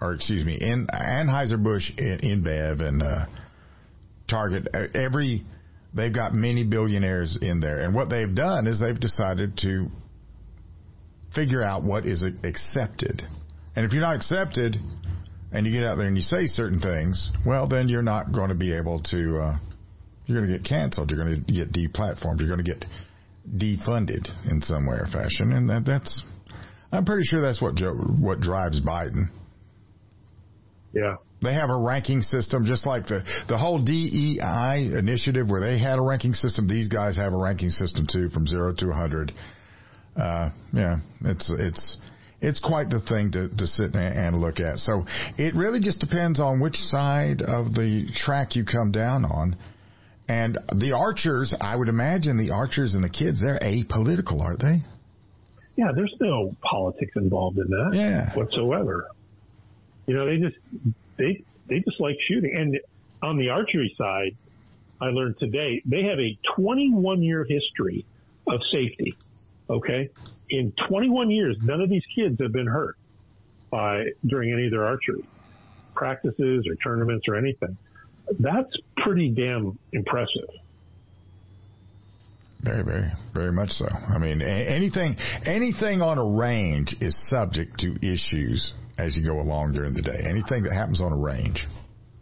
or 0.00 0.14
excuse 0.14 0.44
me, 0.44 0.56
in, 0.60 0.86
Anheuser-Busch, 0.86 1.92
InBev, 1.98 2.80
and 2.80 3.02
uh, 3.02 3.26
Target, 4.28 4.68
every, 4.94 5.44
they've 5.94 6.14
got 6.14 6.34
many 6.34 6.64
billionaires 6.64 7.38
in 7.40 7.60
there. 7.60 7.80
And 7.80 7.94
what 7.94 8.10
they've 8.10 8.34
done 8.34 8.66
is 8.66 8.80
they've 8.80 8.98
decided 8.98 9.56
to 9.62 9.86
figure 11.34 11.62
out 11.62 11.82
what 11.82 12.06
is 12.06 12.24
accepted. 12.44 13.22
And 13.74 13.84
if 13.84 13.92
you're 13.92 14.02
not 14.02 14.16
accepted, 14.16 14.76
and 15.52 15.66
you 15.66 15.72
get 15.72 15.86
out 15.86 15.96
there 15.96 16.06
and 16.06 16.16
you 16.16 16.22
say 16.22 16.46
certain 16.46 16.78
things, 16.78 17.30
well, 17.46 17.68
then 17.68 17.88
you're 17.88 18.02
not 18.02 18.32
going 18.32 18.50
to 18.50 18.54
be 18.54 18.76
able 18.76 19.00
to, 19.04 19.38
uh, 19.38 19.58
you're 20.26 20.38
going 20.38 20.50
to 20.50 20.58
get 20.58 20.68
canceled. 20.68 21.10
You're 21.10 21.24
going 21.24 21.44
to 21.44 21.52
get 21.52 21.72
deplatformed. 21.72 22.38
You're 22.38 22.54
going 22.54 22.64
to 22.64 22.70
get 22.70 22.84
defunded 23.56 24.28
in 24.50 24.60
some 24.60 24.86
way 24.86 24.96
or 24.96 25.06
fashion. 25.06 25.52
And 25.52 25.68
that, 25.70 25.84
that's, 25.86 26.22
I'm 26.92 27.04
pretty 27.04 27.24
sure 27.24 27.40
that's 27.40 27.62
what 27.62 27.76
Joe, 27.76 27.94
what 27.94 28.40
drives 28.40 28.80
Biden. 28.80 29.28
Yeah. 30.92 31.16
They 31.42 31.54
have 31.54 31.70
a 31.70 31.76
ranking 31.76 32.22
system, 32.22 32.64
just 32.64 32.86
like 32.86 33.06
the, 33.06 33.22
the 33.48 33.56
whole 33.56 33.78
DEI 33.78 34.98
initiative 34.98 35.48
where 35.48 35.60
they 35.60 35.78
had 35.78 35.98
a 35.98 36.02
ranking 36.02 36.34
system. 36.34 36.66
These 36.66 36.88
guys 36.88 37.16
have 37.16 37.32
a 37.32 37.36
ranking 37.36 37.70
system 37.70 38.06
too, 38.10 38.28
from 38.30 38.46
zero 38.46 38.74
to 38.76 38.90
a 38.90 38.94
hundred. 38.94 39.32
Uh, 40.16 40.50
yeah, 40.72 40.98
it's, 41.24 41.48
it's, 41.58 41.96
it's 42.40 42.60
quite 42.60 42.88
the 42.90 43.00
thing 43.00 43.30
to, 43.32 43.48
to 43.48 43.66
sit 43.66 43.94
and 43.94 44.40
look 44.40 44.58
at. 44.58 44.78
So 44.78 45.06
it 45.36 45.54
really 45.54 45.80
just 45.80 46.00
depends 46.00 46.40
on 46.40 46.60
which 46.60 46.74
side 46.74 47.42
of 47.42 47.72
the 47.72 48.08
track 48.24 48.56
you 48.56 48.64
come 48.64 48.90
down 48.90 49.24
on. 49.24 49.56
And 50.28 50.58
the 50.76 50.92
archers, 50.92 51.54
I 51.60 51.74
would 51.74 51.88
imagine 51.88 52.36
the 52.36 52.52
archers 52.52 52.94
and 52.94 53.02
the 53.02 53.08
kids, 53.08 53.40
they're 53.40 53.58
apolitical, 53.60 54.40
aren't 54.40 54.60
they? 54.60 54.82
Yeah, 55.76 55.92
there's 55.94 56.14
no 56.20 56.54
politics 56.60 57.12
involved 57.14 57.58
in 57.58 57.68
that 57.68 57.90
yeah. 57.94 58.34
whatsoever. 58.34 59.06
You 60.08 60.14
know, 60.14 60.26
they 60.26 60.38
just 60.38 60.56
they 61.18 61.44
they 61.68 61.80
just 61.80 62.00
like 62.00 62.16
shooting. 62.26 62.56
And 62.56 62.80
on 63.22 63.36
the 63.36 63.50
archery 63.50 63.94
side, 63.98 64.36
I 65.00 65.06
learned 65.06 65.38
today 65.38 65.82
they 65.84 66.04
have 66.04 66.18
a 66.18 66.36
21 66.56 67.22
year 67.22 67.46
history 67.48 68.06
of 68.48 68.60
safety. 68.72 69.18
Okay, 69.68 70.08
in 70.48 70.72
21 70.88 71.30
years, 71.30 71.56
none 71.60 71.82
of 71.82 71.90
these 71.90 72.04
kids 72.14 72.40
have 72.40 72.52
been 72.52 72.66
hurt 72.66 72.96
by 73.70 74.06
during 74.26 74.50
any 74.50 74.64
of 74.64 74.70
their 74.70 74.86
archery 74.86 75.28
practices 75.94 76.66
or 76.66 76.74
tournaments 76.76 77.26
or 77.28 77.36
anything. 77.36 77.76
That's 78.38 78.72
pretty 78.96 79.28
damn 79.28 79.78
impressive. 79.92 80.48
Very, 82.62 82.82
very, 82.82 83.12
very 83.34 83.52
much 83.52 83.70
so. 83.70 83.86
I 83.86 84.18
mean, 84.18 84.42
anything, 84.42 85.16
anything 85.44 86.02
on 86.02 86.18
a 86.18 86.24
range 86.24 86.96
is 87.00 87.16
subject 87.28 87.78
to 87.80 87.94
issues 88.02 88.72
as 88.98 89.16
you 89.16 89.24
go 89.24 89.38
along 89.38 89.72
during 89.72 89.94
the 89.94 90.02
day. 90.02 90.18
Anything 90.24 90.64
that 90.64 90.72
happens 90.72 91.00
on 91.00 91.12
a 91.12 91.16
range, 91.16 91.66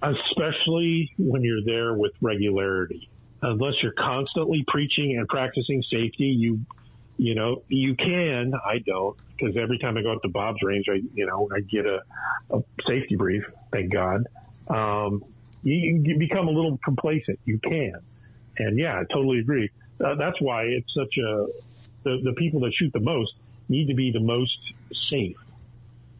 especially 0.02 1.10
when 1.18 1.42
you're 1.42 1.64
there 1.64 1.94
with 1.94 2.12
regularity, 2.20 3.08
unless 3.40 3.74
you're 3.82 3.94
constantly 3.98 4.62
preaching 4.68 5.16
and 5.18 5.26
practicing 5.26 5.82
safety, 5.90 6.24
you, 6.24 6.60
you 7.16 7.34
know, 7.34 7.62
you 7.68 7.96
can. 7.96 8.52
I 8.54 8.78
don't 8.84 9.16
because 9.38 9.56
every 9.56 9.78
time 9.78 9.96
I 9.96 10.02
go 10.02 10.12
up 10.12 10.22
to 10.22 10.28
Bob's 10.28 10.62
range, 10.62 10.86
I, 10.90 11.00
you 11.14 11.26
know, 11.26 11.48
I 11.54 11.60
get 11.60 11.86
a, 11.86 12.02
a 12.50 12.60
safety 12.86 13.16
brief. 13.16 13.42
Thank 13.72 13.90
God. 13.90 14.26
Um, 14.68 15.24
you, 15.62 16.02
you 16.04 16.18
become 16.18 16.48
a 16.48 16.50
little 16.50 16.78
complacent. 16.84 17.40
You 17.44 17.58
can. 17.58 17.94
And 18.58 18.78
yeah, 18.78 19.00
I 19.00 19.04
totally 19.12 19.38
agree. 19.38 19.70
Uh, 20.04 20.14
that's 20.16 20.40
why 20.40 20.62
it's 20.64 20.92
such 20.94 21.16
a, 21.18 21.46
the, 22.04 22.20
the 22.24 22.32
people 22.36 22.60
that 22.60 22.72
shoot 22.74 22.92
the 22.92 23.00
most 23.00 23.32
need 23.68 23.88
to 23.88 23.94
be 23.94 24.12
the 24.12 24.20
most 24.20 24.58
safe 25.10 25.36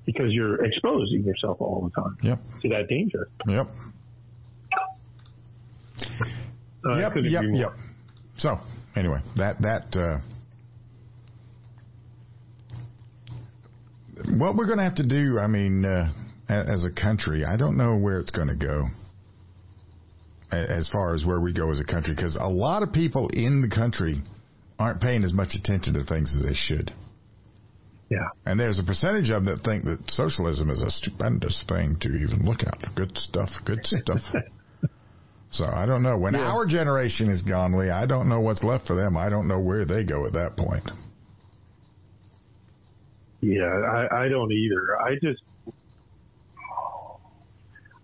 because 0.04 0.32
you're 0.32 0.64
exposing 0.64 1.24
yourself 1.24 1.60
all 1.60 1.90
the 1.90 2.00
time 2.00 2.16
yep. 2.22 2.40
to 2.62 2.68
that 2.68 2.88
danger. 2.88 3.28
Yep. 3.46 3.68
Uh, 6.84 6.98
yep, 6.98 7.12
yep, 7.16 7.42
yep. 7.52 7.72
So 8.36 8.58
anyway, 8.94 9.20
that, 9.36 9.60
that, 9.60 9.96
uh, 9.98 10.20
what 14.36 14.56
we're 14.56 14.66
going 14.66 14.78
to 14.78 14.84
have 14.84 14.96
to 14.96 15.06
do, 15.06 15.38
I 15.38 15.48
mean, 15.48 15.84
uh, 15.84 16.12
as 16.48 16.84
a 16.84 16.92
country, 16.92 17.44
I 17.44 17.56
don't 17.56 17.76
know 17.76 17.96
where 17.96 18.20
it's 18.20 18.30
going 18.30 18.48
to 18.48 18.54
go 18.54 18.88
as 20.52 20.88
far 20.88 21.14
as 21.14 21.24
where 21.24 21.40
we 21.40 21.52
go 21.52 21.70
as 21.70 21.80
a 21.80 21.84
country 21.84 22.14
because 22.14 22.36
a 22.36 22.48
lot 22.48 22.82
of 22.82 22.92
people 22.92 23.28
in 23.28 23.62
the 23.62 23.74
country 23.74 24.20
aren't 24.78 25.00
paying 25.00 25.24
as 25.24 25.32
much 25.32 25.54
attention 25.54 25.94
to 25.94 26.04
things 26.04 26.34
as 26.36 26.44
they 26.44 26.54
should. 26.54 26.92
Yeah. 28.08 28.28
And 28.44 28.60
there's 28.60 28.78
a 28.78 28.84
percentage 28.84 29.30
of 29.30 29.44
them 29.44 29.56
that 29.56 29.64
think 29.64 29.84
that 29.84 29.98
socialism 30.08 30.70
is 30.70 30.80
a 30.80 30.90
stupendous 30.90 31.64
thing 31.68 31.96
to 32.00 32.08
even 32.08 32.44
look 32.44 32.60
at. 32.62 32.94
Good 32.94 33.16
stuff, 33.18 33.50
good 33.64 33.80
stuff. 33.84 34.20
so 35.50 35.64
I 35.64 35.86
don't 35.86 36.02
know. 36.02 36.16
When 36.16 36.34
yeah. 36.34 36.42
our 36.42 36.66
generation 36.66 37.28
is 37.28 37.42
gone, 37.42 37.76
Lee, 37.76 37.90
I 37.90 38.06
don't 38.06 38.28
know 38.28 38.40
what's 38.40 38.62
left 38.62 38.86
for 38.86 38.94
them. 38.94 39.16
I 39.16 39.28
don't 39.28 39.48
know 39.48 39.58
where 39.58 39.84
they 39.84 40.04
go 40.04 40.26
at 40.26 40.34
that 40.34 40.56
point. 40.56 40.88
Yeah, 43.40 43.64
I, 43.64 44.24
I 44.24 44.28
don't 44.28 44.52
either. 44.52 45.00
I 45.00 45.14
just 45.20 45.42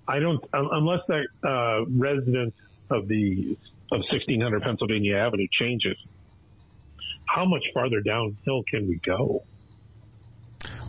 I 0.08 0.18
don't 0.18 0.42
unless 0.52 1.00
that 1.08 1.26
uh, 1.44 1.86
resident 1.90 2.54
of 2.90 3.08
the 3.08 3.56
of 3.92 4.00
1600 4.10 4.62
Pennsylvania 4.62 5.16
Avenue 5.16 5.46
changes. 5.58 5.96
How 7.26 7.44
much 7.44 7.62
farther 7.72 8.00
downhill 8.00 8.62
can 8.68 8.88
we 8.88 9.00
go? 9.04 9.42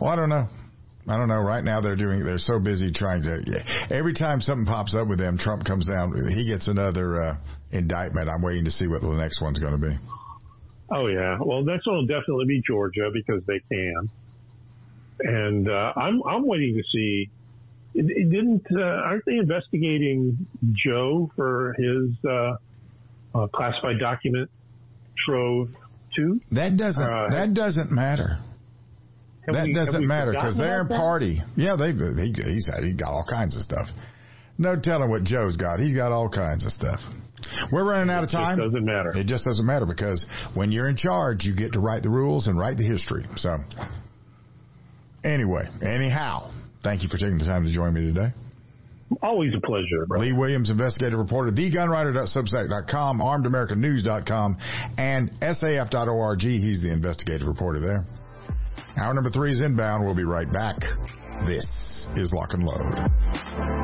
Well, 0.00 0.10
I 0.10 0.16
don't 0.16 0.28
know. 0.28 0.48
I 1.06 1.18
don't 1.18 1.28
know. 1.28 1.40
Right 1.40 1.62
now, 1.62 1.80
they're 1.80 1.96
doing. 1.96 2.24
They're 2.24 2.38
so 2.38 2.58
busy 2.58 2.90
trying 2.90 3.22
to. 3.22 3.42
Yeah. 3.46 3.88
Every 3.90 4.14
time 4.14 4.40
something 4.40 4.64
pops 4.64 4.96
up 4.96 5.06
with 5.06 5.18
them, 5.18 5.36
Trump 5.38 5.64
comes 5.64 5.86
down. 5.86 6.14
He 6.34 6.46
gets 6.46 6.66
another 6.66 7.22
uh, 7.22 7.36
indictment. 7.72 8.28
I'm 8.28 8.42
waiting 8.42 8.64
to 8.64 8.70
see 8.70 8.86
what 8.88 9.02
the 9.02 9.14
next 9.14 9.40
one's 9.40 9.58
going 9.58 9.78
to 9.78 9.86
be. 9.86 9.98
Oh 10.90 11.06
yeah. 11.08 11.38
Well, 11.44 11.62
next 11.62 11.86
one 11.86 11.96
will 11.96 12.06
definitely 12.06 12.46
be 12.46 12.62
Georgia 12.66 13.10
because 13.12 13.42
they 13.46 13.60
can. 13.70 14.10
And 15.20 15.68
uh, 15.68 15.92
I'm 15.96 16.22
I'm 16.22 16.46
waiting 16.46 16.74
to 16.74 16.82
see 16.90 17.30
it, 17.94 18.30
didn't 18.30 18.66
uh, 18.72 18.82
aren't 18.82 19.24
they 19.24 19.36
investigating 19.36 20.46
Joe 20.72 21.30
for 21.36 21.74
his 21.78 22.10
uh, 22.28 22.56
uh, 23.34 23.46
classified 23.48 23.98
document 24.00 24.50
trove 25.26 25.68
too? 26.16 26.40
That 26.52 26.76
doesn't 26.76 27.02
uh, 27.02 27.28
that 27.30 27.54
doesn't 27.54 27.90
matter. 27.90 28.38
That 29.46 29.64
we, 29.64 29.74
doesn't 29.74 30.06
matter 30.06 30.32
because 30.32 30.56
they're 30.56 30.80
in 30.80 30.88
party. 30.88 31.42
Yeah, 31.56 31.76
they 31.76 31.92
he, 31.92 32.32
he's 32.32 32.70
he 32.82 32.92
got 32.94 33.10
all 33.10 33.26
kinds 33.28 33.56
of 33.56 33.62
stuff. 33.62 33.88
No 34.56 34.76
telling 34.80 35.10
what 35.10 35.24
Joe's 35.24 35.56
got. 35.56 35.80
He's 35.80 35.94
got 35.94 36.12
all 36.12 36.30
kinds 36.30 36.64
of 36.64 36.72
stuff. 36.72 37.00
We're 37.70 37.84
running 37.84 38.10
out 38.10 38.24
of 38.24 38.30
time. 38.30 38.58
It 38.58 38.64
doesn't 38.64 38.84
matter. 38.84 39.12
It 39.14 39.26
just 39.26 39.44
doesn't 39.44 39.66
matter 39.66 39.84
because 39.84 40.24
when 40.54 40.72
you're 40.72 40.88
in 40.88 40.96
charge, 40.96 41.44
you 41.44 41.54
get 41.54 41.72
to 41.72 41.80
write 41.80 42.02
the 42.02 42.10
rules 42.10 42.46
and 42.46 42.58
write 42.58 42.78
the 42.78 42.84
history. 42.84 43.24
So, 43.36 43.58
anyway, 45.24 45.68
anyhow, 45.82 46.50
Thank 46.84 47.02
you 47.02 47.08
for 47.08 47.16
taking 47.16 47.38
the 47.38 47.44
time 47.44 47.64
to 47.64 47.72
join 47.72 47.94
me 47.94 48.12
today. 48.12 48.32
Always 49.22 49.52
a 49.56 49.60
pleasure, 49.66 50.06
bro. 50.06 50.20
Lee 50.20 50.32
Williams, 50.32 50.70
investigative 50.70 51.18
reporter, 51.18 51.50
thegunwriter.substack.com, 51.50 53.18
armedamericannews.com, 53.20 54.56
and 54.98 55.30
saf.org. 55.40 56.40
He's 56.40 56.82
the 56.82 56.92
investigative 56.92 57.48
reporter 57.48 57.80
there. 57.80 58.04
Hour 58.96 59.14
number 59.14 59.30
three 59.30 59.52
is 59.52 59.62
inbound. 59.62 60.04
We'll 60.04 60.14
be 60.14 60.24
right 60.24 60.50
back. 60.52 60.76
This 61.46 61.66
is 62.16 62.32
Lock 62.32 62.54
and 62.54 62.64
Load. 62.64 63.83